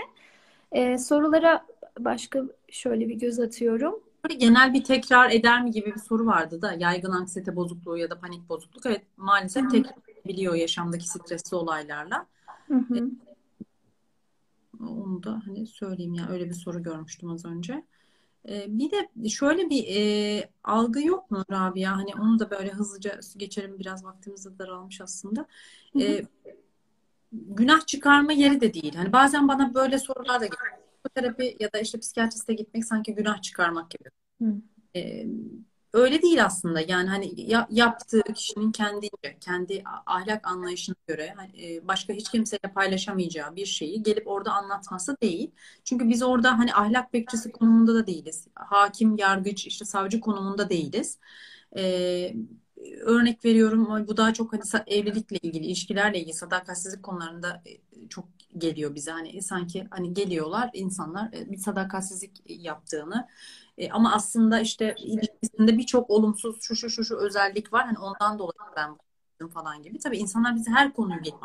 Ee, 0.72 0.98
sorulara 0.98 1.66
başka 2.00 2.44
şöyle 2.70 3.10
bir 3.10 3.16
göz 3.16 3.40
atıyorum. 3.40 4.09
Böyle 4.24 4.34
genel 4.34 4.74
bir 4.74 4.84
tekrar 4.84 5.32
eder 5.32 5.64
mi 5.64 5.72
gibi 5.72 5.94
bir 5.96 6.00
soru 6.00 6.26
vardı 6.26 6.62
da 6.62 6.74
yaygın 6.74 7.12
anksiyete 7.12 7.56
bozukluğu 7.56 7.98
ya 7.98 8.10
da 8.10 8.20
panik 8.20 8.50
bozukluk. 8.50 8.86
Evet 8.86 9.02
maalesef 9.18 9.64
Hı-hı. 9.64 9.72
tekrar 9.72 9.94
biliyor 10.26 10.56
yaşamdaki 10.56 11.10
stresli 11.10 11.58
olaylarla. 11.58 12.28
Hı-hı. 12.68 12.98
E, 12.98 14.84
onu 14.84 15.24
da 15.24 15.42
hani 15.46 15.68
söyleyeyim 15.68 16.14
ya 16.14 16.30
öyle 16.30 16.50
bir 16.50 16.54
soru 16.54 16.84
görmüştüm 16.84 17.30
az 17.30 17.46
önce. 17.46 17.86
E, 18.50 18.66
bir 18.68 18.92
de 18.92 19.30
şöyle 19.30 19.70
bir 19.70 19.86
e, 19.96 20.50
algı 20.64 21.02
yok 21.02 21.32
mu 21.32 21.44
Rabia? 21.52 21.98
Hani 21.98 22.12
onu 22.22 22.40
da 22.40 22.52
böyle 22.52 22.72
hızlıca 22.72 23.20
geçelim 23.38 23.80
biraz 23.80 24.06
vaktimiz 24.06 24.46
de 24.46 24.60
daralmış 24.60 25.02
aslında. 25.02 25.46
E, 26.02 26.24
günah 27.32 27.86
çıkarma 27.86 28.32
yeri 28.32 28.62
de 28.62 28.74
değil. 28.74 28.96
Hani 28.96 29.14
bazen 29.14 29.48
bana 29.48 29.74
böyle 29.74 30.00
sorular 30.00 30.42
da 30.42 30.46
geliyor 30.46 30.89
psikoterapi 31.00 31.58
ya 31.60 31.74
da 31.74 31.80
işte 31.80 32.00
psikiyatriste 32.00 32.54
gitmek 32.54 32.86
sanki 32.86 33.16
günah 33.16 33.42
çıkarmak 33.42 33.92
gibi. 33.92 34.10
Ee, 34.96 35.26
öyle 35.94 36.22
değil 36.22 36.46
aslında. 36.46 36.82
Yani 36.82 37.10
hani 37.10 37.52
ya, 37.52 37.68
yaptığı 37.72 38.22
kişinin 38.36 38.72
kendi 38.72 39.10
kendi 39.40 39.84
ahlak 40.06 40.48
anlayışına 40.48 40.96
göre 41.08 41.34
hani, 41.38 41.82
başka 41.88 42.14
hiç 42.14 42.30
kimseyle 42.32 42.74
paylaşamayacağı 42.76 43.56
bir 43.56 43.66
şeyi 43.66 44.04
gelip 44.04 44.28
orada 44.28 44.52
anlatması 44.52 45.18
değil. 45.22 45.52
Çünkü 45.84 46.10
biz 46.10 46.24
orada 46.24 46.58
hani 46.60 46.74
ahlak 46.74 47.14
bekçisi 47.14 47.52
konumunda 47.52 47.96
da 47.96 48.08
değiliz. 48.08 48.48
Hakim, 48.56 49.18
yargıç, 49.18 49.68
işte 49.68 49.86
savcı 49.86 50.20
konumunda 50.20 50.70
değiliz. 50.70 51.20
Ee, 51.78 52.34
örnek 53.02 53.46
veriyorum 53.46 54.08
bu 54.08 54.18
daha 54.18 54.34
çok 54.34 54.54
hani 54.54 54.64
evlilikle 54.88 55.38
ilgili, 55.38 55.66
ilişkilerle 55.66 56.20
ilgili 56.20 56.34
sadakatsizlik 56.34 57.04
konularında 57.04 57.62
e, 57.66 58.08
çok 58.10 58.26
geliyor 58.58 58.96
bize. 58.96 59.12
Hani 59.12 59.42
sanki 59.42 59.88
hani 59.92 60.14
geliyorlar 60.14 60.70
insanlar 60.74 61.34
e, 61.34 61.52
bir 61.52 61.58
sadakatsizlik 61.58 62.42
yaptığını 62.46 63.28
e, 63.78 63.90
ama 63.90 64.14
aslında 64.14 64.60
işte 64.60 64.96
ilişkisinde 64.98 65.78
birçok 65.78 66.10
olumsuz 66.10 66.58
şu 66.62 66.76
şu 66.76 66.90
şu 66.90 67.06
şu 67.06 67.18
özellik 67.18 67.74
var. 67.74 67.86
Hani 67.86 68.00
ondan 68.00 68.40
dolayı 68.40 68.72
ben 68.78 68.98
falan 69.50 69.84
gibi. 69.84 70.00
Tabii 70.00 70.18
insanlar 70.18 70.56
bize 70.56 70.72
her 70.72 70.94
konuyu 70.94 71.22
geliyor 71.22 71.40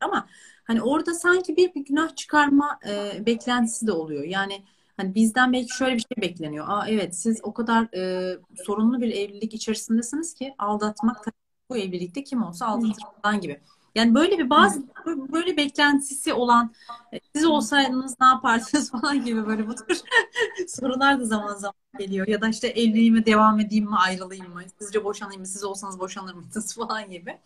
ama 0.00 0.26
hani 0.64 0.82
orada 0.82 1.14
sanki 1.14 1.56
bir, 1.56 1.74
bir 1.74 1.84
günah 1.84 2.16
çıkarma 2.16 2.78
e, 2.88 3.26
beklentisi 3.26 3.86
de 3.86 3.92
oluyor. 3.92 4.24
Yani 4.24 4.64
hani 5.00 5.14
bizden 5.14 5.52
belki 5.52 5.76
şöyle 5.76 5.94
bir 5.94 6.00
şey 6.00 6.22
bekleniyor. 6.22 6.66
Aa 6.68 6.88
evet 6.88 7.16
siz 7.16 7.40
o 7.42 7.54
kadar 7.54 7.96
e, 7.96 8.36
sorunlu 8.64 9.00
bir 9.00 9.12
evlilik 9.14 9.54
içerisindesiniz 9.54 10.34
ki 10.34 10.54
aldatmak 10.58 11.26
bu 11.70 11.76
evlilikte 11.76 12.24
kim 12.24 12.42
olsa 12.42 12.66
aldatır 12.66 13.02
falan 13.22 13.40
gibi. 13.40 13.60
Yani 13.94 14.14
böyle 14.14 14.38
bir 14.38 14.50
bazı 14.50 14.82
böyle 15.06 15.56
beklentisi 15.56 16.32
olan 16.32 16.72
e, 17.12 17.20
siz 17.34 17.44
olsaydınız 17.46 18.16
ne 18.20 18.26
yapardınız 18.26 18.90
falan 19.00 19.24
gibi 19.24 19.46
böyle 19.46 19.68
bu 19.68 19.74
tür 19.74 20.00
sorular 20.68 21.20
da 21.20 21.24
zaman 21.24 21.54
zaman 21.54 21.74
geliyor. 21.98 22.28
Ya 22.28 22.40
da 22.40 22.48
işte 22.48 22.68
evliliğime 22.68 23.26
devam 23.26 23.60
edeyim 23.60 23.84
mi 23.84 23.96
ayrılayım 23.96 24.52
mı? 24.52 24.62
Sizce 24.78 25.04
boşanayım 25.04 25.40
mı? 25.40 25.46
Siz 25.46 25.64
olsanız 25.64 26.00
boşanır 26.00 26.34
mısınız 26.34 26.74
falan 26.76 27.10
gibi. 27.10 27.38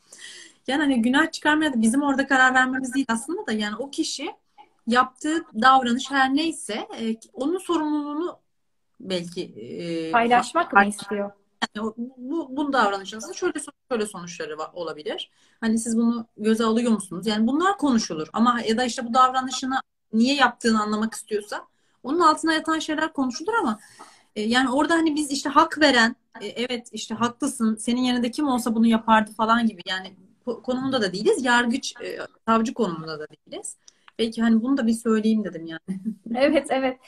Yani 0.66 0.82
hani 0.82 1.02
günah 1.02 1.32
çıkarmaya 1.32 1.72
da 1.72 1.82
bizim 1.82 2.02
orada 2.02 2.26
karar 2.26 2.54
vermemiz 2.54 2.94
değil 2.94 3.06
aslında 3.08 3.46
da 3.46 3.52
yani 3.52 3.76
o 3.76 3.90
kişi 3.90 4.34
yaptığı 4.86 5.44
davranış 5.62 6.10
her 6.10 6.34
neyse 6.34 6.88
e, 6.98 7.16
onun 7.32 7.58
sorumluluğunu 7.58 8.38
belki 9.00 9.42
e, 9.42 10.12
paylaşmak 10.12 10.72
mı 10.72 10.86
istiyor? 10.86 11.30
Yani 11.76 11.92
bu, 12.16 12.56
bu 12.56 12.72
davranışınızın 12.72 13.32
şöyle 13.32 13.60
şöyle 13.90 14.06
sonuçları 14.06 14.56
olabilir. 14.72 15.30
Hani 15.60 15.78
siz 15.78 15.96
bunu 15.96 16.26
göze 16.36 16.64
alıyor 16.64 16.92
musunuz? 16.92 17.26
Yani 17.26 17.46
bunlar 17.46 17.78
konuşulur. 17.78 18.28
Ama 18.32 18.60
ya 18.60 18.76
da 18.76 18.84
işte 18.84 19.06
bu 19.06 19.14
davranışını 19.14 19.80
niye 20.12 20.34
yaptığını 20.34 20.82
anlamak 20.82 21.14
istiyorsa 21.14 21.66
onun 22.02 22.20
altına 22.20 22.52
yatan 22.52 22.78
şeyler 22.78 23.12
konuşulur 23.12 23.54
ama 23.54 23.78
e, 24.36 24.42
yani 24.42 24.70
orada 24.70 24.94
hani 24.94 25.14
biz 25.14 25.30
işte 25.30 25.48
hak 25.48 25.80
veren 25.80 26.16
e, 26.40 26.46
evet 26.46 26.88
işte 26.92 27.14
haklısın 27.14 27.76
senin 27.76 28.00
yerinde 28.00 28.30
kim 28.30 28.48
olsa 28.48 28.74
bunu 28.74 28.86
yapardı 28.86 29.32
falan 29.32 29.66
gibi 29.66 29.80
yani 29.86 30.16
konumunda 30.44 31.02
da 31.02 31.12
değiliz. 31.12 31.44
Yargıç, 31.44 31.94
e, 32.02 32.18
savcı 32.46 32.74
konumunda 32.74 33.18
da 33.18 33.26
değiliz. 33.28 33.76
Belki 34.18 34.42
hani 34.42 34.62
bunu 34.62 34.76
da 34.76 34.86
bir 34.86 34.92
söyleyeyim 34.92 35.44
dedim 35.44 35.66
yani. 35.66 36.00
evet 36.36 36.66
evet. 36.70 36.98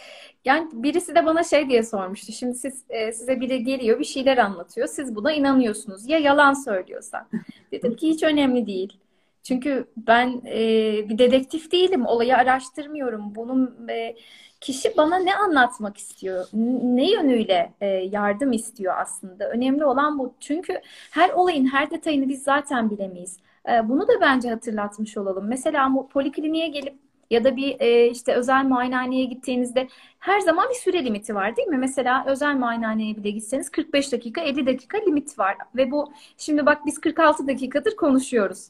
Yani 0.44 0.68
birisi 0.72 1.14
de 1.14 1.26
bana 1.26 1.44
şey 1.44 1.68
diye 1.68 1.82
sormuştu. 1.82 2.32
Şimdi 2.32 2.54
siz 2.54 2.84
e, 2.88 3.12
size 3.12 3.40
biri 3.40 3.64
geliyor 3.64 3.98
bir 3.98 4.04
şeyler 4.04 4.38
anlatıyor. 4.38 4.88
Siz 4.88 5.16
buna 5.16 5.32
inanıyorsunuz. 5.32 6.08
Ya 6.08 6.18
yalan 6.18 6.52
söylüyorsa. 6.52 7.28
Dedim 7.72 7.96
ki 7.96 8.08
hiç 8.08 8.22
önemli 8.22 8.66
değil. 8.66 8.98
Çünkü 9.42 9.86
ben 9.96 10.42
e, 10.46 10.60
bir 11.08 11.18
dedektif 11.18 11.72
değilim. 11.72 12.06
Olayı 12.06 12.36
araştırmıyorum. 12.36 13.34
Bunun 13.34 13.88
e, 13.88 14.16
kişi 14.60 14.96
bana 14.96 15.18
ne 15.18 15.34
anlatmak 15.34 15.96
istiyor? 15.96 16.46
Ne 16.82 17.10
yönüyle 17.10 17.72
e, 17.80 17.86
yardım 17.86 18.52
istiyor 18.52 18.94
aslında? 18.98 19.50
Önemli 19.50 19.84
olan 19.84 20.18
bu. 20.18 20.34
Çünkü 20.40 20.80
her 21.10 21.30
olayın 21.30 21.66
her 21.66 21.90
detayını 21.90 22.28
biz 22.28 22.42
zaten 22.42 22.90
bilemeyiz. 22.90 23.38
E, 23.68 23.88
bunu 23.88 24.08
da 24.08 24.12
bence 24.20 24.50
hatırlatmış 24.50 25.16
olalım. 25.16 25.48
Mesela 25.48 25.92
polikliniğe 26.12 26.68
gelip 26.68 26.94
ya 27.30 27.44
da 27.44 27.56
bir 27.56 27.80
e, 27.80 28.10
işte 28.10 28.34
özel 28.34 28.64
muayenehaneye 28.64 29.24
gittiğinizde 29.24 29.88
her 30.18 30.40
zaman 30.40 30.68
bir 30.70 30.74
süre 30.74 31.04
limiti 31.04 31.34
var 31.34 31.56
değil 31.56 31.68
mi? 31.68 31.78
Mesela 31.78 32.24
özel 32.26 32.54
muayenehaneye 32.56 33.16
bile 33.16 33.30
gitseniz 33.30 33.70
45 33.70 34.12
dakika 34.12 34.40
50 34.40 34.66
dakika 34.66 34.98
limit 34.98 35.38
var. 35.38 35.56
Ve 35.76 35.90
bu 35.90 36.12
şimdi 36.36 36.66
bak 36.66 36.86
biz 36.86 37.00
46 37.00 37.46
dakikadır 37.48 37.96
konuşuyoruz. 37.96 38.68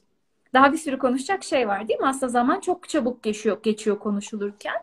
Daha 0.54 0.72
bir 0.72 0.78
sürü 0.78 0.98
konuşacak 0.98 1.44
şey 1.44 1.68
var 1.68 1.88
değil 1.88 2.00
mi? 2.00 2.06
Aslında 2.08 2.28
zaman 2.28 2.60
çok 2.60 2.88
çabuk 2.88 3.22
geçiyor, 3.22 3.62
geçiyor 3.62 3.98
konuşulurken. 3.98 4.76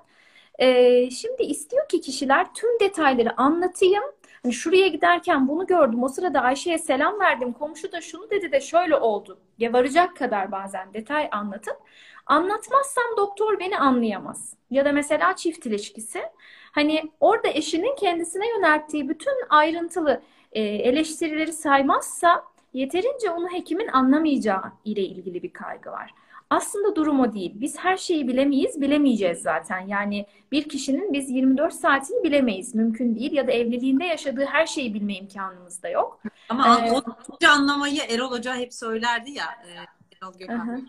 Ee, 0.60 1.10
şimdi 1.12 1.44
istiyor 1.44 1.88
ki 1.90 2.02
kişiler 2.02 2.54
tüm 2.54 2.80
detayları 2.80 3.38
anlatayım. 3.42 4.04
Hani 4.44 4.54
şuraya 4.54 4.88
giderken 4.88 5.48
bunu 5.48 5.68
gördüm. 5.68 6.04
O 6.04 6.08
sırada 6.08 6.42
Ayşe'ye 6.42 6.78
selam 6.78 7.20
verdim. 7.20 7.54
Komşu 7.54 7.92
da 7.92 8.02
şunu 8.02 8.30
dedi 8.30 8.52
de 8.52 8.62
şöyle 8.62 8.96
oldu. 8.96 9.40
Ya 9.58 9.74
varacak 9.74 10.16
kadar 10.18 10.52
bazen 10.52 10.94
detay 10.94 11.30
anlatıp 11.32 11.78
anlatmazsam 12.26 13.04
doktor 13.18 13.60
beni 13.60 13.78
anlayamaz. 13.78 14.54
Ya 14.72 14.86
da 14.86 14.92
mesela 14.92 15.36
çift 15.36 15.66
ilişkisi. 15.66 16.24
Hani 16.72 17.12
orada 17.20 17.48
eşinin 17.48 17.96
kendisine 17.96 18.50
yönelttiği 18.50 19.10
bütün 19.10 19.34
ayrıntılı 19.50 20.22
e, 20.52 20.62
eleştirileri 20.62 21.54
saymazsa 21.54 22.44
yeterince 22.74 23.30
onu 23.32 23.50
hekimin 23.54 23.88
anlamayacağı 23.88 24.72
ile 24.86 25.02
ilgili 25.02 25.44
bir 25.44 25.54
kaygı 25.54 25.92
var. 25.92 26.14
Aslında 26.54 26.96
durum 26.96 27.20
o 27.20 27.34
değil. 27.34 27.52
Biz 27.56 27.78
her 27.78 27.98
şeyi 27.98 28.28
bilemeyiz, 28.28 28.82
bilemeyeceğiz 28.82 29.42
zaten. 29.42 29.80
Yani 29.80 30.26
bir 30.52 30.70
kişinin 30.70 31.14
biz 31.14 31.30
24 31.30 31.74
saatini 31.74 32.24
bilemeyiz. 32.24 32.76
Mümkün 32.76 33.16
değil. 33.16 33.32
Ya 33.32 33.48
da 33.48 33.52
evliliğinde 33.52 34.06
yaşadığı 34.06 34.46
her 34.46 34.66
şeyi 34.66 34.94
bilme 34.94 35.16
imkanımız 35.16 35.84
da 35.84 35.90
yok. 35.90 36.20
Ama 36.50 36.80
ee, 36.80 36.92
o 36.92 37.02
anlamayı 37.48 38.02
Erol 38.10 38.32
Hoca 38.32 38.56
hep 38.56 38.74
söylerdi 38.74 39.32
ya. 39.32 39.46
E, 39.46 39.70
Erol 40.16 40.34
Gökhan. 40.40 40.78
E, 40.78 40.82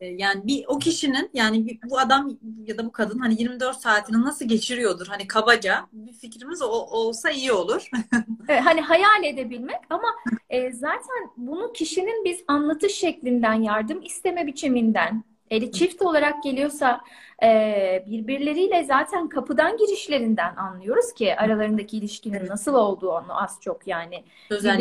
yani 0.00 0.46
bir 0.46 0.64
o 0.66 0.78
kişinin 0.78 1.30
yani 1.34 1.78
bu 1.90 1.98
adam 1.98 2.38
ya 2.66 2.78
da 2.78 2.86
bu 2.86 2.92
kadın 2.92 3.18
hani 3.18 3.40
24 3.40 3.76
saatini 3.76 4.22
nasıl 4.22 4.48
geçiriyordur 4.48 5.06
hani 5.06 5.26
kabaca 5.26 5.86
bir 5.92 6.12
fikrimiz 6.12 6.62
o, 6.62 6.66
olsa 6.66 7.30
iyi 7.30 7.52
olur. 7.52 7.90
evet, 8.48 8.62
hani 8.64 8.80
hayal 8.80 9.24
edebilmek 9.24 9.80
ama 9.90 10.08
e, 10.50 10.72
zaten 10.72 11.30
bunu 11.36 11.72
kişinin 11.72 12.24
biz 12.24 12.40
anlatış 12.48 12.92
şeklinden 12.94 13.54
yardım 13.62 14.02
isteme 14.02 14.46
biçiminden 14.46 15.24
eli 15.50 15.72
çift 15.72 16.02
olarak 16.02 16.42
geliyorsa 16.42 17.00
e, 17.42 18.04
birbirleriyle 18.06 18.84
zaten 18.84 19.28
kapıdan 19.28 19.76
girişlerinden 19.76 20.56
anlıyoruz 20.56 21.12
ki 21.12 21.36
aralarındaki 21.36 21.96
ilişkinin 21.98 22.46
nasıl 22.46 22.74
olduğunu 22.74 23.42
az 23.42 23.58
çok 23.60 23.86
yani. 23.86 24.24
Özel 24.50 24.78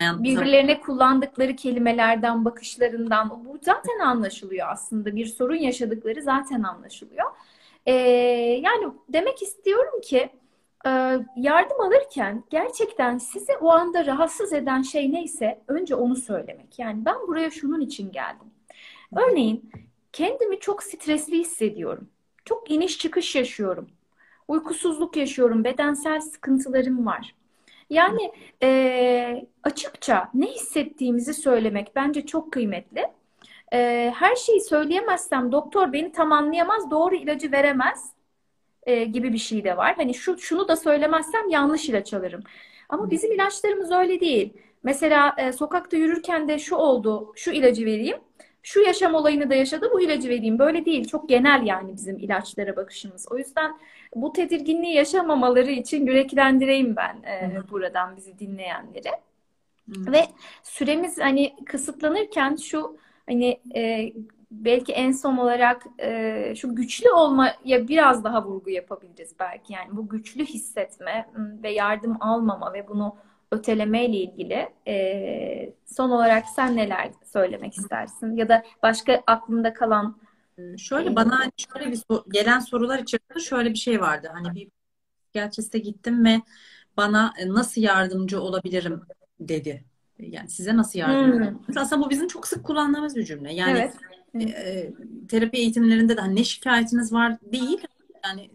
birbirlerine, 0.00 0.80
kullandıkları 0.80 1.56
kelimelerden, 1.56 2.44
bakışlarından 2.44 3.44
bu 3.44 3.58
zaten 3.62 3.98
anlaşılıyor 3.98 4.68
aslında. 4.70 5.16
Bir 5.16 5.26
sorun 5.26 5.56
yaşadıkları 5.56 6.22
zaten 6.22 6.62
anlaşılıyor. 6.62 7.26
Ee, 7.86 7.92
yani 8.62 8.92
demek 9.08 9.42
istiyorum 9.42 10.00
ki 10.00 10.30
e, 10.86 10.90
yardım 11.36 11.80
alırken 11.80 12.44
gerçekten 12.50 13.18
sizi 13.18 13.56
o 13.56 13.70
anda 13.70 14.06
rahatsız 14.06 14.52
eden 14.52 14.82
şey 14.82 15.12
neyse 15.12 15.62
önce 15.68 15.94
onu 15.94 16.16
söylemek. 16.16 16.78
Yani 16.78 17.04
ben 17.04 17.16
buraya 17.26 17.50
şunun 17.50 17.80
için 17.80 18.12
geldim. 18.12 18.46
Örneğin 19.16 19.70
kendimi 20.12 20.60
çok 20.60 20.82
stresli 20.82 21.38
hissediyorum. 21.38 22.08
Çok 22.44 22.70
iniş 22.70 22.98
çıkış 22.98 23.36
yaşıyorum. 23.36 23.88
Uykusuzluk 24.48 25.16
yaşıyorum, 25.16 25.64
bedensel 25.64 26.20
sıkıntılarım 26.20 27.06
var. 27.06 27.34
Yani 27.90 28.32
e, 28.62 29.46
açıkça 29.62 30.30
ne 30.34 30.46
hissettiğimizi 30.46 31.34
söylemek 31.34 31.92
bence 31.96 32.26
çok 32.26 32.52
kıymetli. 32.52 33.06
E, 33.72 34.12
her 34.16 34.36
şeyi 34.36 34.60
söyleyemezsem 34.60 35.52
doktor 35.52 35.92
beni 35.92 36.12
tam 36.12 36.32
anlayamaz, 36.32 36.90
doğru 36.90 37.14
ilacı 37.14 37.52
veremez 37.52 38.12
e, 38.86 39.04
gibi 39.04 39.32
bir 39.32 39.38
şey 39.38 39.64
de 39.64 39.76
var. 39.76 39.94
Hani 39.96 40.14
şu 40.14 40.38
şunu 40.38 40.68
da 40.68 40.76
söylemezsem 40.76 41.48
yanlış 41.48 41.88
ilaç 41.88 42.14
alırım. 42.14 42.42
Ama 42.88 43.10
bizim 43.10 43.32
ilaçlarımız 43.32 43.90
öyle 43.92 44.20
değil. 44.20 44.52
Mesela 44.82 45.34
e, 45.38 45.52
sokakta 45.52 45.96
yürürken 45.96 46.48
de 46.48 46.58
şu 46.58 46.76
oldu, 46.76 47.32
şu 47.36 47.50
ilacı 47.50 47.86
vereyim. 47.86 48.18
Şu 48.62 48.80
yaşam 48.80 49.14
olayını 49.14 49.50
da 49.50 49.54
yaşadı, 49.54 49.90
bu 49.92 50.00
ilacı 50.00 50.28
vereyim. 50.28 50.58
Böyle 50.58 50.84
değil. 50.84 51.08
Çok 51.08 51.28
genel 51.28 51.62
yani 51.66 51.92
bizim 51.92 52.18
ilaçlara 52.18 52.76
bakışımız. 52.76 53.26
O 53.30 53.38
yüzden 53.38 53.78
bu 54.14 54.32
tedirginliği 54.32 54.94
yaşamamaları 54.94 55.70
için 55.70 56.06
yüreklendireyim 56.06 56.96
ben 56.96 57.16
e, 57.22 57.70
buradan 57.70 58.16
bizi 58.16 58.38
dinleyenleri. 58.38 59.10
Hı. 59.88 60.12
Ve 60.12 60.24
süremiz 60.62 61.18
hani 61.18 61.56
kısıtlanırken 61.66 62.56
şu 62.56 62.96
hani 63.26 63.60
e, 63.74 64.12
belki 64.50 64.92
en 64.92 65.12
son 65.12 65.36
olarak 65.36 65.86
e, 65.98 66.54
şu 66.56 66.74
güçlü 66.74 67.10
olmaya 67.10 67.88
biraz 67.88 68.24
daha 68.24 68.44
vurgu 68.44 68.70
yapabiliriz 68.70 69.34
belki. 69.40 69.72
Yani 69.72 69.88
bu 69.92 70.08
güçlü 70.08 70.44
hissetme 70.44 71.28
ve 71.62 71.70
yardım 71.70 72.16
almama 72.20 72.72
ve 72.72 72.88
bunu 72.88 73.16
öteleme 73.52 74.06
ile 74.06 74.16
ilgili 74.16 74.68
e, 74.88 75.72
son 75.86 76.10
olarak 76.10 76.44
sen 76.56 76.76
neler 76.76 77.10
söylemek 77.32 77.78
istersin? 77.78 78.36
Ya 78.36 78.48
da 78.48 78.62
başka 78.82 79.22
aklında 79.26 79.74
kalan 79.74 80.18
Şöyle 80.78 81.16
bana 81.16 81.50
şöyle 81.56 81.92
bir 81.92 82.02
gelen 82.32 82.58
sorular 82.58 82.98
içerisinde 82.98 83.40
şöyle 83.40 83.70
bir 83.70 83.78
şey 83.78 84.00
vardı. 84.00 84.30
Hani 84.32 84.54
bir 84.54 84.68
psikiyatriste 85.22 85.78
gittim 85.78 86.24
ve 86.24 86.42
bana 86.96 87.32
e, 87.38 87.48
nasıl 87.48 87.80
yardımcı 87.80 88.40
olabilirim 88.40 89.02
dedi. 89.40 89.84
Yani 90.18 90.48
size 90.48 90.76
nasıl 90.76 90.98
yardımcı 90.98 91.50
hmm. 91.50 91.78
Aslında 91.78 92.04
bu 92.04 92.10
bizim 92.10 92.28
çok 92.28 92.46
sık 92.46 92.64
kullandığımız 92.64 93.16
bir 93.16 93.24
cümle. 93.24 93.54
Yani 93.54 93.78
evet. 93.78 93.94
e, 94.34 94.70
e 94.70 94.92
terapi 95.28 95.56
eğitimlerinde 95.58 96.16
de 96.16 96.20
hani 96.20 96.36
ne 96.36 96.44
şikayetiniz 96.44 97.12
var 97.12 97.36
değil. 97.52 97.86
Yani 98.24 98.50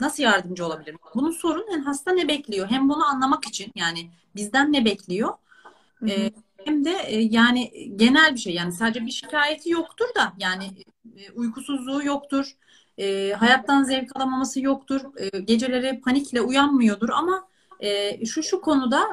nasıl 0.00 0.22
yardımcı 0.22 0.66
olabilirim? 0.66 0.98
Bunun 1.14 1.30
sorun 1.30 1.66
yani 1.72 1.82
hasta 1.82 2.12
ne 2.12 2.28
bekliyor? 2.28 2.70
Hem 2.70 2.88
bunu 2.88 3.04
anlamak 3.04 3.44
için 3.44 3.72
yani 3.74 4.10
bizden 4.36 4.72
ne 4.72 4.84
bekliyor? 4.84 5.34
E, 6.08 6.30
hem 6.64 6.84
de 6.84 6.90
e, 7.06 7.20
yani 7.20 7.92
genel 7.96 8.34
bir 8.34 8.40
şey 8.40 8.54
yani 8.54 8.72
sadece 8.72 9.06
bir 9.06 9.10
şikayeti 9.10 9.70
yoktur 9.70 10.06
da 10.16 10.32
yani 10.38 10.64
e, 11.16 11.30
uykusuzluğu 11.30 12.04
yoktur. 12.04 12.56
E, 12.98 13.32
hayattan 13.32 13.82
zevk 13.82 14.16
alamaması 14.16 14.60
yoktur. 14.60 15.00
E, 15.16 15.38
geceleri 15.38 16.00
panikle 16.00 16.40
uyanmıyordur 16.40 17.08
ama 17.08 17.48
e, 17.80 18.26
şu 18.26 18.42
şu 18.42 18.60
konuda 18.60 19.10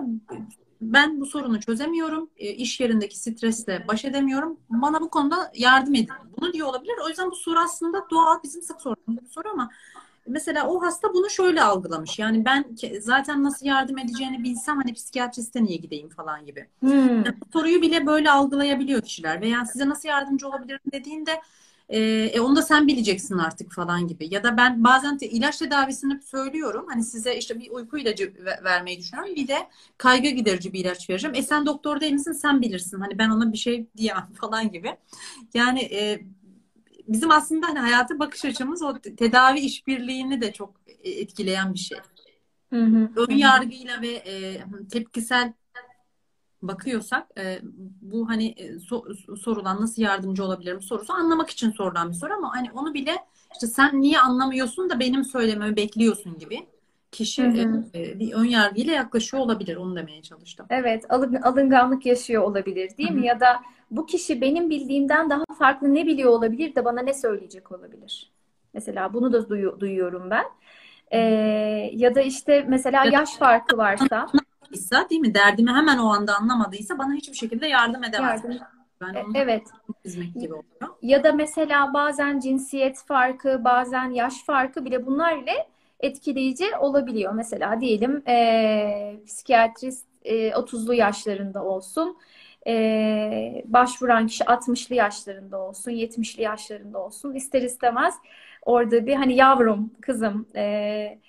ben 0.82 1.22
bu 1.22 1.26
sorunu 1.26 1.60
çözemiyorum. 1.60 2.30
E, 2.38 2.50
iş 2.50 2.80
yerindeki 2.80 3.20
stresle 3.20 3.86
baş 3.88 4.06
edemiyorum. 4.06 4.60
Bana 4.70 5.02
bu 5.02 5.10
konuda 5.10 5.52
yardım 5.56 5.96
edin. 5.96 6.10
Bunu 6.38 6.54
diyor 6.54 6.68
olabilir. 6.68 6.94
O 7.06 7.10
yüzden 7.10 7.32
bu 7.32 7.36
soru 7.36 7.60
aslında 7.60 8.10
doğal 8.12 8.44
bizim 8.44 8.62
sık 8.62 8.82
sorduğumuz 8.82 9.24
bir 9.24 9.30
soru 9.30 9.50
ama 9.50 9.70
mesela 10.28 10.68
o 10.68 10.82
hasta 10.82 11.14
bunu 11.14 11.30
şöyle 11.30 11.64
algılamış. 11.64 12.20
Yani 12.20 12.46
ben 12.46 12.66
zaten 13.00 13.44
nasıl 13.44 13.66
yardım 13.66 13.98
edeceğini 13.98 14.44
bilsem 14.44 14.78
hani 14.78 14.94
psikiyatriste 14.94 15.64
niye 15.64 15.78
gideyim 15.78 16.10
falan 16.10 16.46
gibi. 16.46 16.68
Hmm. 16.80 17.10
Yani 17.10 17.34
soruyu 17.54 17.82
bile 17.82 18.06
böyle 18.06 18.32
algılayabiliyor 18.32 19.02
kişiler. 19.02 19.42
Veya 19.42 19.66
size 19.66 19.90
nasıl 19.90 20.10
yardımcı 20.10 20.48
olabilirim 20.48 20.80
dediğinde 20.92 21.42
e, 21.90 22.00
e, 22.34 22.40
onu 22.40 22.56
da 22.56 22.62
sen 22.62 22.88
bileceksin 22.88 23.38
artık 23.38 23.72
falan 23.72 24.08
gibi. 24.08 24.34
Ya 24.34 24.44
da 24.44 24.58
ben 24.58 24.84
bazen 24.84 25.18
te, 25.18 25.28
ilaç 25.28 25.58
tedavisini 25.58 26.22
söylüyorum. 26.22 26.86
Hani 26.90 27.04
size 27.04 27.38
işte 27.38 27.60
bir 27.60 27.72
uyku 27.72 27.98
ilacı 27.98 28.34
vermeyi 28.64 29.00
düşünüyorum. 29.00 29.36
Bir 29.36 29.48
de 29.48 29.58
kaygı 29.98 30.30
giderici 30.30 30.74
bir 30.74 30.80
ilaç 30.80 31.10
vereceğim. 31.10 31.36
E 31.36 31.42
sen 31.44 31.66
doktor 31.66 32.02
değil 32.02 32.14
misin? 32.14 32.32
Sen 32.32 32.62
bilirsin. 32.62 33.00
Hani 33.00 33.18
ben 33.18 33.30
ona 33.30 33.54
bir 33.54 33.58
şey 33.58 33.88
diyemem 33.98 34.28
falan 34.42 34.72
gibi. 34.72 34.98
Yani 35.54 35.80
e, 35.80 36.22
bizim 37.08 37.32
aslında 37.32 37.68
hani 37.68 37.80
hayata 37.80 38.20
bakış 38.20 38.46
açımız 38.46 38.82
o 38.84 39.00
tedavi 39.00 39.60
işbirliğini 39.60 40.42
de 40.42 40.54
çok 40.54 40.74
etkileyen 41.04 41.74
bir 41.74 41.80
şey. 41.80 41.98
Hı 42.70 42.84
hı. 42.84 43.10
Ön 43.16 43.36
yargıyla 43.36 44.02
ve 44.02 44.12
e, 44.12 44.64
tepkisel 44.92 45.54
bakıyorsak 46.62 47.28
e, 47.38 47.60
bu 48.02 48.30
hani 48.30 48.48
e, 48.48 48.80
so, 48.80 49.06
sorulan 49.44 49.82
nasıl 49.82 50.02
yardımcı 50.02 50.44
olabilirim 50.44 50.82
sorusu 50.82 51.14
anlamak 51.14 51.50
için 51.50 51.72
sorulan 51.72 52.10
bir 52.10 52.16
soru 52.16 52.34
ama 52.34 52.56
hani 52.56 52.72
onu 52.72 52.94
bile 52.94 53.16
işte 53.54 53.68
sen 53.68 54.02
niye 54.02 54.20
anlamıyorsun 54.20 54.90
da 54.90 55.00
benim 55.00 55.24
söylememi 55.24 55.76
bekliyorsun 55.76 56.38
gibi 56.38 56.68
kişi 57.12 57.44
hı 57.44 57.48
hı. 57.48 57.84
E, 57.96 58.20
bir 58.20 58.34
ön 58.34 58.46
yargıyla 58.46 58.94
yaklaşıyor 58.94 59.44
olabilir 59.44 59.76
onu 59.76 59.96
demeye 59.96 60.22
çalıştım. 60.22 60.66
Evet 60.70 61.06
alın, 61.10 61.36
alınganlık 61.36 62.06
yaşıyor 62.06 62.44
olabilir 62.44 62.98
değil 62.98 63.10
hı 63.10 63.14
hı. 63.14 63.18
mi 63.18 63.28
ya 63.28 63.40
da 63.40 63.62
bu 63.92 64.06
kişi 64.06 64.42
benim 64.42 64.70
bildiğimden 64.70 65.30
daha 65.30 65.44
farklı 65.60 65.94
ne 65.94 66.08
biliyor 66.08 66.30
olabilir 66.30 66.76
de 66.76 66.86
bana 66.86 67.02
ne 67.02 67.14
söyleyecek 67.14 67.72
olabilir. 67.72 68.32
Mesela 68.74 69.14
bunu 69.14 69.34
da 69.34 69.50
duyu, 69.50 69.80
duyuyorum 69.80 70.30
ben. 70.30 70.46
Ee, 71.12 71.20
ya 71.94 72.16
da 72.16 72.22
işte 72.22 72.66
mesela 72.68 73.06
yaş 73.06 73.36
farkı 73.36 73.78
varsa 73.78 74.28
anlamadıysa 74.76 75.10
değil 75.10 75.22
mi? 75.22 75.34
Derdimi 75.34 75.72
hemen 75.72 75.98
o 75.98 76.08
anda 76.08 76.36
anlamadıysa 76.36 76.98
bana 76.98 77.14
hiçbir 77.14 77.38
şekilde 77.38 77.68
yardım 77.68 78.04
edemez. 78.04 78.44
Yardım. 78.44 78.60
Ben 79.02 79.14
e, 79.14 79.24
evet. 79.36 79.68
gibi 80.36 80.54
oluyor. 80.54 80.96
Ya 81.02 81.24
da 81.24 81.32
mesela 81.32 81.94
bazen 81.94 82.40
cinsiyet 82.40 83.04
farkı, 83.08 83.64
bazen 83.64 84.10
yaş 84.10 84.44
farkı 84.46 84.86
bile 84.86 85.06
bunlar 85.06 85.38
ile 85.38 85.68
etkileyici 86.00 86.76
olabiliyor. 86.80 87.34
Mesela 87.34 87.82
diyelim 87.82 88.24
e, 88.28 89.20
psikiyatrist 89.26 90.06
e, 90.24 90.50
30'lu 90.50 90.94
yaşlarında 90.94 91.64
olsun. 91.64 92.18
E, 92.68 93.64
başvuran 93.66 94.28
kişi 94.28 94.44
60'lı 94.44 94.96
yaşlarında 94.96 95.60
olsun, 95.60 95.92
70'li 95.92 96.42
yaşlarında 96.42 97.00
olsun. 97.00 97.34
İster 97.34 97.62
istemez 97.62 98.16
orada 98.62 99.06
bir 99.06 99.16
hani 99.16 99.36
yavrum, 99.36 99.92
kızım 100.02 100.48
e, 100.56 101.20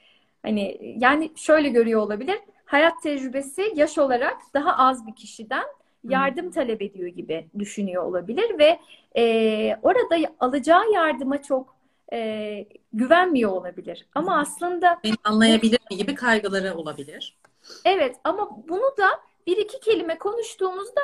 hani 0.43 0.95
yani 0.99 1.33
şöyle 1.37 1.69
görüyor 1.69 2.01
olabilir 2.01 2.39
hayat 2.67 3.03
tecrübesi 3.03 3.73
yaş 3.75 3.99
olarak 3.99 4.37
daha 4.55 4.77
az 4.77 5.07
bir 5.07 5.15
kişiden 5.15 5.65
yardım 6.09 6.51
talep 6.51 6.83
ediyor 6.83 7.09
gibi 7.09 7.47
düşünüyor 7.59 8.03
olabilir 8.03 8.59
ve 8.59 8.81
e, 9.17 9.77
orada 9.83 10.29
alacağı 10.41 10.91
yardıma 10.93 11.43
çok 11.43 11.77
e, 12.13 12.67
güvenmiyor 12.93 13.51
olabilir. 13.51 14.07
Ama 14.15 14.39
aslında 14.39 15.01
beni 15.05 15.15
anlayabilir 15.25 15.81
mi 15.91 15.97
gibi 15.97 16.15
kaygıları 16.15 16.75
olabilir. 16.75 17.37
Evet 17.85 18.17
ama 18.25 18.69
bunu 18.69 18.97
da 18.99 19.09
bir 19.47 19.57
iki 19.57 19.81
kelime 19.81 20.19
konuştuğumuzda 20.19 21.01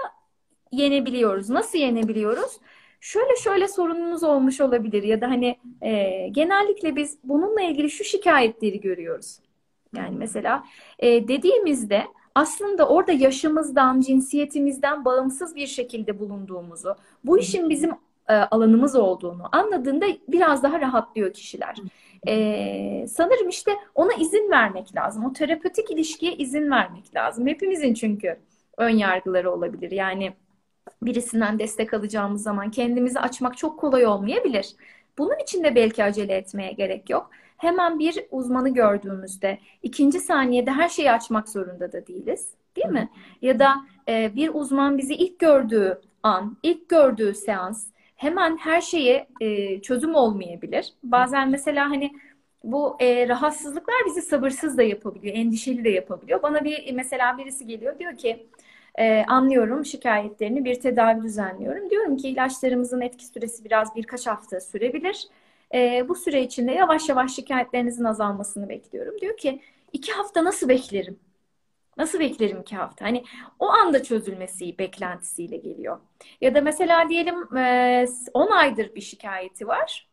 yenebiliyoruz. 0.73 1.51
Nasıl 1.51 1.79
yenebiliyoruz? 1.79 2.59
Şöyle 3.01 3.37
şöyle 3.37 3.68
sorunumuz 3.68 4.23
olmuş 4.25 4.61
olabilir 4.61 5.03
ya 5.03 5.20
da 5.20 5.31
hani 5.31 5.57
e, 5.83 6.29
genellikle 6.29 6.97
biz 6.97 7.18
bununla 7.25 7.61
ilgili 7.61 7.91
şu 7.91 8.05
şikayetleri 8.05 8.81
görüyoruz. 8.81 9.39
Yani 9.97 10.16
mesela 10.18 10.64
e, 10.99 11.29
dediğimizde 11.29 12.05
aslında 12.35 12.89
orada 12.89 13.12
yaşımızdan, 13.12 14.01
cinsiyetimizden 14.01 15.05
bağımsız 15.05 15.57
bir 15.57 15.66
şekilde 15.66 16.18
bulunduğumuzu, 16.18 16.97
bu 17.25 17.39
işin 17.39 17.70
bizim 17.70 17.91
e, 18.29 18.35
alanımız 18.35 18.97
olduğunu 18.97 19.49
anladığında 19.53 20.07
biraz 20.29 20.62
daha 20.62 20.81
rahatlıyor 20.81 21.33
kişiler. 21.33 21.77
E, 22.29 23.07
sanırım 23.09 23.49
işte 23.49 23.73
ona 23.95 24.12
izin 24.12 24.51
vermek 24.51 24.97
lazım. 24.97 25.25
O 25.25 25.33
terapötik 25.33 25.91
ilişkiye 25.91 26.33
izin 26.35 26.70
vermek 26.70 27.14
lazım. 27.14 27.47
Hepimizin 27.47 27.95
çünkü 27.95 28.37
ön 28.77 28.91
yargıları 28.97 29.51
olabilir. 29.53 29.91
Yani 29.91 30.33
birisinden 31.03 31.59
destek 31.59 31.95
alacağımız 31.95 32.43
zaman 32.43 32.70
kendimizi 32.70 33.20
açmak 33.20 33.57
çok 33.57 33.80
kolay 33.80 34.07
olmayabilir. 34.07 34.76
Bunun 35.18 35.39
için 35.43 35.64
de 35.64 35.74
belki 35.74 36.05
acele 36.05 36.35
etmeye 36.35 36.72
gerek 36.72 37.11
yok 37.11 37.30
hemen 37.62 37.99
bir 37.99 38.24
uzmanı 38.30 38.74
gördüğümüzde 38.74 39.59
ikinci 39.83 40.20
saniyede 40.20 40.70
her 40.70 40.89
şeyi 40.89 41.12
açmak 41.12 41.49
zorunda 41.49 41.93
da 41.93 42.07
değiliz. 42.07 42.49
Değil 42.76 42.89
mi? 42.89 43.09
Ya 43.43 43.59
da 43.59 43.74
e, 44.09 44.37
bir 44.37 44.51
uzman 44.55 44.99
bizi 44.99 45.14
ilk 45.14 45.39
gördüğü 45.39 46.01
an, 46.22 46.57
ilk 46.62 46.89
gördüğü 46.89 47.35
seans 47.35 47.87
hemen 48.16 48.57
her 48.57 48.80
şeye 48.80 49.26
e, 49.41 49.80
çözüm 49.80 50.14
olmayabilir. 50.14 50.95
Bazen 51.03 51.51
mesela 51.51 51.91
hani 51.91 52.12
bu 52.64 52.97
e, 53.01 53.28
rahatsızlıklar 53.28 53.97
bizi 54.07 54.22
sabırsız 54.22 54.78
da 54.78 54.83
yapabiliyor, 54.83 55.37
endişeli 55.37 55.85
de 55.85 55.91
yapabiliyor. 55.91 56.43
Bana 56.43 56.64
bir 56.64 56.93
mesela 56.93 57.39
birisi 57.39 57.66
geliyor 57.66 57.99
diyor 57.99 58.16
ki 58.16 58.47
e, 58.99 59.24
anlıyorum 59.28 59.84
şikayetlerini 59.84 60.64
bir 60.64 60.80
tedavi 60.80 61.22
düzenliyorum. 61.22 61.90
Diyorum 61.90 62.16
ki 62.16 62.28
ilaçlarımızın 62.28 63.01
etki 63.01 63.26
süresi 63.26 63.64
biraz 63.64 63.97
birkaç 63.97 64.26
hafta 64.26 64.61
sürebilir. 64.61 65.28
E, 65.74 66.09
bu 66.09 66.14
süre 66.14 66.43
içinde 66.43 66.72
yavaş 66.72 67.09
yavaş 67.09 67.34
şikayetlerinizin 67.34 68.05
azalmasını 68.05 68.68
bekliyorum. 68.68 69.20
Diyor 69.20 69.36
ki 69.36 69.61
iki 69.93 70.12
hafta 70.12 70.45
nasıl 70.45 70.68
beklerim? 70.68 71.18
Nasıl 71.97 72.20
beklerim 72.20 72.61
iki 72.61 72.76
hafta? 72.76 73.05
Hani 73.05 73.24
o 73.59 73.68
anda 73.68 74.03
çözülmesi 74.03 74.78
beklentisiyle 74.78 75.57
geliyor. 75.57 75.99
Ya 76.40 76.55
da 76.55 76.61
mesela 76.61 77.09
diyelim 77.09 77.34
10 78.34 78.51
e, 78.51 78.55
aydır 78.55 78.95
bir 78.95 79.01
şikayeti 79.01 79.68
var. 79.68 80.09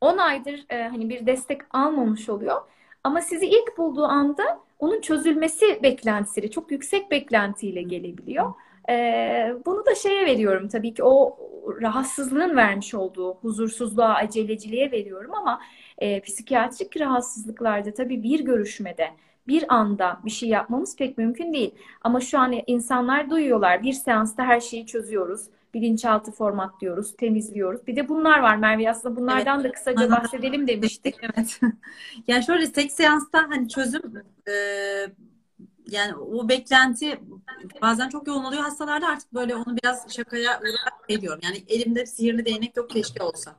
10 0.00 0.18
aydır 0.18 0.66
e, 0.70 0.82
hani 0.88 1.10
bir 1.10 1.26
destek 1.26 1.60
almamış 1.70 2.28
oluyor. 2.28 2.62
Ama 3.04 3.20
sizi 3.20 3.46
ilk 3.46 3.78
bulduğu 3.78 4.04
anda 4.04 4.60
onun 4.78 5.00
çözülmesi 5.00 5.82
beklentisiyle, 5.82 6.50
çok 6.50 6.70
yüksek 6.70 7.10
beklentiyle 7.10 7.82
gelebiliyor. 7.82 8.54
Ee, 8.90 9.54
bunu 9.66 9.86
da 9.86 9.94
şeye 9.94 10.26
veriyorum 10.26 10.68
tabii 10.68 10.94
ki 10.94 11.04
o 11.04 11.36
rahatsızlığın 11.82 12.56
vermiş 12.56 12.94
olduğu 12.94 13.34
huzursuzluğa, 13.34 14.14
aceleciliğe 14.14 14.90
veriyorum 14.92 15.34
ama 15.34 15.60
e, 15.98 16.20
psikiyatrik 16.20 17.00
rahatsızlıklarda 17.00 17.94
tabii 17.94 18.22
bir 18.22 18.40
görüşmede 18.40 19.10
bir 19.48 19.74
anda 19.74 20.20
bir 20.24 20.30
şey 20.30 20.48
yapmamız 20.48 20.96
pek 20.96 21.18
mümkün 21.18 21.52
değil. 21.52 21.74
Ama 22.02 22.20
şu 22.20 22.38
an 22.38 22.54
insanlar 22.66 23.30
duyuyorlar. 23.30 23.82
Bir 23.82 23.92
seansta 23.92 24.44
her 24.44 24.60
şeyi 24.60 24.86
çözüyoruz. 24.86 25.46
Bilinçaltı 25.74 26.32
formatlıyoruz, 26.32 27.16
temizliyoruz. 27.16 27.86
Bir 27.86 27.96
de 27.96 28.08
bunlar 28.08 28.38
var 28.38 28.56
Merve. 28.56 28.90
Aslında 28.90 29.16
bunlardan 29.16 29.60
evet. 29.60 29.70
da 29.70 29.74
kısaca 29.74 30.10
bahsedelim 30.10 30.68
demiştik. 30.68 31.16
Evet. 31.36 31.60
yani 32.26 32.44
şöyle 32.44 32.72
tek 32.72 32.92
seansta 32.92 33.38
hani 33.50 33.68
çözüm 33.68 34.02
e, 34.48 34.52
yani 35.90 36.14
o 36.14 36.48
beklenti 36.48 37.20
bazen 37.82 38.08
çok 38.08 38.26
yoğun 38.26 38.44
oluyor 38.44 38.62
hastalarda 38.62 39.08
artık 39.08 39.34
böyle 39.34 39.56
onu 39.56 39.76
biraz 39.82 40.14
şakaya 40.14 40.60
ediyorum. 41.08 41.40
Yani 41.42 41.64
elimde 41.68 42.06
sihirli 42.06 42.44
değnek 42.44 42.76
yok 42.76 42.90
keşke 42.90 43.22
olsa. 43.22 43.56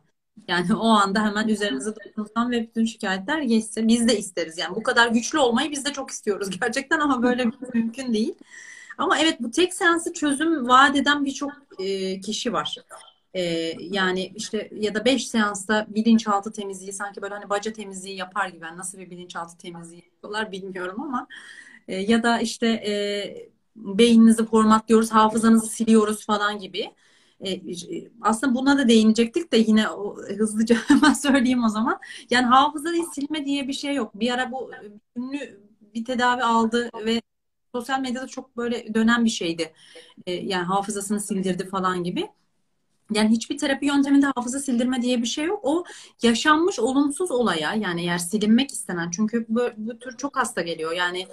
Yani 0.48 0.76
o 0.76 0.88
anda 0.88 1.26
hemen 1.26 1.48
üzerinize 1.48 1.94
dokunsam 1.96 2.52
ve 2.52 2.62
bütün 2.62 2.86
şikayetler 2.86 3.42
geçse 3.42 3.88
biz 3.88 4.08
de 4.08 4.18
isteriz. 4.18 4.58
Yani 4.58 4.76
bu 4.76 4.84
kadar 4.84 5.08
güçlü 5.08 5.40
olmayı 5.40 5.72
biz 5.72 5.86
de 5.86 5.94
çok 5.94 6.12
istiyoruz 6.12 6.50
gerçekten 6.62 7.00
ama 7.00 7.24
böyle 7.24 7.46
mümkün 7.74 8.14
değil. 8.14 8.34
Ama 9.02 9.20
evet 9.20 9.42
bu 9.42 9.52
tek 9.52 9.74
seansı 9.74 10.14
çözüm 10.14 10.68
vaat 10.68 10.96
eden 10.96 11.26
birçok 11.26 11.52
e, 11.80 12.20
kişi 12.22 12.54
var. 12.54 12.76
E, 13.34 13.42
yani 13.80 14.34
işte 14.36 14.70
ya 14.74 14.96
da 14.96 15.06
beş 15.06 15.28
seansta 15.28 15.86
bilinçaltı 15.90 16.52
temizliği 16.52 16.94
sanki 16.94 17.22
böyle 17.22 17.34
hani 17.34 17.50
baca 17.50 17.74
temizliği 17.74 18.18
yapar 18.18 18.50
gibi. 18.50 18.66
Yani 18.66 18.78
nasıl 18.78 18.98
bir 18.98 19.10
bilinçaltı 19.10 19.58
temizliği 19.58 20.04
yapıyorlar 20.06 20.52
bilmiyorum 20.52 21.02
ama 21.02 21.28
e, 21.88 21.96
ya 21.96 22.24
da 22.24 22.40
işte 22.40 22.68
e, 22.68 23.52
beyninizi 23.76 24.46
formatlıyoruz, 24.46 25.12
hafızanızı 25.12 25.68
siliyoruz 25.68 26.26
falan 26.26 26.60
gibi. 26.60 26.92
Aslında 28.22 28.56
buna 28.56 28.78
da 28.78 28.88
değinecektik 28.88 29.54
de 29.54 29.58
yine 29.58 29.86
hızlıca 30.38 30.76
hemen 30.88 31.14
söyleyeyim 31.14 31.64
o 31.64 31.70
zaman. 31.70 32.00
Yani 32.30 32.46
hafızayı 32.46 33.04
silme 33.16 33.46
diye 33.46 33.68
bir 33.68 33.74
şey 33.74 33.96
yok. 33.96 34.20
Bir 34.20 34.32
ara 34.32 34.52
bu 34.52 34.72
ünlü 35.18 35.60
bir 35.96 36.06
tedavi 36.06 36.44
aldı 36.44 36.90
ve 37.06 37.22
sosyal 37.76 38.00
medyada 38.00 38.28
çok 38.28 38.58
böyle 38.58 38.94
dönen 38.94 39.26
bir 39.26 39.30
şeydi. 39.30 39.74
E, 40.26 40.34
yani 40.34 40.66
hafızasını 40.66 41.20
sildirdi 41.20 41.70
falan 41.70 42.04
gibi. 42.04 42.30
Yani 43.12 43.30
hiçbir 43.30 43.58
terapi 43.58 43.86
yönteminde 43.86 44.26
hafıza 44.36 44.60
sildirme 44.60 45.02
diye 45.02 45.22
bir 45.22 45.28
şey 45.28 45.46
yok. 45.46 45.60
O 45.64 45.84
yaşanmış 46.24 46.80
olumsuz 46.80 47.32
olaya 47.32 47.74
yani 47.74 48.02
eğer 48.02 48.18
silinmek 48.18 48.72
istenen 48.72 49.10
çünkü 49.12 49.46
bu, 49.50 49.70
bu 49.78 50.00
tür 50.00 50.18
çok 50.18 50.38
hasta 50.38 50.62
geliyor. 50.62 50.92
Yani 50.92 51.28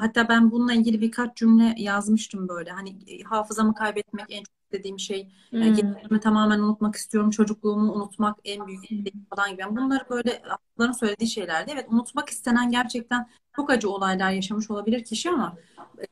hatta 0.00 0.28
ben 0.28 0.50
bununla 0.50 0.74
ilgili 0.74 1.00
birkaç 1.00 1.36
cümle 1.36 1.74
yazmıştım 1.78 2.48
böyle. 2.48 2.70
Hani 2.70 2.96
hafızamı 3.24 3.74
kaybetmek 3.74 4.26
en 4.30 4.42
çok 4.44 4.61
istediğim 4.72 4.98
şey. 4.98 5.28
Yani 5.52 5.82
hmm. 6.10 6.18
tamamen 6.18 6.58
unutmak 6.58 6.96
istiyorum. 6.96 7.30
Çocukluğumu 7.30 7.92
unutmak 7.92 8.38
en 8.44 8.66
büyük 8.66 8.88
şey 8.88 9.04
falan 9.30 9.50
gibi. 9.50 9.60
Yani 9.60 9.76
bunları 9.76 10.04
böyle 10.10 10.42
onların 10.78 10.92
söylediği 10.92 11.30
şeylerdi. 11.30 11.70
Evet 11.74 11.86
unutmak 11.90 12.28
istenen 12.28 12.70
gerçekten 12.70 13.28
çok 13.56 13.70
acı 13.70 13.90
olaylar 13.90 14.30
yaşamış 14.30 14.70
olabilir 14.70 15.04
kişi 15.04 15.30
ama 15.30 15.56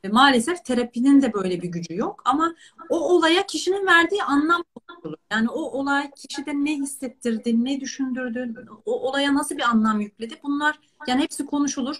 e, 0.05 0.09
maalesef 0.09 0.65
terapinin 0.65 1.23
de 1.23 1.33
böyle 1.33 1.63
bir 1.63 1.69
gücü 1.69 1.97
yok. 1.97 2.23
Ama 2.25 2.55
o 2.89 3.17
olaya 3.17 3.47
kişinin 3.47 3.87
verdiği 3.87 4.23
anlam 4.23 4.65
olur. 5.05 5.19
Yani 5.33 5.49
o 5.49 5.61
olay 5.61 6.11
kişide 6.11 6.51
ne 6.55 6.77
hissettirdi, 6.77 7.65
ne 7.65 7.81
düşündürdü, 7.81 8.55
o 8.85 9.09
olaya 9.09 9.35
nasıl 9.35 9.57
bir 9.57 9.63
anlam 9.63 10.01
yükledi. 10.01 10.35
Bunlar 10.43 10.79
yani 11.07 11.23
hepsi 11.23 11.47
konuşulur. 11.47 11.97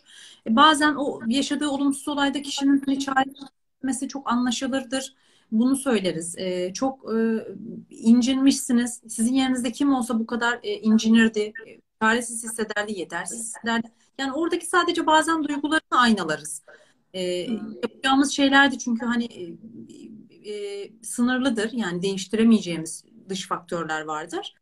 E, 0.47 0.57
bazen 0.57 0.95
o 0.95 1.21
yaşadığı 1.27 1.69
olumsuz 1.69 2.09
olayda 2.09 2.43
kişinin 2.43 2.83
hani 2.87 2.99
çare 2.99 3.25
çok 4.09 4.33
anlaşılırdır 4.33 5.15
bunu 5.53 5.77
söyleriz. 5.77 6.39
E, 6.39 6.73
çok 6.73 7.15
e, 7.15 7.47
incinmişsiniz. 7.91 9.03
Sizin 9.09 9.35
yerinizde 9.35 9.73
kim 9.73 9.95
olsa 9.95 10.19
bu 10.19 10.27
kadar 10.27 10.59
e, 10.63 10.75
incinirdi. 10.81 11.53
Çaresiz 12.03 12.45
hissederdi, 12.45 12.99
yetersiz 12.99 13.39
hissederdi. 13.39 13.89
Yani 14.19 14.33
oradaki 14.33 14.67
sadece 14.67 15.07
bazen 15.07 15.45
duygularını 15.45 16.01
aynalarız. 16.01 16.63
E, 17.15 17.23
yapacağımız 17.83 18.33
şeylerdi 18.33 18.79
çünkü 18.79 19.07
hani 19.07 19.25
e, 19.25 20.53
e, 20.53 20.91
sınırlıdır. 21.03 21.73
Yani 21.73 22.03
değiştiremeyeceğimiz 22.03 23.05
dış 23.29 23.49
faktörler 23.49 24.01
vardır. 24.01 24.55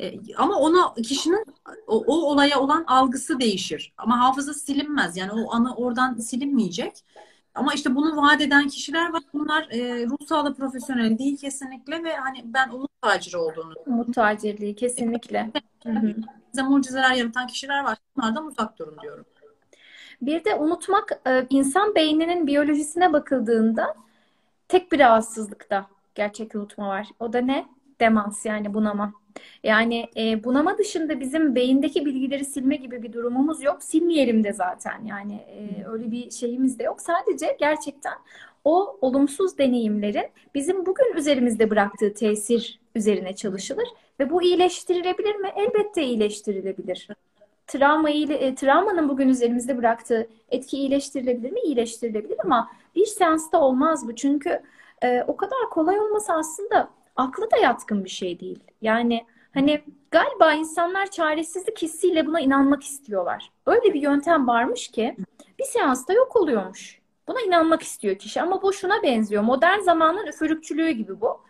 E, 0.00 0.14
ama 0.36 0.58
ona 0.58 0.94
kişinin 0.94 1.44
o, 1.86 2.04
o 2.06 2.14
olaya 2.30 2.60
olan 2.60 2.84
algısı 2.86 3.40
değişir. 3.40 3.92
Ama 3.96 4.20
hafıza 4.20 4.54
silinmez. 4.54 5.16
Yani 5.16 5.32
o 5.32 5.52
anı 5.54 5.74
oradan 5.74 6.14
silinmeyecek. 6.16 7.04
Ama 7.54 7.74
işte 7.74 7.94
bunu 7.94 8.16
vaat 8.16 8.40
eden 8.40 8.68
kişiler 8.68 9.12
var. 9.12 9.22
Bunlar 9.34 9.68
e, 9.70 10.06
ruh 10.06 10.26
sağlığı 10.28 10.54
profesyoneli 10.54 11.18
değil 11.18 11.36
kesinlikle 11.36 12.04
ve 12.04 12.16
hani 12.16 12.42
ben 12.44 12.68
umut 12.68 12.90
taciri 13.02 13.36
olduğunu. 13.36 13.74
Umut 13.86 14.14
tacirliği 14.14 14.76
kesinlikle. 14.76 15.50
Bize 16.52 16.62
mucizeler 16.62 17.12
yaratan 17.12 17.46
kişiler 17.46 17.84
var. 17.84 17.98
Bunlardan 18.16 18.46
uzak 18.46 18.78
durun 18.78 18.96
diyorum. 19.02 19.24
Bir 20.22 20.44
de 20.44 20.54
unutmak 20.54 21.20
e, 21.26 21.46
insan 21.50 21.94
beyninin 21.94 22.46
biyolojisine 22.46 23.12
bakıldığında 23.12 23.94
tek 24.68 24.92
bir 24.92 24.98
rahatsızlıkta 24.98 25.86
gerçek 26.14 26.54
unutma 26.54 26.88
var. 26.88 27.08
O 27.20 27.32
da 27.32 27.40
ne? 27.40 27.66
Demans 28.00 28.46
yani 28.46 28.74
bunama. 28.74 29.12
Yani 29.62 30.08
e, 30.16 30.44
bunama 30.44 30.78
dışında 30.78 31.20
bizim 31.20 31.54
beyindeki 31.54 32.06
bilgileri 32.06 32.44
silme 32.44 32.76
gibi 32.76 33.02
bir 33.02 33.12
durumumuz 33.12 33.62
yok. 33.62 33.82
Silmeyelim 33.82 34.44
de 34.44 34.52
zaten. 34.52 35.04
Yani 35.04 35.34
e, 35.34 35.84
öyle 35.88 36.10
bir 36.10 36.30
şeyimiz 36.30 36.78
de 36.78 36.82
yok. 36.82 37.00
Sadece 37.00 37.56
gerçekten 37.60 38.14
o 38.64 38.98
olumsuz 39.00 39.58
deneyimlerin 39.58 40.26
bizim 40.54 40.86
bugün 40.86 41.16
üzerimizde 41.16 41.70
bıraktığı 41.70 42.14
tesir 42.14 42.80
üzerine 42.94 43.36
çalışılır 43.36 43.88
ve 44.20 44.30
bu 44.30 44.42
iyileştirilebilir 44.42 45.36
mi? 45.36 45.48
Elbette 45.56 46.04
iyileştirilebilir. 46.04 47.08
Travma 47.66 48.10
e, 48.10 48.54
travmanın 48.54 49.08
bugün 49.08 49.28
üzerimizde 49.28 49.78
bıraktığı 49.78 50.28
etki 50.50 50.76
iyileştirilebilir 50.76 51.52
mi? 51.52 51.60
İyileştirilebilir 51.60 52.36
ama 52.44 52.70
bir 52.94 53.06
seansta 53.06 53.60
olmaz 53.60 54.08
bu. 54.08 54.14
Çünkü 54.14 54.62
e, 55.02 55.22
o 55.26 55.36
kadar 55.36 55.70
kolay 55.70 56.00
olması 56.00 56.32
aslında 56.32 56.90
aklı 57.16 57.50
da 57.50 57.56
yatkın 57.56 58.04
bir 58.04 58.10
şey 58.10 58.40
değil. 58.40 58.58
Yani 58.82 59.26
hani 59.54 59.82
galiba 60.10 60.52
insanlar 60.52 61.10
çaresizlik 61.10 61.82
hissiyle 61.82 62.26
buna 62.26 62.40
inanmak 62.40 62.82
istiyorlar. 62.82 63.50
Öyle 63.66 63.94
bir 63.94 64.02
yöntem 64.02 64.48
varmış 64.48 64.88
ki 64.88 65.16
bir 65.58 65.64
seansta 65.64 66.12
yok 66.12 66.36
oluyormuş. 66.36 67.02
Buna 67.28 67.40
inanmak 67.40 67.82
istiyor 67.82 68.18
kişi 68.18 68.42
ama 68.42 68.62
bu 68.62 68.72
şuna 68.72 69.02
benziyor. 69.02 69.42
Modern 69.42 69.80
zamanın 69.80 70.26
üfürükçülüğü 70.26 70.90
gibi 70.90 71.20
bu. 71.20 71.40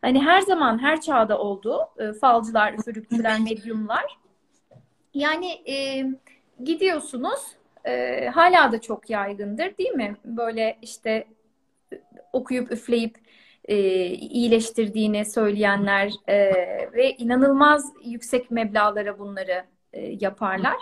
Hani 0.00 0.22
her 0.22 0.40
zaman 0.40 0.82
her 0.82 1.00
çağda 1.00 1.38
oldu. 1.38 1.80
E, 1.98 2.12
falcılar, 2.12 2.72
üfürükçüler, 2.72 3.40
medyumlar. 3.40 4.18
Yani 5.14 5.70
e, 5.70 6.06
gidiyorsunuz 6.64 7.40
e, 7.84 8.26
hala 8.28 8.72
da 8.72 8.80
çok 8.80 9.10
yaygındır 9.10 9.78
değil 9.78 9.90
mi? 9.90 10.16
Böyle 10.24 10.78
işte 10.82 11.26
okuyup 12.32 12.72
üfleyip 12.72 13.18
e, 13.68 13.76
iyileştirdiğini 14.08 15.24
söyleyenler 15.24 16.12
e, 16.28 16.36
ve 16.92 17.16
inanılmaz 17.18 17.92
yüksek 18.04 18.50
meblalara 18.50 19.18
bunları 19.18 19.64
e, 19.92 20.16
yaparlar. 20.20 20.76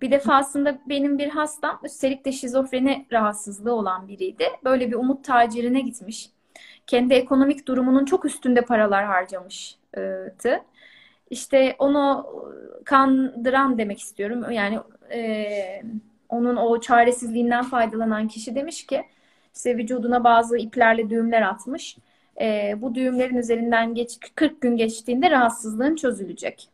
Bir 0.00 0.10
defasında 0.10 0.78
benim 0.88 1.18
bir 1.18 1.28
hastam 1.28 1.80
üstelik 1.84 2.24
de 2.24 2.32
şizofreni 2.32 3.06
rahatsızlığı 3.12 3.72
olan 3.72 4.08
biriydi. 4.08 4.44
Böyle 4.64 4.90
bir 4.90 4.96
umut 4.96 5.24
tacirine 5.24 5.80
gitmiş. 5.80 6.30
Kendi 6.86 7.14
ekonomik 7.14 7.68
durumunun 7.68 8.04
çok 8.04 8.24
üstünde 8.24 8.60
paralar 8.60 9.04
harcamıştı. 9.04 10.62
İşte 11.30 11.76
onu 11.78 12.26
kandıran 12.84 13.78
demek 13.78 14.00
istiyorum. 14.00 14.50
Yani 14.50 14.78
e, 15.12 15.82
onun 16.28 16.56
o 16.56 16.80
çaresizliğinden 16.80 17.64
faydalanan 17.64 18.28
kişi 18.28 18.54
demiş 18.54 18.86
ki 18.86 19.04
işte 19.54 19.76
vücuduna 19.76 20.24
bazı 20.24 20.58
iplerle 20.58 21.10
düğümler 21.10 21.42
atmış 21.42 21.96
e, 22.40 22.74
bu 22.82 22.94
düğümlerin 22.94 23.36
üzerinden 23.36 23.94
geç 23.94 24.18
40 24.34 24.60
gün 24.60 24.76
geçtiğinde 24.76 25.30
rahatsızlığın 25.30 25.96
çözülecek. 25.96 26.68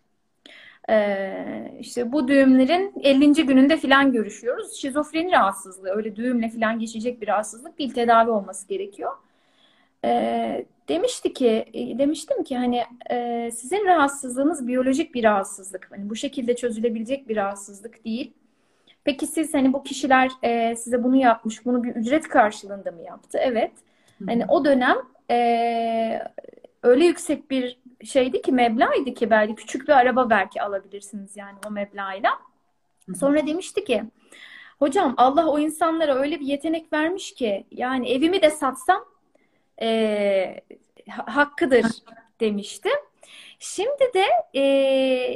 E, 0.91 1.77
işte 1.81 2.13
bu 2.13 2.29
düğümlerin 2.29 2.93
50. 3.03 3.33
gününde 3.47 3.77
filan 3.77 4.13
görüşüyoruz. 4.13 4.75
Şizofreni 4.81 5.33
rahatsızlığı 5.33 5.91
öyle 5.91 6.17
düğümle 6.17 6.49
filan 6.49 6.79
geçecek 6.79 7.21
bir 7.21 7.29
rahatsızlık 7.29 7.79
değil 7.79 7.95
tedavi 7.95 8.31
olması 8.31 8.69
gerekiyor. 8.69 9.13
E, 10.05 10.67
demişti 10.89 11.33
ki 11.33 11.65
e, 11.73 11.99
demiştim 11.99 12.45
ki 12.45 12.57
hani 12.57 12.85
e, 13.11 13.51
sizin 13.51 13.87
rahatsızlığınız 13.87 14.67
biyolojik 14.67 15.15
bir 15.15 15.25
rahatsızlık. 15.25 15.91
Hani 15.91 16.11
bu 16.11 16.17
şekilde 16.17 16.57
çözülebilecek 16.57 17.29
bir 17.29 17.37
rahatsızlık 17.37 18.05
değil. 18.05 18.33
Peki 19.05 19.27
siz 19.27 19.55
hani 19.55 19.73
bu 19.73 19.83
kişiler 19.83 20.31
e, 20.43 20.77
size 20.77 21.05
bunu 21.05 21.17
yapmış, 21.17 21.67
bunu 21.67 21.83
bir 21.83 21.95
ücret 21.95 22.29
karşılığında 22.29 22.91
mı 22.91 23.03
yaptı? 23.03 23.39
Evet. 23.43 23.73
Hani 24.27 24.45
o 24.49 24.65
dönem 24.65 24.97
e, 25.31 26.23
öyle 26.83 27.05
yüksek 27.05 27.51
bir 27.51 27.79
şeydi 28.05 28.43
ki 28.43 28.53
meblağıydı 28.53 29.15
ki 29.15 29.31
belki 29.31 29.55
küçük 29.55 29.89
bir 29.89 29.93
araba 29.93 30.31
belki 30.31 30.63
alabilirsiniz 30.63 31.37
yani 31.37 31.59
o 31.67 31.71
meblağıyla. 31.71 32.31
Sonra 33.19 33.47
demişti 33.47 33.85
ki 33.85 34.05
hocam 34.79 35.15
Allah 35.17 35.47
o 35.47 35.59
insanlara 35.59 36.15
öyle 36.15 36.41
bir 36.41 36.47
yetenek 36.47 36.93
vermiş 36.93 37.35
ki 37.35 37.67
yani 37.71 38.11
evimi 38.11 38.43
de 38.43 38.51
satsam 38.51 39.05
e, 39.83 40.61
hakkıdır 41.09 41.87
demişti. 42.41 42.89
Şimdi 43.59 44.11
de 44.15 44.25
e, 44.55 44.63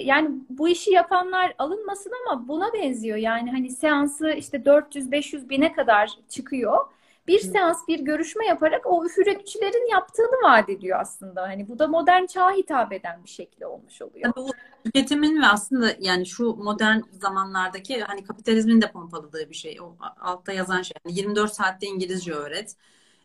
yani 0.05 0.31
bu 0.49 0.69
işi 0.69 0.91
yapanlar 0.93 1.55
alınmasın 1.59 2.13
ama 2.27 2.49
buna 2.49 2.73
benziyor. 2.73 3.17
Yani 3.17 3.51
hani 3.51 3.71
seansı 3.71 4.31
işte 4.31 4.57
400-500 4.57 5.49
bine 5.49 5.73
kadar 5.73 6.11
çıkıyor 6.29 6.79
bir 7.29 7.39
seans, 7.39 7.89
bir 7.89 8.01
görüşme 8.01 8.47
yaparak 8.47 8.83
o 8.87 9.07
üfürekçilerin 9.07 9.91
yaptığını 9.91 10.43
vaat 10.45 10.69
ediyor 10.69 11.01
aslında. 11.01 11.43
Hani 11.43 11.69
bu 11.69 11.79
da 11.79 11.89
modern 11.89 12.27
çağa 12.27 12.53
hitap 12.53 12.93
eden 12.93 13.25
bir 13.25 13.29
şekilde 13.29 13.67
olmuş 13.67 14.03
oluyor. 14.03 14.33
Bu 14.37 14.51
tüketimin 14.85 15.43
ve 15.43 15.47
aslında 15.47 15.95
yani 16.01 16.27
şu 16.27 16.55
modern 16.55 17.01
zamanlardaki 17.13 18.01
hani 18.01 18.25
kapitalizmin 18.25 18.83
de 18.83 18.93
pompaladığı 18.93 19.51
bir 19.51 19.55
şey. 19.55 19.81
O 19.81 19.97
altta 20.21 20.53
yazan 20.53 20.83
şey. 20.83 20.95
Yani 21.07 21.19
24 21.19 21.53
saatte 21.53 21.87
İngilizce 21.87 22.33
öğret. 22.33 22.77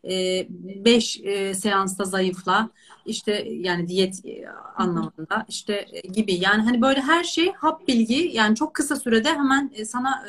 5 0.03 1.19
e, 1.19 1.31
e, 1.31 1.53
seansta 1.53 2.03
zayıfla 2.03 2.69
işte 3.05 3.47
yani 3.49 3.87
diyet 3.87 4.25
e, 4.25 4.45
anlamında 4.75 5.45
işte 5.47 5.87
gibi 6.13 6.33
yani 6.33 6.61
hani 6.61 6.81
böyle 6.81 7.01
her 7.01 7.23
şey 7.23 7.53
hap 7.53 7.87
bilgi 7.87 8.31
yani 8.33 8.55
çok 8.55 8.73
kısa 8.73 8.95
sürede 8.95 9.33
hemen 9.33 9.71
sana 9.85 10.25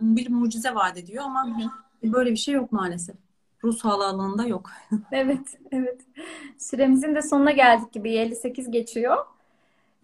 bir 0.00 0.30
mucize 0.30 0.74
vaat 0.74 0.96
ediyor 0.96 1.24
ama 1.24 1.72
Böyle 2.02 2.30
bir 2.30 2.36
şey 2.36 2.54
yok 2.54 2.72
maalesef. 2.72 3.16
Ruh 3.64 3.76
sağlığı 3.76 4.06
alanında 4.06 4.46
yok. 4.46 4.70
evet, 5.12 5.58
evet. 5.72 6.00
Süremizin 6.58 7.14
de 7.14 7.22
sonuna 7.22 7.50
geldik 7.50 7.92
gibi. 7.92 8.12
58 8.12 8.70
geçiyor. 8.70 9.16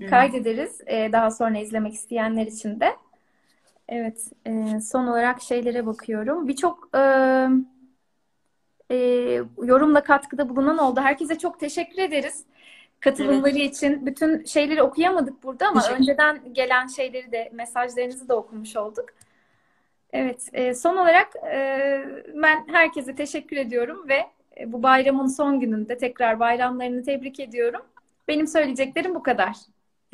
Evet. 0.00 0.10
Kaydederiz. 0.10 0.80
Ee, 0.86 1.08
daha 1.12 1.30
sonra 1.30 1.58
izlemek 1.58 1.94
isteyenler 1.94 2.46
için 2.46 2.80
de. 2.80 2.96
Evet, 3.88 4.32
e, 4.46 4.80
son 4.80 5.06
olarak 5.06 5.42
şeylere 5.42 5.86
bakıyorum. 5.86 6.48
Birçok 6.48 6.88
e, 6.94 7.00
e, 8.90 8.96
yorumla 9.62 10.02
katkıda 10.02 10.48
bulunan 10.48 10.78
oldu. 10.78 11.00
Herkese 11.00 11.38
çok 11.38 11.60
teşekkür 11.60 12.02
ederiz. 12.02 12.44
Katılımları 13.00 13.58
evet. 13.58 13.76
için. 13.76 14.06
Bütün 14.06 14.44
şeyleri 14.44 14.82
okuyamadık 14.82 15.42
burada 15.42 15.68
ama 15.68 15.82
önceden 15.98 16.54
gelen 16.54 16.86
şeyleri 16.86 17.32
de, 17.32 17.50
mesajlarınızı 17.54 18.28
da 18.28 18.36
okumuş 18.36 18.76
olduk. 18.76 19.04
Evet, 20.12 20.48
e, 20.52 20.74
son 20.74 20.96
olarak 20.96 21.36
e, 21.36 22.04
ben 22.34 22.66
herkese 22.68 23.14
teşekkür 23.14 23.56
ediyorum 23.56 24.08
ve 24.08 24.26
e, 24.60 24.72
bu 24.72 24.82
bayramın 24.82 25.26
son 25.26 25.60
gününde 25.60 25.98
tekrar 25.98 26.40
bayramlarını 26.40 27.04
tebrik 27.04 27.40
ediyorum. 27.40 27.80
Benim 28.28 28.46
söyleyeceklerim 28.46 29.14
bu 29.14 29.22
kadar. 29.22 29.56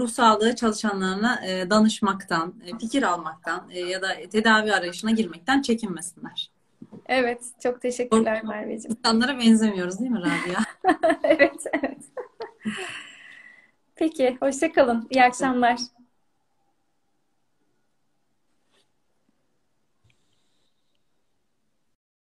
Ruh 0.01 0.09
sağlığı 0.09 0.57
çalışanlarına 0.57 1.47
e, 1.47 1.71
danışmaktan, 1.71 2.55
e, 2.67 2.79
fikir 2.79 3.03
almaktan 3.03 3.69
ya 3.69 4.03
da 4.03 4.09
tedavi 4.33 4.75
arayışına 4.75 5.11
girmekten 5.11 5.63
çekinmesinler. 5.63 6.51
Evet, 7.07 7.43
çok 7.63 7.81
teşekkürler 7.81 8.45
Merveciğim. 8.45 8.97
İnsanlara 8.99 9.39
benzemiyoruz 9.39 9.99
değil 10.01 10.11
mi 10.11 10.21
Rabia? 10.21 10.61
Evet, 11.23 11.65
evet. 11.73 11.99
Peki, 13.97 14.37
hoşça 14.41 14.73
kalın. 14.73 15.07
İyi 15.11 15.25
akşamlar. 15.25 15.79